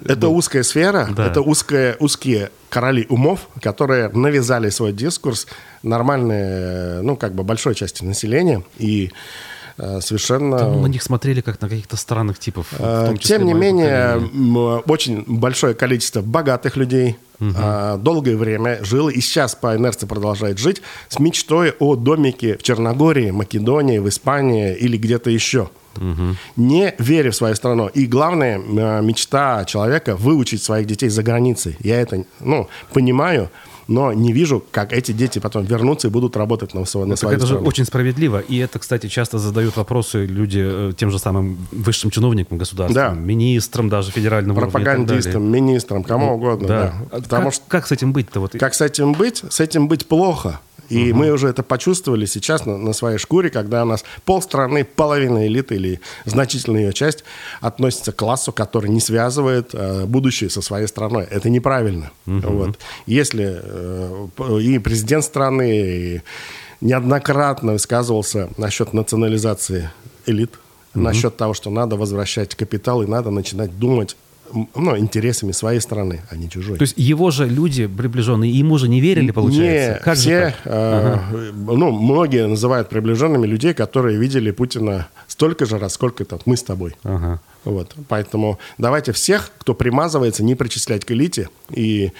это 0.06 0.28
узкая 0.28 0.62
сфера, 0.62 1.08
Да. 1.14 1.26
это 1.26 1.40
узкие, 1.40 1.96
узкие 1.98 2.50
короли 2.68 3.06
умов, 3.08 3.48
которые 3.60 4.08
навязали 4.08 4.70
свой 4.70 4.92
дискурс 4.92 5.46
нормальной, 5.82 7.02
ну, 7.02 7.16
как 7.16 7.34
бы 7.34 7.42
большой 7.42 7.74
части 7.74 8.04
населения. 8.04 8.62
И 8.78 9.10
совершенно... 9.76 10.58
Там 10.58 10.82
на 10.82 10.86
них 10.86 11.02
смотрели 11.02 11.40
как 11.40 11.60
на 11.60 11.68
каких-то 11.68 11.96
странных 11.96 12.38
типов. 12.38 12.66
Э, 12.78 13.14
числе 13.18 13.38
Тем 13.38 13.46
не 13.46 13.54
менее, 13.54 14.14
поколения. 14.14 14.80
м, 14.80 14.82
очень 14.86 15.24
большое 15.26 15.74
количество 15.74 16.20
богатых 16.22 16.76
людей 16.76 17.16
э, 17.40 17.98
долгое 18.00 18.36
время 18.36 18.78
жило 18.82 19.08
и 19.08 19.20
сейчас 19.20 19.54
по 19.54 19.76
инерции 19.76 20.06
продолжает 20.06 20.58
жить 20.58 20.82
с 21.08 21.18
мечтой 21.18 21.74
о 21.78 21.96
домике 21.96 22.56
в 22.56 22.62
Черногории, 22.62 23.30
Македонии, 23.30 23.98
в 23.98 24.08
Испании 24.08 24.74
или 24.76 24.96
где-то 24.96 25.30
еще. 25.30 25.70
Не 26.56 26.94
веря 26.98 27.30
в 27.30 27.36
свою 27.36 27.54
страну. 27.54 27.88
И 27.88 28.06
главная 28.06 28.58
э, 28.58 29.02
мечта 29.02 29.64
человека 29.64 30.16
выучить 30.16 30.62
своих 30.62 30.86
детей 30.86 31.08
за 31.10 31.22
границей. 31.22 31.76
Я 31.80 32.00
это 32.00 32.24
ну, 32.40 32.68
понимаю, 32.92 33.50
но 33.92 34.12
не 34.12 34.32
вижу, 34.32 34.64
как 34.70 34.92
эти 34.92 35.12
дети 35.12 35.38
потом 35.38 35.64
вернутся 35.64 36.08
и 36.08 36.10
будут 36.10 36.36
работать 36.36 36.74
на, 36.74 36.80
на 36.80 36.86
Так 36.86 37.18
свою 37.18 37.36
это 37.36 37.46
же 37.46 37.56
очень 37.58 37.84
справедливо. 37.84 38.38
И 38.40 38.56
это, 38.56 38.78
кстати, 38.78 39.08
часто 39.08 39.38
задают 39.38 39.76
вопросы 39.76 40.24
люди 40.24 40.60
э, 40.62 40.92
тем 40.96 41.10
же 41.10 41.18
самым 41.18 41.58
высшим 41.70 42.10
чиновникам 42.10 42.58
государства, 42.58 43.10
Да. 43.10 43.14
министрам 43.14 43.88
даже 43.88 44.10
федерального. 44.10 44.60
Пропагандистам, 44.60 45.44
министрам, 45.50 46.02
кому 46.04 46.34
угодно. 46.34 46.68
Да. 46.68 46.94
А 47.10 47.20
Потому 47.20 47.44
как, 47.44 47.54
что 47.54 47.64
как 47.68 47.86
с 47.86 47.92
этим 47.92 48.12
быть-то? 48.12 48.40
Вот? 48.40 48.52
Как 48.52 48.74
с 48.74 48.80
этим 48.80 49.12
быть? 49.12 49.44
С 49.48 49.60
этим 49.60 49.88
быть 49.88 50.06
плохо. 50.06 50.60
И 50.92 51.12
мы 51.12 51.30
уже 51.30 51.48
это 51.48 51.62
почувствовали 51.62 52.26
сейчас 52.26 52.66
на, 52.66 52.76
на 52.76 52.92
своей 52.92 53.16
шкуре, 53.16 53.48
когда 53.48 53.82
у 53.82 53.86
нас 53.86 54.04
полстраны, 54.24 54.84
половина 54.84 55.46
элиты 55.46 55.76
или 55.76 56.00
значительная 56.26 56.82
ее 56.82 56.92
часть 56.92 57.24
относится 57.60 58.12
к 58.12 58.16
классу, 58.16 58.52
который 58.52 58.90
не 58.90 59.00
связывает 59.00 59.70
э, 59.72 60.04
будущее 60.04 60.50
со 60.50 60.60
своей 60.60 60.86
страной. 60.86 61.26
Это 61.30 61.48
неправильно. 61.48 62.10
Вот. 62.26 62.78
Если 63.06 63.60
э, 63.62 64.28
и 64.60 64.78
президент 64.78 65.24
страны 65.24 65.70
и 65.70 66.22
неоднократно 66.82 67.72
высказывался 67.72 68.50
насчет 68.58 68.92
национализации 68.92 69.90
элит, 70.26 70.58
насчет 70.94 71.36
того, 71.38 71.54
что 71.54 71.70
надо 71.70 71.96
возвращать 71.96 72.54
капитал 72.54 73.02
и 73.02 73.06
надо 73.06 73.30
начинать 73.30 73.78
думать 73.78 74.16
ну, 74.74 74.98
интересами 74.98 75.52
своей 75.52 75.80
страны, 75.80 76.22
а 76.30 76.36
не 76.36 76.48
чужой. 76.48 76.78
То 76.78 76.82
есть 76.82 76.94
его 76.96 77.30
же 77.30 77.48
люди 77.48 77.86
приближенные 77.86 78.50
ему 78.50 78.78
же 78.78 78.88
не 78.88 79.00
верили, 79.00 79.30
получается? 79.30 79.94
Не, 79.94 80.04
как 80.04 80.16
же 80.16 80.22
все, 80.22 80.40
так? 80.40 80.54
э, 80.64 81.52
ну, 81.54 81.90
многие 81.90 82.46
называют 82.46 82.88
приближенными 82.88 83.46
людей, 83.46 83.74
которые 83.74 84.18
видели 84.18 84.50
Путина 84.50 85.08
столько 85.26 85.66
же 85.66 85.78
раз, 85.78 85.94
сколько 85.94 86.22
это 86.22 86.38
мы 86.46 86.56
с 86.56 86.62
тобой. 86.62 86.94
Ага. 87.02 87.40
Вот. 87.64 87.94
Поэтому 88.08 88.58
давайте 88.78 89.12
всех, 89.12 89.50
кто 89.58 89.74
примазывается, 89.74 90.42
не 90.42 90.54
причислять 90.54 91.04
к 91.04 91.12
элите. 91.12 91.48
И 91.70 92.12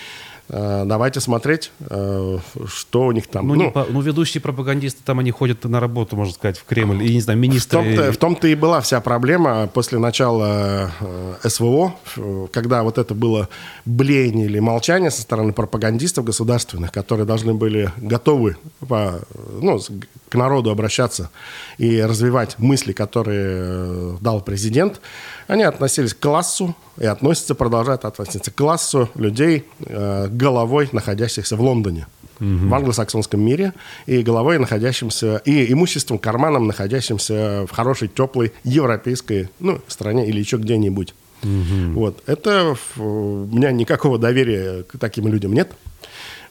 давайте 0.49 1.21
смотреть, 1.21 1.73
э, 1.89 2.39
что 2.67 3.07
у 3.07 3.13
них 3.13 3.27
там. 3.27 3.49
Ну, 3.49 3.55
Ну, 3.55 3.65
не 3.65 3.71
по- 3.71 3.87
ну, 3.89 4.01
ведущие 4.01 4.41
пропагандисты, 4.41 5.01
там 5.05 5.19
они 5.19 5.31
ходят 5.31 5.65
на 5.65 5.81
работу, 5.81 6.17
можно 6.17 6.35
сказать, 6.35 6.59
в 6.59 6.65
Кремль, 6.65 7.03
и, 7.03 7.15
не 7.15 7.21
знаю, 7.21 7.39
в 7.39 7.43
министры... 7.43 7.79
том-то, 7.79 8.13
в 8.13 8.17
том-то 8.17 8.49
и 8.49 8.55
была 8.55 8.81
вся 8.81 9.01
проблема 9.01 9.67
после 9.67 9.99
начала 9.99 10.91
э, 11.01 11.49
СВО, 11.49 11.95
э, 12.17 12.47
когда 12.53 12.83
вот 12.83 12.99
это 12.99 13.15
было 13.15 13.49
блеяние 13.85 14.47
или 14.47 14.59
молчание 14.59 15.11
со 15.11 15.23
стороны 15.23 15.53
пропагандистов 15.53 16.25
государственных, 16.25 16.93
которые 16.93 17.27
должны 17.27 17.55
были 17.55 17.91
готовы 17.97 18.57
по, 18.87 19.21
ну, 19.61 19.81
к 20.29 20.35
народу 20.35 20.71
обращаться 20.71 21.31
и 21.79 22.01
развивать 22.01 22.59
мысли, 22.59 22.93
которые 22.93 23.47
э, 23.57 24.17
дал 24.21 24.41
президент, 24.41 25.01
они 25.47 25.63
относились 25.63 26.15
к 26.15 26.19
классу 26.21 26.75
и 26.99 27.07
относятся, 27.07 27.55
продолжают 27.55 28.05
относиться 28.05 28.51
к 28.51 28.55
классу 28.55 29.09
людей 29.15 29.67
э, 29.81 30.29
головой, 30.33 30.89
находящихся 30.93 31.57
в 31.57 31.61
Лондоне 31.61 32.07
в 32.43 32.75
англосаксонском 32.75 33.41
мире 33.41 33.73
и 34.07 34.23
головой 34.23 34.59
находящимся, 34.59 35.37
и 35.45 35.73
имуществом, 35.73 36.19
карманом, 36.19 36.67
находящимся 36.67 37.67
в 37.69 37.71
хорошей, 37.71 38.09
теплой 38.09 38.53
европейской 38.65 39.49
ну, 39.61 39.81
стране 39.87 40.29
или 40.29 40.41
еще 40.41 40.57
где-нибудь. 40.57 41.15
Вот. 41.43 42.23
Это 42.27 42.77
у 42.97 43.47
меня 43.47 43.73
никакого 43.73 44.19
доверия 44.19 44.85
к 44.85 44.99
таким 44.99 45.29
людям 45.29 45.53
нет. 45.53 45.73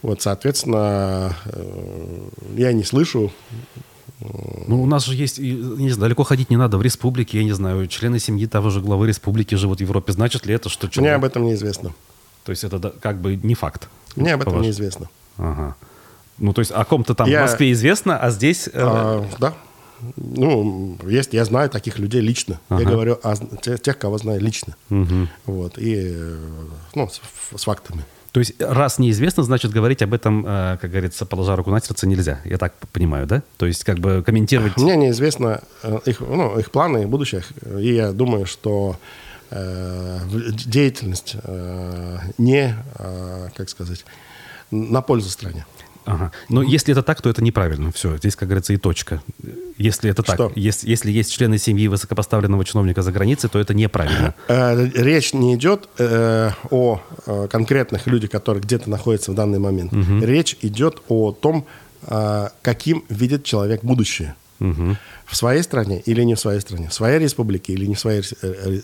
Вот, 0.02 0.22
соответственно, 0.22 1.36
э, 1.46 2.30
я 2.58 2.74
не 2.74 2.84
слышу. 2.84 3.32
Ну, 4.20 4.82
у 4.82 4.86
нас 4.86 5.06
же 5.06 5.16
есть, 5.16 5.38
не 5.40 5.90
знаю, 5.90 6.10
далеко 6.10 6.24
ходить 6.24 6.50
не 6.50 6.58
надо, 6.58 6.78
в 6.78 6.82
республике, 6.82 7.38
я 7.38 7.44
не 7.44 7.52
знаю, 7.52 7.88
члены 7.88 8.20
семьи 8.20 8.48
того 8.48 8.70
же 8.70 8.82
главы 8.82 9.08
республики 9.08 9.56
живут 9.56 9.78
в 9.78 9.82
Европе. 9.82 10.12
Значит 10.12 10.46
ли 10.46 10.56
это, 10.56 10.70
что 10.70 10.90
Мне 10.98 11.14
об 11.14 11.24
этом 11.24 11.46
неизвестно. 11.46 11.94
То 12.44 12.50
есть 12.52 12.64
это 12.64 12.94
как 13.02 13.18
бы 13.18 13.36
не 13.36 13.56
факт? 13.56 13.88
Мне 14.16 14.34
об 14.34 14.42
этом 14.42 14.54
по-вашему? 14.54 14.66
неизвестно. 14.68 15.10
Ага. 15.38 15.76
Ну, 16.38 16.54
то 16.54 16.60
есть 16.60 16.72
о 16.72 16.84
ком-то 16.86 17.14
там 17.14 17.28
Я- 17.28 17.40
в 17.40 17.42
Москве 17.44 17.72
известно, 17.72 18.18
а 18.18 18.30
здесь... 18.32 18.68
э, 18.68 18.72
А, 18.76 19.26
да. 19.40 19.54
Ну, 20.16 20.98
есть, 21.08 21.34
я 21.34 21.46
знаю 21.46 21.70
таких 21.70 22.00
людей 22.00 22.22
лично. 22.22 22.60
Ага. 22.70 22.82
Я 22.82 22.90
говорю 22.90 23.20
о 23.22 23.36
тех, 23.78 23.98
кого 24.00 24.18
знаю 24.18 24.42
лично. 24.42 24.76
Вот. 25.46 25.78
И, 25.78 25.96
э, 26.16 26.38
ну, 26.96 27.08
с, 27.08 27.22
с 27.56 27.64
фактами. 27.64 28.04
То 28.32 28.40
есть 28.40 28.54
раз 28.60 28.98
неизвестно, 28.98 29.44
значит 29.44 29.72
говорить 29.72 30.02
об 30.02 30.14
этом, 30.14 30.46
э, 30.48 30.78
как 30.82 30.90
говорится, 30.90 31.26
положа 31.26 31.56
руку 31.56 31.70
на 31.70 31.80
сердце, 31.82 32.08
нельзя. 32.08 32.40
Я 32.46 32.58
так 32.58 32.74
понимаю, 32.92 33.28
да? 33.28 33.44
То 33.58 33.66
есть 33.68 33.84
как 33.84 34.00
бы 34.00 34.24
комментировать... 34.26 34.78
Мне 34.78 34.96
неизвестно 34.96 35.62
их, 36.06 36.22
ну, 36.22 36.58
их 36.58 36.72
планы 36.72 37.06
будущее. 37.08 37.44
И 37.80 37.94
я 37.94 38.12
думаю, 38.14 38.46
что 38.48 38.98
деятельность 40.66 41.36
э, 41.44 42.18
не, 42.38 42.76
э, 42.98 43.50
как 43.56 43.70
сказать, 43.70 44.06
на 44.72 45.02
пользу 45.02 45.30
стране. 45.30 45.66
Ага. 46.06 46.32
Но 46.50 46.64
если 46.64 46.94
это 46.94 47.04
так, 47.04 47.22
то 47.22 47.30
это 47.30 47.44
неправильно. 47.44 47.92
Все, 47.92 48.18
здесь, 48.18 48.36
как 48.36 48.48
говорится, 48.48 48.74
и 48.74 48.78
точка. 48.78 49.22
Если 49.78 50.10
это 50.10 50.24
так, 50.24 50.36
Что? 50.36 50.52
если, 50.56 50.90
если 50.90 51.12
есть 51.12 51.32
члены 51.32 51.58
семьи 51.58 51.88
высокопоставленного 51.88 52.66
чиновника 52.66 53.02
за 53.02 53.12
границей, 53.12 53.50
то 53.50 53.60
это 53.60 53.74
неправильно. 53.74 54.34
Э, 54.48 54.90
Речь 54.96 55.34
не 55.34 55.56
идет 55.56 55.90
э, 56.00 56.52
о 56.70 57.02
э, 57.26 57.48
конкретных 57.52 58.08
людях, 58.08 58.32
которые 58.32 58.64
где-то 58.64 58.90
находятся 58.90 59.32
в 59.32 59.36
данный 59.36 59.60
момент. 59.60 59.94
Речь 60.24 60.58
идет 60.62 61.02
о 61.08 61.32
том, 61.34 61.66
э, 62.04 62.48
каким 62.62 63.04
видит 63.10 63.44
человек 63.44 63.84
будущее. 63.84 64.36
Угу. 64.60 64.98
В 65.32 65.36
своей 65.38 65.64
стране 65.64 66.02
или 66.06 66.24
не 66.24 66.36
в 66.36 66.40
своей 66.40 66.60
стране, 66.60 66.90
в 66.90 66.94
своей 66.94 67.18
республике 67.18 67.72
или 67.72 67.86
не 67.86 67.96
в 67.96 68.00
своей 68.00 68.22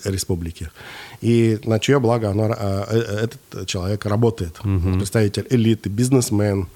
республике. 0.05 0.71
И 1.19 1.59
на 1.65 1.77
чье 1.79 1.99
благо 1.99 2.29
оно, 2.29 2.45
этот 2.47 3.67
человек 3.67 4.05
работает. 4.05 4.57
Угу. 4.63 4.93
Представитель 4.93 5.45
элиты, 5.49 5.89
бизнесмен, 5.89 6.67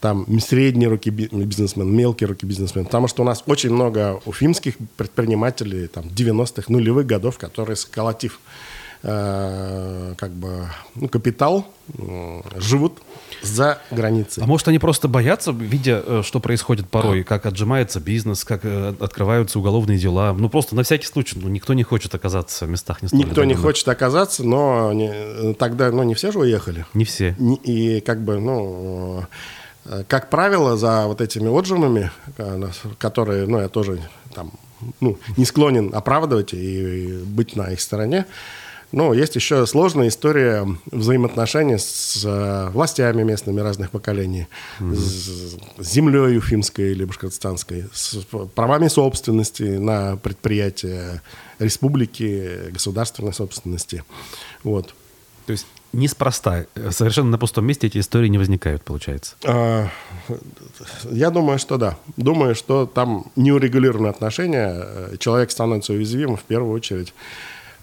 там 0.00 0.26
средние 0.40 0.88
руки 0.88 1.10
бизнесмен, 1.10 1.94
мелкие 1.94 2.28
руки 2.28 2.44
бизнесмен. 2.44 2.86
Потому 2.86 3.08
что 3.08 3.22
у 3.22 3.24
нас 3.24 3.44
очень 3.46 3.70
много 3.70 4.20
уфимских 4.26 4.74
предпринимателей 4.96 5.86
там, 5.86 6.04
90-х, 6.06 6.64
нулевых 6.68 7.06
годов, 7.06 7.38
которые 7.38 7.76
сколотив 7.76 8.40
э, 9.02 10.14
как 10.16 10.30
бы, 10.32 10.68
ну, 10.94 11.08
капитал, 11.08 11.66
э, 11.96 12.40
живут 12.56 13.00
за 13.42 13.80
границей. 13.90 14.42
А 14.42 14.46
может, 14.46 14.68
они 14.68 14.78
просто 14.78 15.08
боятся, 15.08 15.52
видя, 15.52 16.02
э, 16.04 16.22
что 16.24 16.40
происходит 16.40 16.88
порой, 16.88 17.22
как 17.22 17.46
отжимается 17.46 18.00
бизнес, 18.00 18.44
как 18.44 18.64
открываются 18.64 19.58
уголовные 19.58 19.98
дела. 19.98 20.34
Ну, 20.36 20.48
просто 20.48 20.74
на 20.74 20.82
всякий 20.82 21.06
случай. 21.06 21.38
Ну, 21.40 21.48
никто 21.48 21.74
не 21.74 21.82
хочет 21.82 22.14
оказаться 22.14 22.66
в 22.66 22.68
местах 22.68 23.02
не 23.02 23.08
Никто 23.12 23.44
не 23.44 23.54
хочет 23.54 23.88
оказаться, 23.88 24.44
но 24.44 24.92
не, 24.92 25.54
тогда, 25.54 25.90
ну, 25.90 26.02
не 26.02 26.14
все 26.14 26.32
же 26.32 26.40
уехали. 26.40 26.86
Не 26.94 27.04
все. 27.04 27.36
И 27.64 28.00
как 28.00 28.22
бы, 28.22 28.38
ну, 28.40 29.24
как 30.08 30.30
правило, 30.30 30.76
за 30.76 31.06
вот 31.06 31.20
этими 31.20 31.48
отжимами, 31.48 32.10
которые, 32.98 33.46
ну, 33.46 33.60
я 33.60 33.68
тоже 33.68 34.00
там, 34.34 34.52
ну, 35.00 35.18
не 35.36 35.44
склонен 35.44 35.94
оправдывать 35.94 36.52
и 36.52 37.22
быть 37.24 37.56
на 37.56 37.70
их 37.70 37.80
стороне, 37.80 38.26
ну, 38.90 39.12
есть 39.12 39.34
еще 39.36 39.66
сложная 39.66 40.08
история 40.08 40.66
взаимоотношений 40.86 41.78
с 41.78 42.22
э, 42.24 42.70
властями 42.70 43.22
местными 43.22 43.60
разных 43.60 43.90
поколений, 43.90 44.46
mm-hmm. 44.80 44.94
с, 44.94 45.86
с 45.86 45.92
землей 45.92 46.38
уфимской 46.38 46.92
или 46.92 47.04
башкортостанской, 47.04 47.84
с 47.92 48.16
правами 48.54 48.88
собственности 48.88 49.62
на 49.62 50.16
предприятия 50.16 51.22
республики, 51.58 52.70
государственной 52.70 53.34
собственности. 53.34 54.04
Вот. 54.62 54.94
То 55.44 55.52
есть 55.52 55.66
неспроста, 55.92 56.66
совершенно 56.90 57.30
на 57.30 57.38
пустом 57.38 57.66
месте 57.66 57.86
эти 57.86 57.98
истории 57.98 58.28
не 58.28 58.38
возникают, 58.38 58.82
получается? 58.84 59.36
А, 59.44 59.88
я 61.10 61.30
думаю, 61.30 61.58
что 61.58 61.76
да. 61.76 61.98
Думаю, 62.16 62.54
что 62.54 62.86
там 62.86 63.30
неурегулированные 63.36 64.10
отношения, 64.10 64.72
э, 64.74 65.16
человек 65.18 65.50
становится 65.50 65.92
уязвимым 65.92 66.36
в 66.36 66.42
первую 66.44 66.72
очередь 66.72 67.12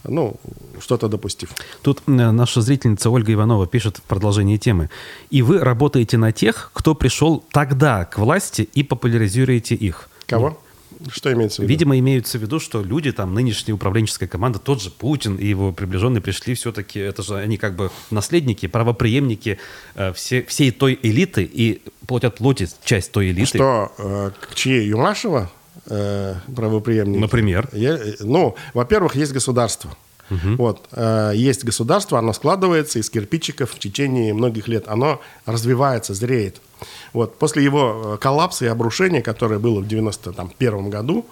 ну, 0.08 0.36
что-то 0.80 1.08
допустив. 1.08 1.50
Тут 1.82 2.02
наша 2.08 2.62
зрительница 2.62 3.10
Ольга 3.10 3.34
Иванова 3.34 3.68
пишет 3.68 3.98
в 3.98 4.02
продолжении 4.02 4.58
темы. 4.58 4.90
И 5.30 5.42
вы 5.42 5.60
работаете 5.60 6.18
на 6.18 6.32
тех, 6.32 6.72
кто 6.74 6.96
пришел 6.96 7.44
тогда 7.52 8.06
к 8.06 8.18
власти 8.18 8.68
и 8.74 8.84
популяризируете 8.84 9.76
их. 9.76 10.10
Кого? 10.26 10.60
Что 11.10 11.32
имеется 11.34 11.58
в 11.58 11.64
виду? 11.64 11.70
Видимо, 11.70 12.00
имеется 12.00 12.38
в 12.38 12.42
виду, 12.42 12.60
что 12.60 12.82
люди, 12.82 13.12
там, 13.12 13.34
нынешняя 13.34 13.76
управленческая 13.76 14.30
команда, 14.30 14.60
тот 14.60 14.82
же 14.82 14.90
Путин 14.90 15.36
и 15.36 15.46
его 15.46 15.72
приближенные 15.72 16.22
пришли 16.22 16.54
все-таки, 16.56 17.00
это 17.00 17.22
же 17.22 17.36
они 17.36 17.58
как 17.58 17.76
бы 17.76 17.92
наследники, 18.12 18.68
правоприемники 18.68 19.60
э, 19.96 20.14
все, 20.14 20.44
всей 20.44 20.72
той 20.72 20.98
элиты 21.02 21.44
и 21.44 21.82
платят 22.08 22.38
платят 22.38 22.76
часть 22.84 23.12
той 23.12 23.32
элиты. 23.32 23.58
Что, 23.58 23.92
э, 23.98 24.32
к 24.40 24.56
чьей? 24.56 24.88
Юмашева? 24.88 25.52
Э, 25.88 26.36
правоприемники. 26.56 27.20
Например? 27.20 27.70
Я, 27.74 28.00
ну, 28.20 28.56
во-первых, 28.74 29.16
есть 29.16 29.34
государство. 29.34 29.92
Угу. 30.30 30.56
Вот, 30.58 30.88
э, 30.92 31.34
есть 31.36 31.64
государство, 31.64 32.18
оно 32.18 32.34
складывается 32.34 33.00
из 33.00 33.10
кирпичиков 33.10 33.72
в 33.72 33.80
течение 33.80 34.34
многих 34.34 34.68
лет. 34.68 34.88
Оно 34.88 35.22
развивается, 35.46 36.14
зреет. 36.14 36.62
Вот, 37.14 37.38
после 37.38 37.64
его 37.64 38.16
э, 38.16 38.18
коллапса 38.18 38.66
и 38.66 38.68
обрушения, 38.68 39.22
которое 39.22 39.60
было 39.60 39.80
в 39.82 39.88
91 39.88 40.90
году, 40.90 41.26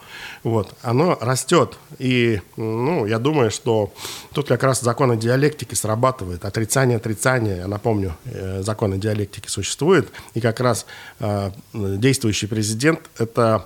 вот, 0.43 0.73
оно 0.83 1.17
растет. 1.19 1.77
И 1.97 2.39
ну, 2.55 3.05
я 3.05 3.17
думаю, 3.17 3.49
что 3.49 3.91
тут 4.31 4.47
как 4.47 4.63
раз 4.63 4.81
законы 4.81 5.17
диалектики 5.17 5.73
срабатывают. 5.73 6.45
Отрицание, 6.45 6.97
отрицание, 6.97 7.57
я 7.57 7.67
напомню, 7.67 8.15
э, 8.25 8.61
законы 8.61 8.99
диалектики 8.99 9.47
существуют. 9.47 10.11
И 10.35 10.41
как 10.41 10.59
раз 10.59 10.85
э, 11.19 11.51
действующий 11.73 12.47
президент– 12.47 12.99
это 13.17 13.65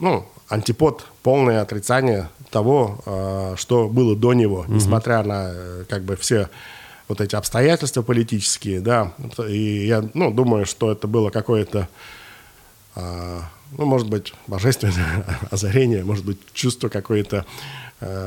ну, 0.00 0.26
антипод, 0.48 1.06
полное 1.22 1.62
отрицание 1.62 2.28
того, 2.50 2.98
э, 3.06 3.54
что 3.56 3.88
было 3.88 4.16
до 4.16 4.32
него, 4.32 4.60
угу. 4.60 4.72
несмотря 4.72 5.22
на 5.22 5.50
э, 5.52 5.84
как 5.88 6.02
бы 6.02 6.16
все 6.16 6.48
вот 7.08 7.20
эти 7.20 7.34
обстоятельства 7.34 8.02
политические, 8.02 8.80
да, 8.80 9.12
и 9.48 9.86
я, 9.86 10.08
ну, 10.14 10.30
думаю, 10.30 10.64
что 10.64 10.92
это 10.92 11.08
было 11.08 11.30
какое-то, 11.30 11.88
э, 12.96 13.40
ну, 13.76 13.84
может 13.84 14.08
быть, 14.08 14.32
божественное 14.46 15.24
озарение, 15.50 16.04
может 16.04 16.24
быть, 16.24 16.38
чувство 16.52 16.88
какое-то, 16.88 17.46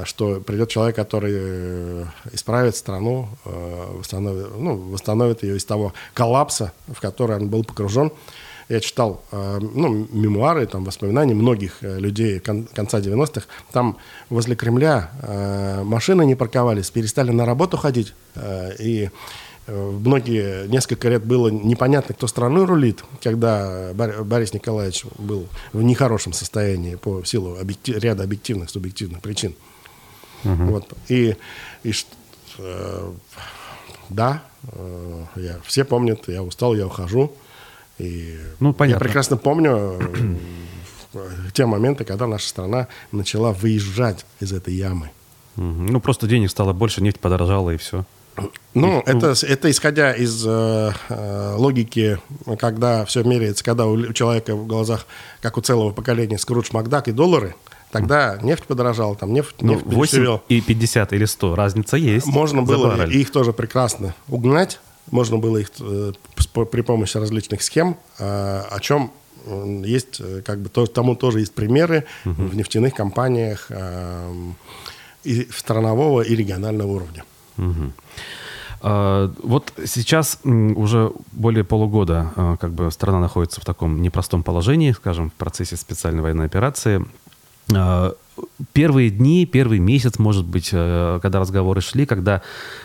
что 0.04 0.40
придет 0.40 0.70
человек, 0.70 0.96
который 0.96 2.06
исправит 2.32 2.76
страну, 2.76 3.28
восстановит, 3.44 4.56
ну, 4.56 4.78
восстановит 4.78 5.42
ее 5.42 5.58
из 5.58 5.66
того 5.66 5.94
коллапса, 6.14 6.74
в 6.88 7.02
который 7.02 7.38
он 7.38 7.50
был 7.50 7.64
погружен, 7.64 8.12
я 8.70 8.80
читал 8.80 9.24
э, 9.32 9.60
ну, 9.62 10.08
мемуары, 10.12 10.66
там, 10.66 10.84
воспоминания 10.84 11.34
многих 11.34 11.78
э, 11.82 12.00
людей 12.00 12.40
кон- 12.40 12.68
конца 12.74 13.00
90-х. 13.00 13.48
Там 13.72 13.98
возле 14.30 14.56
Кремля 14.56 15.12
э, 15.22 15.84
машины 15.84 16.26
не 16.26 16.36
парковались, 16.36 16.90
перестали 16.90 17.32
на 17.32 17.46
работу 17.46 17.78
ходить. 17.78 18.14
И 18.80 19.10
многие, 19.68 20.68
несколько 20.68 21.08
лет 21.08 21.24
было 21.24 21.48
непонятно, 21.48 22.14
кто 22.14 22.28
страной 22.28 22.66
рулит, 22.66 23.04
когда 23.22 23.92
Борис 23.94 24.54
Николаевич 24.54 25.06
был 25.18 25.48
в 25.72 25.82
нехорошем 25.82 26.34
состоянии 26.34 26.96
по 26.96 27.24
силу 27.24 27.58
объектив, 27.58 27.98
ряда 27.98 28.24
объективных, 28.24 28.70
субъективных 28.70 29.22
причин. 29.22 29.56
Угу. 30.44 30.64
Вот. 30.66 30.94
И, 31.08 31.38
и 31.84 31.94
да, 34.10 34.44
я, 35.36 35.60
все 35.64 35.86
помнят, 35.86 36.28
я 36.28 36.44
устал, 36.44 36.76
я 36.76 36.88
ухожу. 36.88 37.32
И 38.04 38.38
ну, 38.60 38.74
понятно. 38.74 39.04
я 39.04 39.06
прекрасно 39.06 39.38
помню 39.38 40.00
э, 41.14 41.26
те 41.54 41.66
моменты, 41.66 42.06
когда 42.06 42.28
наша 42.28 42.48
страна 42.48 42.88
начала 43.12 43.52
выезжать 43.52 44.26
из 44.40 44.54
этой 44.54 44.74
ямы. 44.74 45.12
Ну, 45.56 46.00
просто 46.00 46.28
денег 46.28 46.50
стало 46.50 46.74
больше, 46.74 47.02
нефть 47.02 47.20
подорожала 47.20 47.70
и 47.70 47.78
все. 47.78 48.06
Ну, 48.74 49.00
и, 49.00 49.04
это, 49.06 49.36
это 49.46 49.70
исходя 49.70 50.12
из 50.12 50.44
э, 50.46 50.92
э, 51.10 51.56
логики, 51.56 52.18
когда 52.58 53.06
все 53.06 53.24
меряется, 53.24 53.64
когда 53.64 53.86
у, 53.86 53.94
у 53.94 54.14
человека 54.14 54.56
в 54.56 54.66
глазах, 54.66 55.06
как 55.42 55.58
у 55.58 55.62
целого 55.62 55.92
поколения, 55.92 56.40
Скрудж 56.40 56.70
Макдак 56.72 57.08
и 57.08 57.12
доллары, 57.12 57.56
тогда 57.92 58.40
нефть 58.42 58.64
подорожала, 58.64 59.16
там 59.16 59.34
нефть, 59.34 59.58
ну, 59.62 59.76
нефть 59.76 59.86
8 59.86 60.40
и 60.50 60.62
50 60.62 61.14
или 61.14 61.26
100, 61.26 61.56
разница 61.56 61.98
есть. 61.98 62.26
Можно 62.26 62.64
было 62.64 63.06
их 63.06 63.32
тоже 63.32 63.54
прекрасно 63.54 64.16
угнать, 64.28 64.80
можно 65.12 65.38
было 65.38 65.58
их 65.58 65.70
э, 65.80 66.14
при 66.72 66.82
помощи 66.82 67.18
различных 67.18 67.62
схем, 67.62 67.98
а, 68.20 68.68
о 68.70 68.80
чем 68.80 69.12
есть, 69.84 70.22
э, 70.22 70.42
как 70.42 70.60
бы, 70.60 70.70
тому 70.70 71.16
тоже 71.16 71.40
есть 71.40 71.54
примеры 71.54 72.06
угу. 72.26 72.44
в 72.44 72.56
нефтяных 72.56 72.94
компаниях 72.94 73.68
а, 73.70 74.32
и 75.24 75.48
странового 75.52 76.22
и 76.22 76.36
регионального 76.36 76.92
уровня. 76.92 77.24
Угу. 77.58 77.94
Вот 79.44 79.72
сейчас 79.86 80.40
уже 80.44 81.14
более 81.32 81.64
полугода 81.64 82.58
как 82.60 82.74
бы 82.74 82.92
страна 82.92 83.22
находится 83.22 83.62
в 83.62 83.64
таком 83.64 84.02
непростом 84.02 84.44
положении, 84.44 84.92
скажем, 84.92 85.30
в 85.30 85.34
процессе 85.36 85.78
специальной 85.78 86.22
военной 86.22 86.48
операции 86.48 87.06
первые 88.74 89.10
дни, 89.10 89.46
первый 89.46 89.80
месяц, 89.80 90.18
может 90.20 90.46
быть, 90.46 90.70
э, 90.72 91.20
когда 91.22 91.40
разговоры 91.40 91.82
шли, 91.82 92.06
когда 92.06 92.42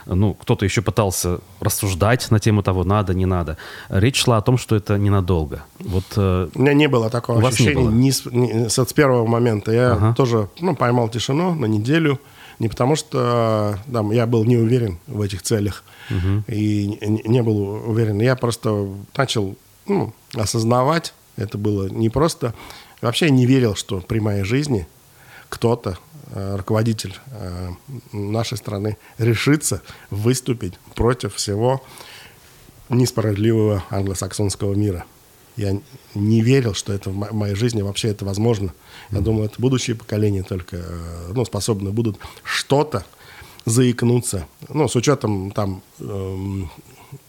ну, 0.07 0.35
кто-то 0.35 0.65
еще 0.65 0.83
пытался 0.83 1.39
рассуждать 1.61 2.31
на 2.31 2.39
тему 2.39 2.63
того, 2.63 2.85
надо, 2.85 3.15
не 3.15 3.27
надо, 3.27 3.57
речь 3.89 4.23
шла 4.23 4.37
о 4.39 4.43
том, 4.43 4.59
что 4.59 4.77
это 4.77 4.99
ненадолго. 4.99 5.65
Вот, 5.81 6.05
э, 6.17 6.49
У 6.55 6.61
меня 6.61 6.75
не 6.75 6.89
было 6.89 7.11
такого 7.11 7.47
ощущения 7.47 7.75
не 7.75 7.75
было? 7.75 7.91
Ни 7.91 8.11
с, 8.11 8.27
ни, 8.27 8.69
с, 8.69 8.79
с 8.79 8.93
первого 8.93 9.27
момента. 9.27 9.73
Я 9.73 9.93
ага. 9.93 10.15
тоже 10.15 10.49
ну, 10.61 10.77
поймал 10.77 11.09
тишину 11.09 11.55
на 11.55 11.67
неделю, 11.67 12.21
не 12.59 12.69
потому 12.69 12.97
что 12.97 13.79
да, 13.87 14.03
я 14.13 14.27
был 14.27 14.45
не 14.45 14.57
уверен 14.57 14.99
в 15.07 15.21
этих 15.21 15.43
целях 15.43 15.85
угу. 16.11 16.43
и 16.49 16.99
не 17.25 17.43
был 17.43 17.89
уверен. 17.89 18.21
Я 18.21 18.37
просто 18.37 18.89
начал 19.17 19.57
ну, 19.87 20.13
осознавать, 20.35 21.15
это 21.37 21.57
было 21.57 21.89
не 21.89 22.09
просто... 22.09 22.55
Вообще 23.01 23.31
не 23.31 23.47
верил, 23.47 23.77
что 23.77 24.01
при 24.01 24.19
моей 24.19 24.43
жизни– 24.43 24.89
кто-то, 25.49 25.99
э, 26.31 26.57
руководитель 26.57 27.15
э, 27.27 27.71
нашей 28.13 28.59
страны, 28.59 28.97
решится 29.19 29.83
выступить 30.11 30.75
против 30.95 31.35
всего 31.35 31.83
несправедливого 32.89 33.85
англосаксонского 33.91 34.75
мира. 34.75 35.05
Я 35.57 35.81
не 36.15 36.41
верил, 36.41 36.73
что 36.75 36.93
это 36.93 37.11
в 37.11 37.35
моей 37.35 37.57
жизни 37.57 37.83
вообще 37.83 38.09
это 38.09 38.25
возможно. 38.25 38.73
Я 39.11 39.21
думал, 39.21 39.45
это 39.45 39.61
будущие 39.61 39.97
поколения 39.97 40.43
только 40.43 40.77
э, 40.77 41.33
ну, 41.35 41.45
способны 41.45 41.91
будут 41.91 42.19
что-то 42.45 43.05
заикнуться. 43.65 44.47
Ну, 44.69 44.89
с 44.89 44.97
учетом 44.97 45.51
там 45.51 45.83
эм, 46.01 46.71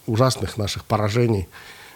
ужасных 0.05 0.57
наших 0.57 0.85
поражений 0.85 1.47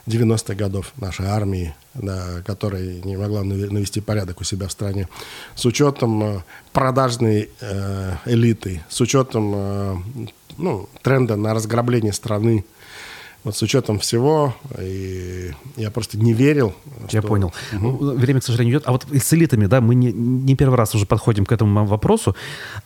90-х 0.08 0.56
годов 0.56 0.94
нашей 0.98 1.28
армии, 1.28 1.74
да, 1.94 2.42
которая 2.46 3.02
не 3.04 3.16
могла 3.16 3.44
навести 3.44 4.02
порядок 4.02 4.42
у 4.42 4.44
себя 4.44 4.68
в 4.68 4.72
стране, 4.72 5.08
с 5.56 5.66
учетом 5.66 6.24
э, 6.24 6.42
продажной 6.74 7.50
э, 7.62 8.16
элиты, 8.26 8.84
с 8.90 9.00
учетом 9.02 9.54
э, 9.56 9.96
ну, 10.58 10.90
тренда 11.02 11.36
на 11.36 11.54
разграбление 11.54 12.14
страны, 12.14 12.66
вот 13.44 13.58
с 13.58 13.62
учетом 13.62 14.00
всего, 14.00 14.56
и 14.80 15.52
я 15.76 15.92
просто 15.92 16.18
не 16.18 16.34
верил. 16.34 16.74
Я 17.10 17.20
что... 17.20 17.28
понял. 17.28 17.54
Угу. 17.74 18.16
Время, 18.16 18.40
к 18.40 18.44
сожалению, 18.44 18.78
идет. 18.78 18.88
А 18.88 18.92
вот 18.92 19.06
с 19.12 19.34
элитами, 19.34 19.66
да, 19.66 19.82
мы 19.82 19.96
не, 19.96 20.12
не 20.12 20.56
первый 20.56 20.76
раз 20.76 20.96
уже 20.96 21.06
подходим 21.06 21.46
к 21.46 21.52
этому 21.52 21.86
вопросу, 21.86 22.36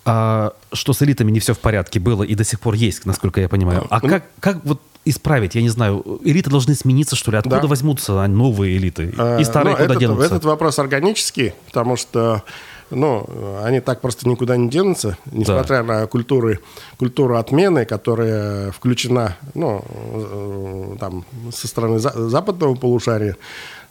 а, 0.05 0.53
что 0.73 0.93
с 0.93 1.01
элитами 1.01 1.31
не 1.31 1.39
все 1.39 1.53
в 1.53 1.59
порядке 1.59 1.99
было 1.99 2.23
и 2.23 2.33
до 2.35 2.43
сих 2.43 2.59
пор 2.59 2.73
есть, 2.73 3.05
насколько 3.05 3.39
я 3.39 3.49
понимаю. 3.49 3.85
А 3.89 3.99
ну, 4.01 4.09
как, 4.09 4.25
как 4.39 4.65
вот 4.65 4.81
исправить? 5.05 5.55
Я 5.55 5.61
не 5.61 5.69
знаю, 5.69 6.19
элиты 6.23 6.49
должны 6.49 6.73
смениться, 6.75 7.15
что 7.15 7.31
ли? 7.31 7.37
Откуда 7.37 7.61
да. 7.61 7.67
возьмутся 7.67 8.25
новые 8.27 8.77
элиты? 8.77 9.13
И 9.39 9.43
старые 9.43 9.75
а, 9.75 9.77
куда 9.77 9.85
этот, 9.85 9.99
денутся? 9.99 10.25
Этот 10.25 10.45
вопрос 10.45 10.79
органический, 10.79 11.53
потому 11.67 11.95
что 11.97 12.43
ну, 12.89 13.59
они 13.63 13.79
так 13.79 14.01
просто 14.01 14.27
никуда 14.27 14.57
не 14.57 14.69
денутся, 14.69 15.17
несмотря 15.31 15.83
да. 15.83 16.01
на 16.01 16.07
культуры, 16.07 16.59
культуру 16.97 17.38
отмены, 17.38 17.85
которая 17.85 18.71
включена 18.71 19.38
ну, 19.53 19.83
э, 19.89 20.97
там, 20.99 21.25
со 21.51 21.67
стороны 21.67 21.99
за, 21.99 22.11
западного 22.29 22.75
полушария. 22.75 23.38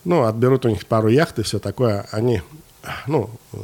Ну, 0.04 0.22
отберут 0.22 0.64
у 0.66 0.68
них 0.68 0.86
пару 0.86 1.08
яхт 1.08 1.38
и 1.38 1.42
все 1.42 1.58
такое. 1.58 2.06
Они, 2.12 2.42
ну, 3.06 3.30
э, 3.52 3.58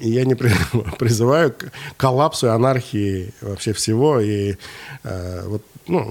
я 0.00 0.24
не 0.24 0.34
призываю 0.34 1.52
к 1.52 1.70
коллапсу, 1.96 2.50
анархии 2.50 3.32
вообще 3.40 3.72
всего. 3.72 4.20
И 4.20 4.56
э, 5.04 5.42
вот 5.46 5.62
ну, 5.86 6.02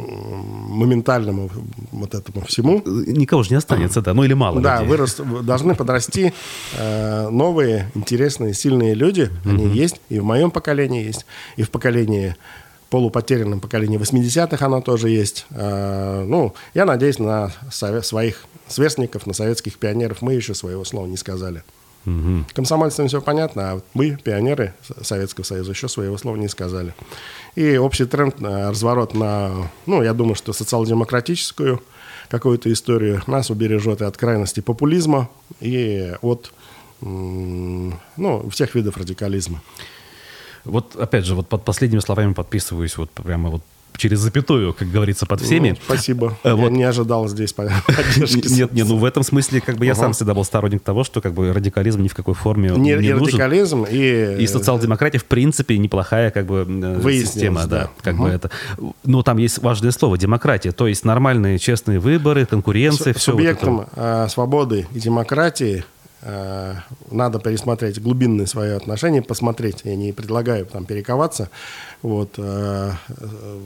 моментальному 0.69 1.49
вот 1.91 2.13
этому 2.15 2.45
всему. 2.45 2.81
Никого 2.85 3.43
же 3.43 3.51
не 3.51 3.57
останется, 3.57 4.01
да, 4.01 4.13
ну 4.13 4.23
или 4.23 4.33
мало 4.33 4.61
Да, 4.61 4.77
людей. 4.77 4.89
вырос, 4.89 5.17
должны 5.43 5.75
подрасти 5.75 6.33
э, 6.77 7.29
новые, 7.29 7.91
интересные, 7.95 8.53
сильные 8.53 8.93
люди. 8.93 9.29
Они 9.45 9.65
mm-hmm. 9.65 9.73
есть, 9.73 10.01
и 10.09 10.19
в 10.19 10.23
моем 10.23 10.51
поколении 10.51 11.03
есть, 11.03 11.25
и 11.57 11.63
в 11.63 11.69
поколении 11.69 12.35
полупотерянном 12.89 13.59
поколении 13.59 13.97
80-х 13.97 14.63
оно 14.63 14.79
тоже 14.81 15.09
есть. 15.09 15.47
Э, 15.49 16.23
ну, 16.27 16.53
я 16.75 16.85
надеюсь 16.85 17.17
на 17.17 17.51
сове- 17.71 18.03
своих 18.03 18.45
сверстников, 18.67 19.25
на 19.25 19.33
советских 19.33 19.77
пионеров. 19.79 20.21
Мы 20.21 20.33
еще 20.35 20.53
своего 20.53 20.83
слова 20.85 21.07
не 21.07 21.17
сказали. 21.17 21.63
Угу. 22.05 22.45
Комсомольцам 22.53 23.07
все 23.07 23.21
понятно, 23.21 23.71
а 23.71 23.81
мы, 23.93 24.17
пионеры 24.21 24.73
Советского 25.01 25.45
Союза, 25.45 25.71
еще 25.71 25.87
своего 25.87 26.17
слова 26.17 26.35
не 26.35 26.49
сказали. 26.49 26.93
И 27.55 27.77
общий 27.77 28.05
тренд, 28.05 28.41
э, 28.41 28.69
разворот 28.69 29.13
на, 29.13 29.69
ну, 29.85 30.03
я 30.03 30.13
думаю, 30.13 30.35
что 30.35 30.53
социал-демократическую 30.53 31.81
какую-то 32.29 32.71
историю 32.71 33.21
нас 33.27 33.49
убережет 33.49 34.01
и 34.01 34.05
от 34.05 34.17
крайности 34.17 34.59
популизма, 34.59 35.29
и 35.59 36.13
от 36.21 36.51
ну, 37.01 38.49
всех 38.49 38.75
видов 38.75 38.97
радикализма. 38.97 39.61
Вот 40.63 40.95
опять 40.95 41.25
же, 41.25 41.35
вот 41.35 41.47
под 41.47 41.65
последними 41.65 41.99
словами 41.99 42.33
подписываюсь 42.33 42.97
вот 42.97 43.11
прямо 43.11 43.49
вот 43.49 43.61
через 43.97 44.19
запятую, 44.19 44.73
как 44.73 44.89
говорится, 44.89 45.25
под 45.25 45.41
всеми. 45.41 45.69
Ну, 45.69 45.77
спасибо. 45.85 46.37
Э, 46.43 46.53
вот. 46.53 46.63
Я 46.63 46.69
не 46.69 46.83
ожидал 46.83 47.27
здесь 47.27 47.53
поддержки. 47.53 48.53
Нет, 48.53 48.71
нет, 48.73 48.87
ну 48.87 48.97
в 48.97 49.05
этом 49.05 49.23
смысле 49.23 49.61
как 49.61 49.77
бы 49.77 49.85
я 49.85 49.95
сам 49.95 50.13
всегда 50.13 50.33
был 50.33 50.43
сторонник 50.43 50.81
того, 50.81 51.03
что 51.03 51.21
как 51.21 51.33
бы 51.33 51.53
радикализм 51.53 52.01
ни 52.01 52.07
в 52.07 52.15
какой 52.15 52.33
форме 52.33 52.69
не, 52.71 52.93
не 52.95 53.13
радикализм 53.13 53.85
и... 53.89 54.37
И 54.39 54.47
социал-демократия 54.47 55.19
в 55.19 55.25
принципе 55.25 55.77
неплохая 55.77 56.31
как 56.31 56.45
бы 56.45 56.65
э, 56.67 57.11
система, 57.11 57.65
да, 57.67 57.89
как 58.01 58.17
бы 58.17 58.29
это. 58.29 58.49
Но 59.03 59.23
там 59.23 59.37
есть 59.37 59.59
важное 59.59 59.91
слово 59.91 60.17
демократия, 60.17 60.71
то 60.71 60.87
есть 60.87 61.05
нормальные 61.05 61.59
честные 61.59 61.99
выборы, 61.99 62.45
конкуренция, 62.45 63.13
все. 63.13 63.31
Субъектом 63.31 63.87
э, 63.95 64.27
свободы 64.29 64.87
и 64.93 64.99
демократии 64.99 65.83
надо 67.11 67.39
пересмотреть 67.39 68.01
глубинные 68.01 68.47
свои 68.47 68.71
отношения, 68.71 69.21
посмотреть. 69.21 69.81
Я 69.83 69.95
не 69.95 70.13
предлагаю 70.13 70.65
там 70.65 70.85
перековаться. 70.85 71.49
Вот, 72.01 72.35
э, 72.37 72.91
э, 73.09 73.59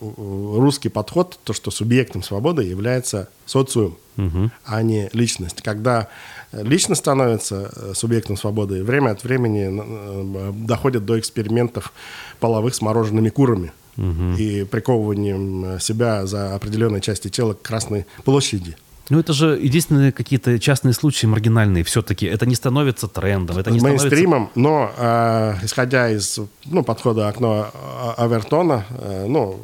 русский 0.00 0.88
подход, 0.88 1.38
то, 1.42 1.52
что 1.52 1.70
субъектом 1.70 2.22
свободы 2.22 2.62
является 2.62 3.28
социум, 3.46 3.96
угу. 4.16 4.50
а 4.64 4.82
не 4.82 5.08
личность. 5.12 5.62
Когда 5.62 6.08
личность 6.52 7.00
становится 7.00 7.94
субъектом 7.94 8.36
свободы, 8.36 8.84
время 8.84 9.10
от 9.10 9.24
времени 9.24 10.64
доходит 10.66 11.04
до 11.04 11.18
экспериментов 11.18 11.92
половых 12.38 12.74
с 12.74 12.80
мороженными 12.80 13.28
курами 13.28 13.72
угу. 13.96 14.34
и 14.38 14.64
приковыванием 14.64 15.80
себя 15.80 16.26
за 16.26 16.54
определенные 16.54 17.00
части 17.00 17.28
тела 17.28 17.54
к 17.54 17.62
Красной 17.62 18.06
площади. 18.24 18.76
Ну, 19.10 19.18
это 19.18 19.32
же 19.32 19.58
единственные 19.60 20.12
какие-то 20.12 20.58
частные 20.58 20.94
случаи 20.94 21.26
маргинальные 21.26 21.84
все-таки. 21.84 22.26
Это 22.26 22.46
не 22.46 22.54
становится 22.54 23.06
трендом. 23.06 23.58
Это 23.58 23.70
не 23.70 23.80
Мейнстримом, 23.80 24.50
становится... 24.50 24.58
но 24.60 24.90
э, 24.96 25.64
исходя 25.64 26.10
из 26.10 26.38
ну, 26.64 26.82
подхода 26.82 27.28
окна 27.28 27.70
Авертона, 28.16 28.86
э, 28.90 29.26
ну, 29.26 29.60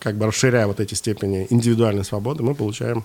как 0.00 0.16
бы 0.16 0.26
расширяя 0.26 0.66
вот 0.66 0.80
эти 0.80 0.94
степени 0.94 1.46
индивидуальной 1.50 2.04
свободы, 2.04 2.42
мы 2.42 2.54
получаем 2.54 3.04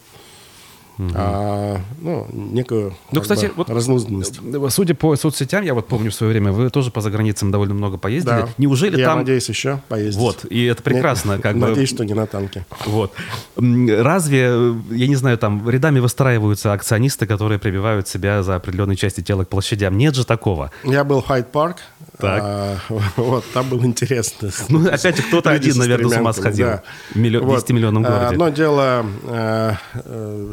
Угу. 0.97 1.09
А, 1.15 1.79
ну, 1.99 2.27
некую 2.31 2.93
ну, 3.11 3.21
кстати, 3.21 3.45
бы, 3.47 3.53
вот, 3.57 3.69
разнузданность. 3.69 4.39
Э, 4.43 4.67
судя 4.69 4.93
по 4.93 5.15
соцсетям, 5.15 5.63
я 5.63 5.73
вот 5.73 5.87
помню 5.87 6.11
в 6.11 6.13
свое 6.13 6.31
время, 6.31 6.51
вы 6.51 6.69
тоже 6.69 6.91
по 6.91 7.01
заграницам 7.01 7.51
довольно 7.51 7.73
много 7.73 7.97
поездили. 7.97 8.31
Да. 8.31 8.49
Неужели 8.57 8.99
я 8.99 9.07
там... 9.07 9.19
надеюсь 9.19 9.47
еще 9.49 9.81
поездить. 9.87 10.21
Вот, 10.21 10.45
и 10.45 10.65
это 10.65 10.83
прекрасно. 10.83 11.39
Как 11.39 11.55
надеюсь, 11.55 11.89
бы... 11.91 11.95
что 11.95 12.05
не 12.05 12.13
на 12.13 12.27
танке. 12.27 12.65
Вот. 12.85 13.13
Разве, 13.55 14.75
я 14.91 15.07
не 15.07 15.15
знаю, 15.15 15.37
там 15.37 15.67
рядами 15.69 15.99
выстраиваются 15.99 16.73
акционисты, 16.73 17.25
которые 17.25 17.59
прибивают 17.59 18.07
себя 18.07 18.43
за 18.43 18.55
определенные 18.55 18.95
части 18.95 19.21
тела 19.21 19.45
к 19.45 19.49
площадям? 19.49 19.97
Нет 19.97 20.15
же 20.15 20.25
такого. 20.25 20.71
Я 20.83 21.03
был 21.03 21.21
в 21.21 21.27
Хайд-парк. 21.27 21.77
Так. 22.17 22.41
А, 22.43 22.77
вот, 23.15 23.43
там 23.53 23.69
было 23.69 23.83
интересно. 23.85 24.51
Ну, 24.69 24.87
опять 24.87 25.19
кто-то 25.21 25.49
один, 25.49 25.77
наверное, 25.77 26.09
с 26.09 26.19
ума 26.19 26.33
сходил. 26.33 26.67
Да. 26.67 26.83
Миллион, 27.15 27.45
вот. 27.45 27.55
10 27.55 27.69
миллионном 27.71 28.03
городе. 28.03 28.25
Одно 28.25 28.49
дело 28.49 29.05
э, 29.27 29.73
э, 29.93 30.51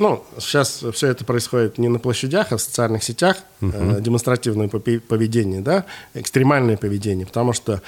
ну, 0.00 0.24
сейчас 0.38 0.82
все 0.92 1.08
это 1.08 1.24
происходит 1.24 1.78
не 1.78 1.88
на 1.88 1.98
площадях, 1.98 2.52
а 2.52 2.56
в 2.56 2.60
социальных 2.60 3.04
сетях, 3.04 3.36
uh-huh. 3.60 3.98
э, 3.98 4.00
демонстративное 4.00 4.68
поведение, 4.68 5.60
да, 5.60 5.84
экстремальное 6.14 6.76
поведение, 6.76 7.26
потому 7.26 7.52
что, 7.52 7.82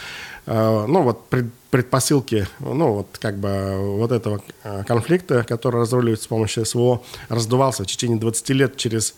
э, 0.46 0.86
ну, 0.86 1.02
вот 1.02 1.26
пред, 1.28 1.46
предпосылки, 1.70 2.46
ну, 2.60 2.92
вот 2.92 3.18
как 3.18 3.38
бы 3.38 3.96
вот 3.96 4.12
этого 4.12 4.42
э, 4.62 4.84
конфликта, 4.86 5.42
который 5.42 5.80
разруливается 5.80 6.24
с 6.24 6.28
помощью 6.28 6.66
СВО, 6.66 7.02
раздувался 7.28 7.82
в 7.82 7.86
течение 7.86 8.18
20 8.18 8.48
лет 8.50 8.76
через 8.76 9.14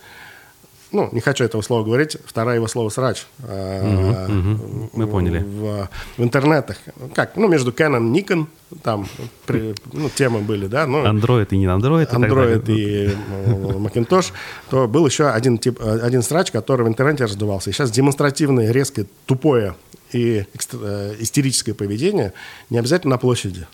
ну, 0.94 1.08
не 1.12 1.20
хочу 1.20 1.44
этого 1.44 1.60
слова 1.62 1.84
говорить, 1.84 2.16
второе 2.24 2.56
его 2.56 2.68
слово 2.68 2.88
«срач». 2.88 3.26
Угу, 3.40 3.48
угу. 3.48 4.90
Мы 4.92 5.06
поняли. 5.06 5.40
В, 5.40 5.88
в 6.16 6.22
интернетах. 6.22 6.76
Как? 7.14 7.36
Ну, 7.36 7.48
между 7.48 7.72
Canon 7.72 8.12
Nikon 8.12 8.46
там 8.82 9.06
при, 9.46 9.74
ну, 9.92 10.08
темы 10.08 10.40
были, 10.40 10.66
да. 10.66 10.86
Ну, 10.86 11.04
Android 11.04 11.48
и 11.50 11.58
не 11.58 11.66
Android. 11.66 12.10
Android 12.10 12.64
и, 12.70 13.06
и 13.06 13.10
Macintosh. 13.10 14.32
То 14.70 14.88
был 14.88 15.06
еще 15.06 15.28
один, 15.28 15.58
тип, 15.58 15.80
один 15.80 16.22
срач, 16.22 16.50
который 16.50 16.86
в 16.86 16.88
интернете 16.88 17.24
раздувался. 17.24 17.70
И 17.70 17.72
сейчас 17.72 17.90
демонстративное, 17.90 18.70
резкое, 18.70 19.06
тупое 19.26 19.74
и 20.12 20.46
э, 20.72 21.14
истерическое 21.18 21.74
поведение 21.74 22.32
не 22.70 22.78
обязательно 22.78 23.12
на 23.12 23.18
площади. 23.18 23.66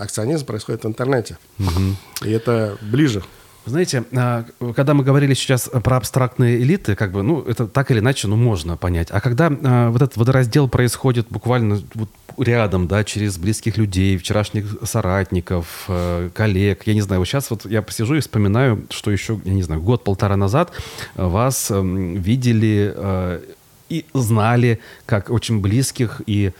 Акционизм 0.00 0.46
происходит 0.46 0.84
в 0.84 0.86
интернете. 0.86 1.36
Угу. 1.58 2.26
И 2.26 2.30
это 2.30 2.78
ближе 2.80 3.22
знаете, 3.66 4.04
а, 4.12 4.44
когда 4.74 4.94
мы 4.94 5.04
говорили 5.04 5.34
сейчас 5.34 5.70
про 5.82 5.96
абстрактные 5.96 6.58
элиты, 6.58 6.94
как 6.94 7.12
бы, 7.12 7.22
ну, 7.22 7.40
это 7.42 7.66
так 7.66 7.90
или 7.90 8.00
иначе, 8.00 8.28
ну, 8.28 8.36
можно 8.36 8.76
понять. 8.76 9.08
А 9.10 9.20
когда 9.20 9.50
а, 9.50 9.90
вот 9.90 10.02
этот 10.02 10.16
водораздел 10.16 10.68
происходит 10.68 11.26
буквально 11.30 11.80
вот 11.94 12.08
рядом, 12.38 12.88
да, 12.88 13.04
через 13.04 13.38
близких 13.38 13.76
людей, 13.76 14.16
вчерашних 14.16 14.66
соратников, 14.82 15.84
э, 15.88 16.30
коллег, 16.34 16.82
я 16.86 16.94
не 16.94 17.00
знаю, 17.00 17.20
вот 17.20 17.26
сейчас 17.26 17.50
вот 17.50 17.64
я 17.66 17.80
посижу 17.80 18.16
и 18.16 18.20
вспоминаю, 18.20 18.84
что 18.90 19.10
еще, 19.10 19.40
я 19.44 19.54
не 19.54 19.62
знаю, 19.62 19.80
год-полтора 19.80 20.36
назад 20.36 20.72
вас 21.14 21.70
эм, 21.70 22.14
видели 22.14 22.92
э, 22.94 23.40
и 23.88 24.04
знали 24.14 24.80
как 25.06 25.30
очень 25.30 25.60
близких 25.60 26.22
и, 26.26 26.52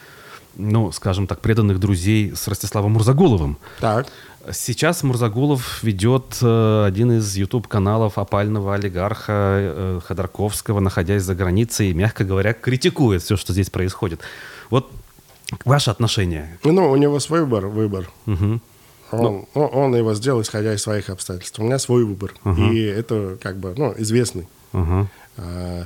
ну, 0.56 0.92
скажем 0.92 1.26
так, 1.26 1.40
преданных 1.40 1.80
друзей 1.80 2.34
с 2.34 2.46
Ростиславом 2.46 2.92
Мурзагуловым. 2.92 3.58
Так. 3.80 4.06
Сейчас 4.52 5.02
Мурзагулов 5.02 5.82
ведет 5.82 6.38
э, 6.42 6.84
один 6.86 7.12
из 7.12 7.34
YouTube-каналов 7.36 8.18
опального 8.18 8.74
олигарха 8.74 9.32
э, 9.32 10.00
Ходорковского, 10.04 10.80
находясь 10.80 11.22
за 11.22 11.34
границей, 11.34 11.90
и, 11.90 11.94
мягко 11.94 12.24
говоря, 12.24 12.52
критикует 12.52 13.22
все, 13.22 13.36
что 13.36 13.52
здесь 13.52 13.70
происходит. 13.70 14.20
Вот 14.70 14.90
ваше 15.64 15.90
отношение? 15.90 16.58
Ну, 16.62 16.90
у 16.90 16.96
него 16.96 17.20
свой 17.20 17.40
выбор. 17.40 17.66
выбор. 17.68 18.10
Угу. 18.26 18.60
Он, 19.12 19.46
ну, 19.54 19.66
он 19.66 19.96
его 19.96 20.14
сделал, 20.14 20.42
исходя 20.42 20.74
из 20.74 20.82
своих 20.82 21.08
обстоятельств. 21.08 21.58
У 21.58 21.62
меня 21.62 21.78
свой 21.78 22.04
выбор. 22.04 22.34
Угу. 22.44 22.62
И 22.72 22.80
это 22.80 23.38
как 23.40 23.56
бы 23.56 23.74
ну, 23.76 23.94
известный. 23.96 24.48
Угу. 24.72 25.08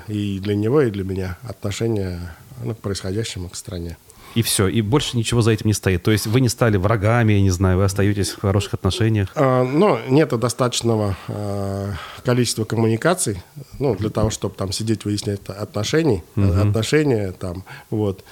И 0.09 0.41
для 0.41 0.55
него, 0.55 0.83
и 0.83 0.91
для 0.91 1.05
меня 1.05 1.39
отношение 1.43 2.21
ну, 2.65 2.75
к 2.75 2.79
происходящему, 2.79 3.49
к 3.49 3.57
стране. 3.57 3.97
И 4.35 4.43
все, 4.43 4.69
и 4.69 4.83
больше 4.83 5.17
ничего 5.17 5.43
за 5.43 5.53
этим 5.53 5.67
не 5.67 5.75
стоит. 5.75 6.03
То 6.03 6.11
есть 6.11 6.27
вы 6.27 6.41
не 6.41 6.49
стали 6.49 6.77
врагами, 6.77 7.33
я 7.33 7.41
не 7.41 7.51
знаю, 7.51 7.79
вы 7.79 7.85
остаетесь 7.85 8.31
в 8.31 8.41
хороших 8.41 8.75
отношениях. 8.75 9.31
А, 9.35 9.65
ну, 9.65 9.99
нет 10.09 10.29
достаточного 10.39 11.17
а, 11.29 11.95
количества 12.25 12.65
коммуникаций, 12.65 13.43
ну, 13.79 13.97
для 13.97 14.11
того, 14.11 14.31
чтобы 14.31 14.55
там 14.55 14.73
сидеть, 14.73 15.05
выяснять 15.05 15.41
отношений, 15.49 16.23
угу. 16.37 16.53
отношения 16.53 17.33
там, 17.33 17.65
вот. 17.91 18.25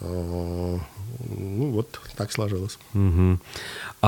А, 0.00 0.78
ну, 1.28 1.70
вот 1.70 2.00
так 2.16 2.32
сложилось. 2.32 2.78
Угу. 2.94 3.38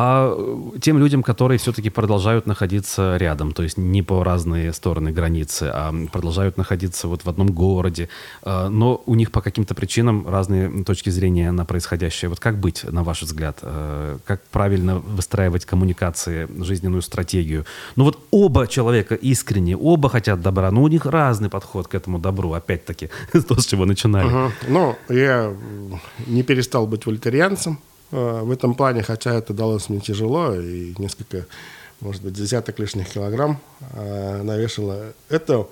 А 0.01 0.33
тем 0.81 0.99
людям, 0.99 1.25
которые 1.25 1.59
все-таки 1.59 1.91
продолжают 1.91 2.47
находиться 2.47 3.17
рядом, 3.17 3.51
то 3.51 3.65
есть 3.65 3.77
не 3.79 4.01
по 4.05 4.23
разные 4.23 4.73
стороны 4.73 5.11
границы, 5.11 5.73
а 5.75 5.93
продолжают 6.13 6.57
находиться 6.57 7.09
вот 7.09 7.25
в 7.25 7.29
одном 7.29 7.49
городе, 7.49 8.09
а, 8.45 8.69
но 8.69 9.03
у 9.07 9.17
них 9.17 9.33
по 9.33 9.41
каким-то 9.41 9.75
причинам 9.75 10.29
разные 10.29 10.85
точки 10.85 11.11
зрения 11.11 11.51
на 11.51 11.65
происходящее. 11.65 12.29
Вот 12.29 12.39
как 12.39 12.59
быть, 12.61 12.85
на 12.85 13.03
ваш 13.03 13.23
взгляд? 13.23 13.59
А, 13.63 14.19
как 14.25 14.45
правильно 14.53 15.01
выстраивать 15.01 15.65
коммуникации, 15.65 16.49
жизненную 16.63 17.03
стратегию? 17.03 17.67
Ну 17.97 18.05
вот 18.05 18.21
оба 18.31 18.69
человека 18.69 19.17
искренне, 19.17 19.77
оба 19.77 20.09
хотят 20.09 20.41
добра, 20.41 20.71
но 20.71 20.85
у 20.85 20.89
них 20.89 21.07
разный 21.07 21.51
подход 21.51 21.89
к 21.89 21.97
этому 21.97 22.21
добру, 22.21 22.53
опять-таки, 22.53 23.11
то, 23.49 23.61
с 23.61 23.67
чего 23.67 23.85
начинали. 23.85 24.53
Ну, 24.69 24.95
я 25.09 25.53
не 26.29 26.45
перестал 26.45 26.87
быть 26.87 27.05
вольтерианцем, 27.05 27.79
Э, 27.79 27.98
в 28.11 28.51
этом 28.51 28.75
плане, 28.75 29.03
хотя 29.03 29.35
это 29.35 29.53
далось 29.53 29.89
мне 29.89 30.01
тяжело, 30.01 30.55
и 30.55 30.95
несколько, 30.99 31.47
может 32.01 32.23
быть, 32.23 32.33
десяток 32.33 32.79
лишних 32.79 33.09
килограмм 33.11 33.59
э, 33.93 34.43
навешало, 34.43 35.13
это 35.29 35.67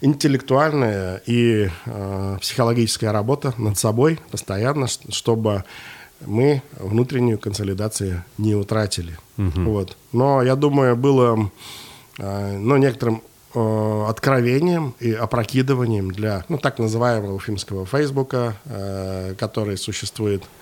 интеллектуальная 0.00 1.22
и 1.26 1.70
э, 1.86 2.38
психологическая 2.40 3.12
работа 3.12 3.54
над 3.58 3.78
собой 3.78 4.18
постоянно, 4.30 4.86
чтобы 4.86 5.64
мы 6.26 6.62
внутреннюю 6.78 7.38
консолидацию 7.38 8.24
не 8.38 8.54
утратили. 8.56 9.16
Угу. 9.36 9.60
Вот. 9.62 9.96
Но 10.12 10.42
я 10.42 10.56
думаю, 10.56 10.96
было 10.96 11.50
ну, 12.18 12.76
некоторым 12.76 13.22
откровением 13.54 14.96
и 14.98 15.12
опрокидыванием 15.12 16.10
для 16.10 16.44
ну, 16.48 16.58
так 16.58 16.80
называемого 16.80 17.34
уфимского 17.34 17.86
Фейсбука, 17.86 18.56
который 19.38 19.78
существует 19.78 20.42
Э, 20.42 20.57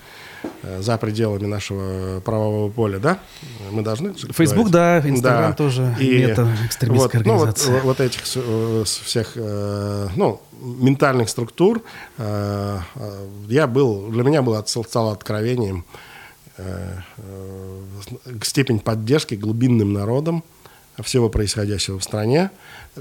за 0.79 0.97
пределами 0.97 1.45
нашего 1.45 2.19
правового 2.21 2.71
поля, 2.71 2.99
да? 2.99 3.19
Мы 3.71 3.81
должны... 3.81 4.13
Фейсбук, 4.13 4.69
да, 4.69 4.99
Инстаграм 4.99 5.51
да. 5.51 5.55
тоже, 5.55 5.95
и 5.99 6.19
это 6.19 6.47
экстремистская 6.65 7.23
вот, 7.23 7.27
организация. 7.27 7.71
Ну, 7.71 7.73
вот, 7.75 7.83
вот 7.83 7.99
этих 8.01 8.21
э, 8.35 8.83
всех, 8.85 9.33
э, 9.35 10.07
ну, 10.15 10.41
ментальных 10.61 11.29
структур 11.29 11.81
я 12.17 13.67
был, 13.67 14.07
для 14.07 14.23
меня 14.23 14.41
было 14.41 14.63
стало 14.65 15.11
откровением 15.11 15.85
степень 18.41 18.79
поддержки 18.79 19.35
глубинным 19.35 19.93
народам 19.93 20.43
всего 21.03 21.29
происходящего 21.29 21.99
в 21.99 22.03
стране, 22.03 22.51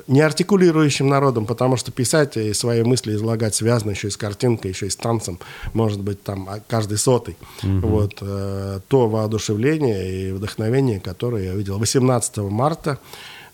не 0.07 0.21
артикулирующим 0.21 1.09
народом, 1.09 1.47
потому 1.47 1.77
что 1.77 1.91
писать 1.91 2.37
и 2.37 2.53
свои 2.53 2.83
мысли 2.83 3.15
излагать 3.15 3.55
связано 3.55 3.91
еще 3.91 4.09
и 4.09 4.11
с 4.11 4.17
картинкой, 4.17 4.71
еще 4.73 4.87
и 4.87 4.91
с 4.91 4.97
танцем, 4.97 5.39
может 5.73 6.01
быть, 6.01 6.23
там 6.23 6.49
а, 6.49 6.61
каждый 6.67 6.99
сотый. 6.99 7.37
Угу. 7.63 7.87
Вот 7.87 8.19
э, 8.21 8.81
то 8.89 9.09
воодушевление 9.09 10.29
и 10.29 10.33
вдохновение, 10.33 11.01
которое 11.01 11.45
я 11.45 11.55
видел 11.55 11.79
18 11.79 12.37
марта 12.39 12.99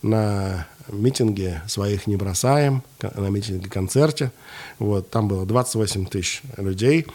на 0.03 0.66
митинге 0.88 1.62
«Своих 1.68 2.07
не 2.07 2.16
бросаем», 2.16 2.82
на 3.01 3.28
митинге-концерте. 3.28 4.32
Вот, 4.78 5.11
там 5.11 5.28
было 5.28 5.47
28 5.47 6.07
тысяч 6.07 6.43
людей. 6.57 7.07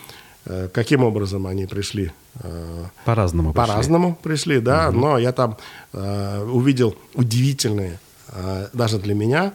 Э, 0.49 0.69
каким 0.71 1.03
образом 1.03 1.45
они 1.45 1.65
пришли? 1.65 2.13
Э, 2.39 2.85
по-разному 3.05 3.51
По-разному 3.53 4.17
пришли, 4.23 4.61
да. 4.61 4.87
Угу. 4.89 4.97
Но 4.97 5.17
я 5.17 5.33
там 5.33 5.57
э, 5.93 6.43
увидел 6.43 6.95
удивительные 7.13 7.99
даже 8.73 8.99
для 8.99 9.13
меня 9.13 9.53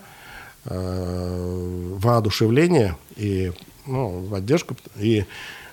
воодушевление 0.64 2.96
и 3.16 3.52
ну, 3.84 4.26
поддержку. 4.30 4.74
И 4.96 5.26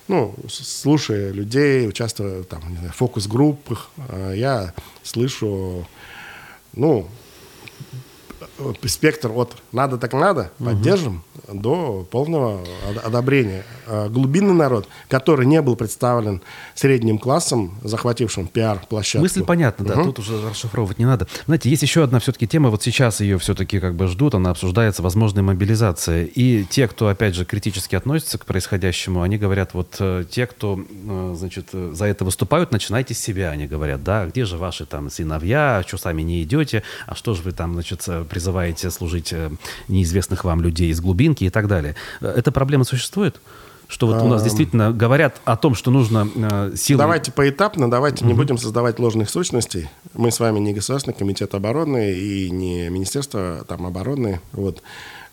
ну, 0.09 0.35
слушая 0.49 1.31
людей, 1.31 1.87
участвуя 1.87 2.43
там, 2.43 2.61
в 2.75 2.91
фокус-группах, 2.91 3.89
я 4.33 4.73
слышу, 5.01 5.87
ну, 6.73 7.07
спектр 8.85 9.31
от 9.33 9.55
«надо 9.71 9.97
так 9.97 10.13
надо», 10.13 10.51
угу. 10.59 10.69
поддержим, 10.69 11.23
до 11.47 12.07
полного 12.09 12.61
одобрения. 13.03 13.63
А 13.87 14.09
глубинный 14.09 14.53
народ, 14.53 14.87
который 15.07 15.45
не 15.45 15.61
был 15.61 15.75
представлен 15.75 16.41
средним 16.75 17.17
классом, 17.17 17.77
захватившим 17.83 18.47
пиар-площадку. 18.47 19.23
Мысль 19.23 19.43
понятна, 19.43 19.85
да, 19.85 19.95
угу. 19.95 20.05
тут 20.05 20.19
уже 20.19 20.49
расшифровывать 20.49 20.99
не 20.99 21.05
надо. 21.05 21.27
Знаете, 21.45 21.69
есть 21.69 21.81
еще 21.81 22.03
одна 22.03 22.19
все-таки 22.19 22.47
тема, 22.47 22.69
вот 22.69 22.83
сейчас 22.83 23.21
ее 23.21 23.37
все-таки 23.39 23.79
как 23.79 23.95
бы 23.95 24.07
ждут, 24.07 24.35
она 24.35 24.51
обсуждается, 24.51 25.01
возможная 25.01 25.43
мобилизация. 25.43 26.25
И 26.25 26.65
те, 26.65 26.87
кто, 26.87 27.07
опять 27.07 27.35
же, 27.35 27.45
критически 27.45 27.95
относится 27.95 28.37
к 28.37 28.45
происходящему, 28.45 29.21
они 29.21 29.37
говорят, 29.37 29.73
вот 29.73 29.95
э, 29.99 30.25
те, 30.29 30.45
кто, 30.45 30.79
э, 30.79 31.35
значит, 31.37 31.69
за 31.71 32.05
это 32.05 32.25
выступают, 32.25 32.71
начинайте 32.71 33.13
с 33.13 33.19
себя, 33.19 33.51
они 33.51 33.67
говорят, 33.67 34.03
да, 34.03 34.25
где 34.25 34.45
же 34.45 34.57
ваши 34.57 34.85
там 34.85 35.09
сыновья, 35.09 35.83
что 35.87 35.97
сами 35.97 36.21
не 36.21 36.43
идете, 36.43 36.83
а 37.07 37.15
что 37.15 37.33
же 37.33 37.41
вы 37.41 37.51
там, 37.51 37.73
значит, 37.73 38.07
призываете 38.29 38.48
служить 38.91 39.33
э, 39.33 39.51
неизвестных 39.87 40.43
вам 40.43 40.61
людей 40.61 40.89
из 40.89 41.01
глубинки 41.01 41.43
и 41.43 41.49
так 41.49 41.67
далее. 41.67 41.95
Эта 42.21 42.51
проблема 42.51 42.83
существует? 42.83 43.39
Что 43.89 44.05
вот 44.05 44.21
у 44.21 44.27
нас 44.27 44.43
действительно 44.43 44.91
говорят 44.91 45.41
о 45.45 45.57
том, 45.57 45.73
что 45.73 45.89
нужно 45.89 46.29
э, 46.35 46.75
силы... 46.75 46.99
Давайте 46.99 47.31
поэтапно, 47.31 47.89
давайте 47.89 48.23
угу. 48.23 48.31
не 48.31 48.37
будем 48.37 48.59
создавать 48.59 48.99
ложных 48.99 49.31
сущностей. 49.31 49.89
Мы 50.13 50.31
с 50.31 50.39
вами 50.39 50.59
не 50.59 50.73
Государственный 50.73 51.15
комитет 51.15 51.55
обороны 51.55 52.13
и 52.13 52.51
не 52.51 52.87
Министерство 52.89 53.65
там, 53.67 53.87
обороны. 53.87 54.41
Вот. 54.51 54.83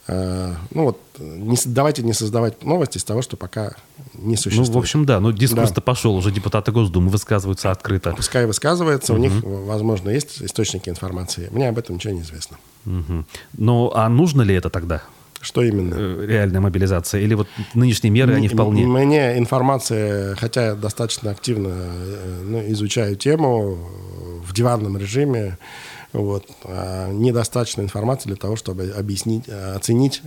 Э, 0.09 0.55
ну 0.71 0.85
вот, 0.85 1.01
не, 1.19 1.59
давайте 1.67 2.03
не 2.03 2.15
создавать 2.15 2.65
новости 2.65 2.97
из 2.97 3.05
того, 3.05 3.21
что 3.21 3.37
пока 3.37 3.75
не 4.15 4.37
существует. 4.37 4.69
Ну, 4.71 4.75
в 4.75 4.79
общем, 4.79 5.05
да. 5.05 5.21
Но 5.21 5.33
дискурс-то 5.33 5.75
да. 5.75 5.83
пошел. 5.83 6.17
Уже 6.17 6.31
депутаты 6.31 6.73
Госдумы 6.73 7.11
высказываются 7.11 7.71
открыто. 7.71 8.15
Пускай 8.17 8.47
высказываются. 8.47 9.13
Угу. 9.13 9.21
У 9.21 9.23
них, 9.23 9.33
возможно, 9.43 10.09
есть 10.09 10.41
источники 10.41 10.89
информации. 10.89 11.49
Мне 11.51 11.69
об 11.69 11.77
этом 11.77 11.97
ничего 11.97 12.15
не 12.15 12.23
известно. 12.23 12.57
Угу. 12.87 13.25
Ну, 13.59 13.91
а 13.95 14.09
нужно 14.09 14.43
ли 14.43 14.55
это 14.55 14.71
тогда? 14.71 15.03
Что 15.41 15.63
именно? 15.63 15.95
Э, 15.97 16.27
реальная 16.27 16.61
мобилизация? 16.61 17.21
Или 17.21 17.35
вот 17.35 17.49
нынешние 17.75 18.11
меры, 18.11 18.35
они 18.35 18.49
вполне? 18.49 18.87
Мне 18.87 19.39
информация, 19.39 20.35
хотя 20.37 20.67
я 20.67 20.75
достаточно 20.75 21.31
активно 21.31 21.69
э, 21.69 22.43
ну, 22.45 22.63
изучаю 22.73 23.17
тему 23.17 23.79
в 24.45 24.53
диванном 24.53 24.97
режиме, 24.97 25.59
вот, 26.23 26.47
а 26.65 27.11
недостаточно 27.13 27.83
информации 27.83 28.29
для 28.29 28.37
того, 28.37 28.57
чтобы 28.57 28.93
объяснить, 28.97 29.49
оценить 29.49 30.23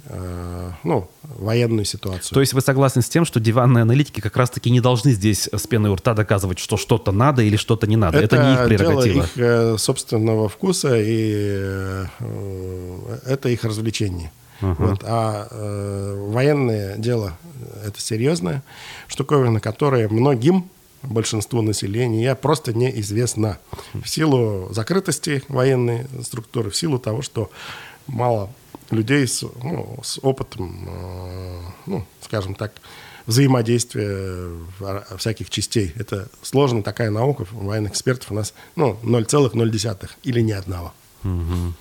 ну, 0.84 1.10
военную 1.24 1.86
ситуацию. 1.86 2.34
То 2.34 2.42
есть 2.42 2.54
вы 2.54 2.62
согласны 2.62 3.02
с 3.02 3.10
тем, 3.10 3.26
что 3.26 3.40
диванные 3.40 3.82
аналитики 3.84 4.22
как 4.22 4.38
раз-таки 4.38 4.70
не 4.70 4.82
должны 4.82 5.12
здесь 5.12 5.50
с 5.52 5.68
пеной 5.68 5.92
у 5.92 5.96
рта 5.96 6.14
доказывать, 6.14 6.60
что 6.60 6.78
что-то 6.78 7.12
надо 7.12 7.42
или 7.42 7.58
что-то 7.58 7.88
не 7.88 7.96
надо? 7.96 8.18
Это, 8.20 8.36
это 8.36 8.46
не 8.46 8.54
их 8.54 8.66
прерогатива. 8.66 9.04
дело 9.04 9.24
их 9.24 9.38
э, 9.38 9.78
собственного 9.78 10.50
вкуса, 10.50 10.96
и 10.96 12.06
это 13.26 13.50
их 13.50 13.64
развлечение. 13.64 14.32
Uh-huh. 14.62 14.76
Вот. 14.78 15.04
А 15.04 15.48
э, 15.50 16.28
военное 16.32 16.98
дело– 16.98 17.38
это 17.86 18.02
серьезная 18.02 18.62
штуковина, 19.08 19.60
которая 19.60 20.10
многим, 20.10 20.70
большинству 21.04 21.62
населения, 21.62 22.36
просто 22.36 22.74
неизвестна. 22.74 23.60
В 23.94 24.08
силу 24.08 24.70
закрытости 24.72 25.44
военной 25.48 26.06
структуры, 26.24 26.70
в 26.70 26.76
силу 26.76 27.00
того, 27.00 27.22
что 27.22 27.50
мало 28.08 28.52
людей 28.92 29.28
с, 29.28 29.44
ну, 29.64 30.00
с 30.04 30.20
опытом, 30.22 30.88
э, 30.88 31.62
ну, 31.86 32.06
скажем 32.22 32.56
так, 32.56 32.74
взаимодействия 33.26 34.50
всяких 35.18 35.50
частей. 35.50 35.94
Это 35.96 36.30
сложная 36.42 36.82
такая 36.82 37.12
наука, 37.12 37.46
военных 37.52 37.92
экспертов 37.92 38.32
у 38.32 38.34
нас 38.34 38.54
ну, 38.76 38.98
0,0 39.04 40.10
или 40.24 40.42
ни 40.42 40.52
одного. 40.52 40.94
Угу. 41.24 41.74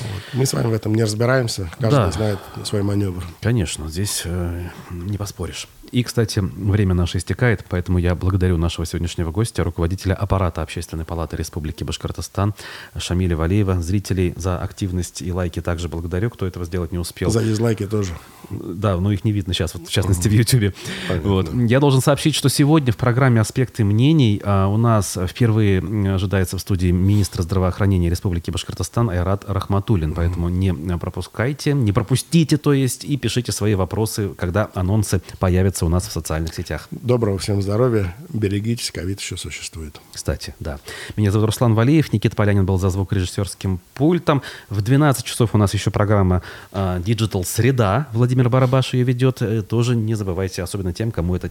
Вот. 0.00 0.22
Мы 0.32 0.46
с 0.46 0.52
вами 0.52 0.68
в 0.68 0.72
этом 0.72 0.94
не 0.94 1.02
разбираемся, 1.02 1.70
каждый 1.78 1.96
да. 1.96 2.12
знает 2.12 2.38
свой 2.64 2.82
маневр. 2.82 3.24
Конечно, 3.40 3.88
здесь 3.88 4.22
э, 4.24 4.70
не 4.90 5.18
поспоришь. 5.18 5.68
И, 5.92 6.02
кстати, 6.02 6.40
время 6.40 6.94
наше 6.94 7.18
истекает, 7.18 7.64
поэтому 7.68 7.98
я 7.98 8.14
благодарю 8.14 8.56
нашего 8.56 8.86
сегодняшнего 8.86 9.30
гостя, 9.30 9.64
руководителя 9.64 10.14
аппарата 10.14 10.62
Общественной 10.62 11.04
палаты 11.04 11.36
Республики 11.36 11.84
Башкортостан 11.84 12.54
Шамиля 12.96 13.36
Валеева. 13.36 13.80
Зрителей 13.80 14.34
за 14.36 14.58
активность 14.58 15.22
и 15.22 15.32
лайки 15.32 15.60
также 15.60 15.88
благодарю, 15.88 16.30
кто 16.30 16.46
этого 16.46 16.64
сделать 16.64 16.92
не 16.92 16.98
успел. 16.98 17.30
За 17.30 17.42
дизлайки 17.42 17.86
тоже. 17.86 18.12
Да, 18.50 18.96
но 18.96 19.12
их 19.12 19.24
не 19.24 19.32
видно 19.32 19.54
сейчас, 19.54 19.74
вот, 19.74 19.88
в 19.88 19.90
частности, 19.90 20.28
в 20.28 20.32
Ютьюбе. 20.32 20.74
Вот. 21.22 21.52
Я 21.54 21.80
должен 21.80 22.00
сообщить, 22.00 22.34
что 22.34 22.48
сегодня 22.48 22.92
в 22.92 22.96
программе 22.96 23.40
«Аспекты 23.40 23.84
мнений» 23.84 24.40
а, 24.44 24.68
у 24.68 24.76
нас 24.76 25.18
впервые 25.26 25.80
ожидается 26.14 26.56
в 26.56 26.60
студии 26.60 26.90
министр 26.90 27.42
здравоохранения 27.42 28.10
Республики 28.10 28.50
Башкортостан 28.50 29.10
Айрат 29.10 29.44
Рахматуллин. 29.46 30.14
Поэтому 30.14 30.48
не 30.48 30.74
пропускайте, 30.98 31.72
не 31.72 31.92
пропустите, 31.92 32.56
то 32.56 32.72
есть, 32.72 33.04
и 33.04 33.16
пишите 33.16 33.52
свои 33.52 33.74
вопросы, 33.74 34.30
когда 34.36 34.70
анонсы 34.74 35.20
появятся 35.38 35.77
появятся 35.78 35.86
у 35.86 35.88
нас 35.88 36.08
в 36.08 36.12
социальных 36.12 36.54
сетях. 36.54 36.88
Доброго 36.90 37.38
всем 37.38 37.62
здоровья. 37.62 38.14
Берегитесь, 38.28 38.90
ковид 38.90 39.20
еще 39.20 39.36
существует. 39.36 40.00
Кстати, 40.12 40.54
да. 40.60 40.78
Меня 41.16 41.30
зовут 41.30 41.46
Руслан 41.46 41.74
Валиев, 41.74 42.12
Никита 42.12 42.34
Полянин 42.36 42.64
был 42.64 42.78
за 42.78 42.90
звукорежиссерским 42.90 43.80
пультом. 43.94 44.42
В 44.70 44.80
12 44.82 45.24
часов 45.24 45.54
у 45.54 45.58
нас 45.58 45.74
еще 45.74 45.90
программа 45.90 46.42
Digital 46.72 47.44
Среда. 47.44 48.06
Владимир 48.12 48.48
Барабаш 48.48 48.94
ее 48.94 49.04
ведет. 49.04 49.42
Э, 49.42 49.62
тоже 49.62 49.96
не 49.96 50.14
забывайте, 50.14 50.62
особенно 50.62 50.92
тем, 50.92 51.10
кому 51.10 51.36
эта 51.36 51.50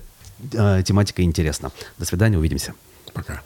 э, 0.54 0.84
тематика 0.84 1.22
интересна. 1.22 1.72
До 1.98 2.06
свидания, 2.06 2.38
увидимся. 2.38 2.74
Пока. 3.14 3.42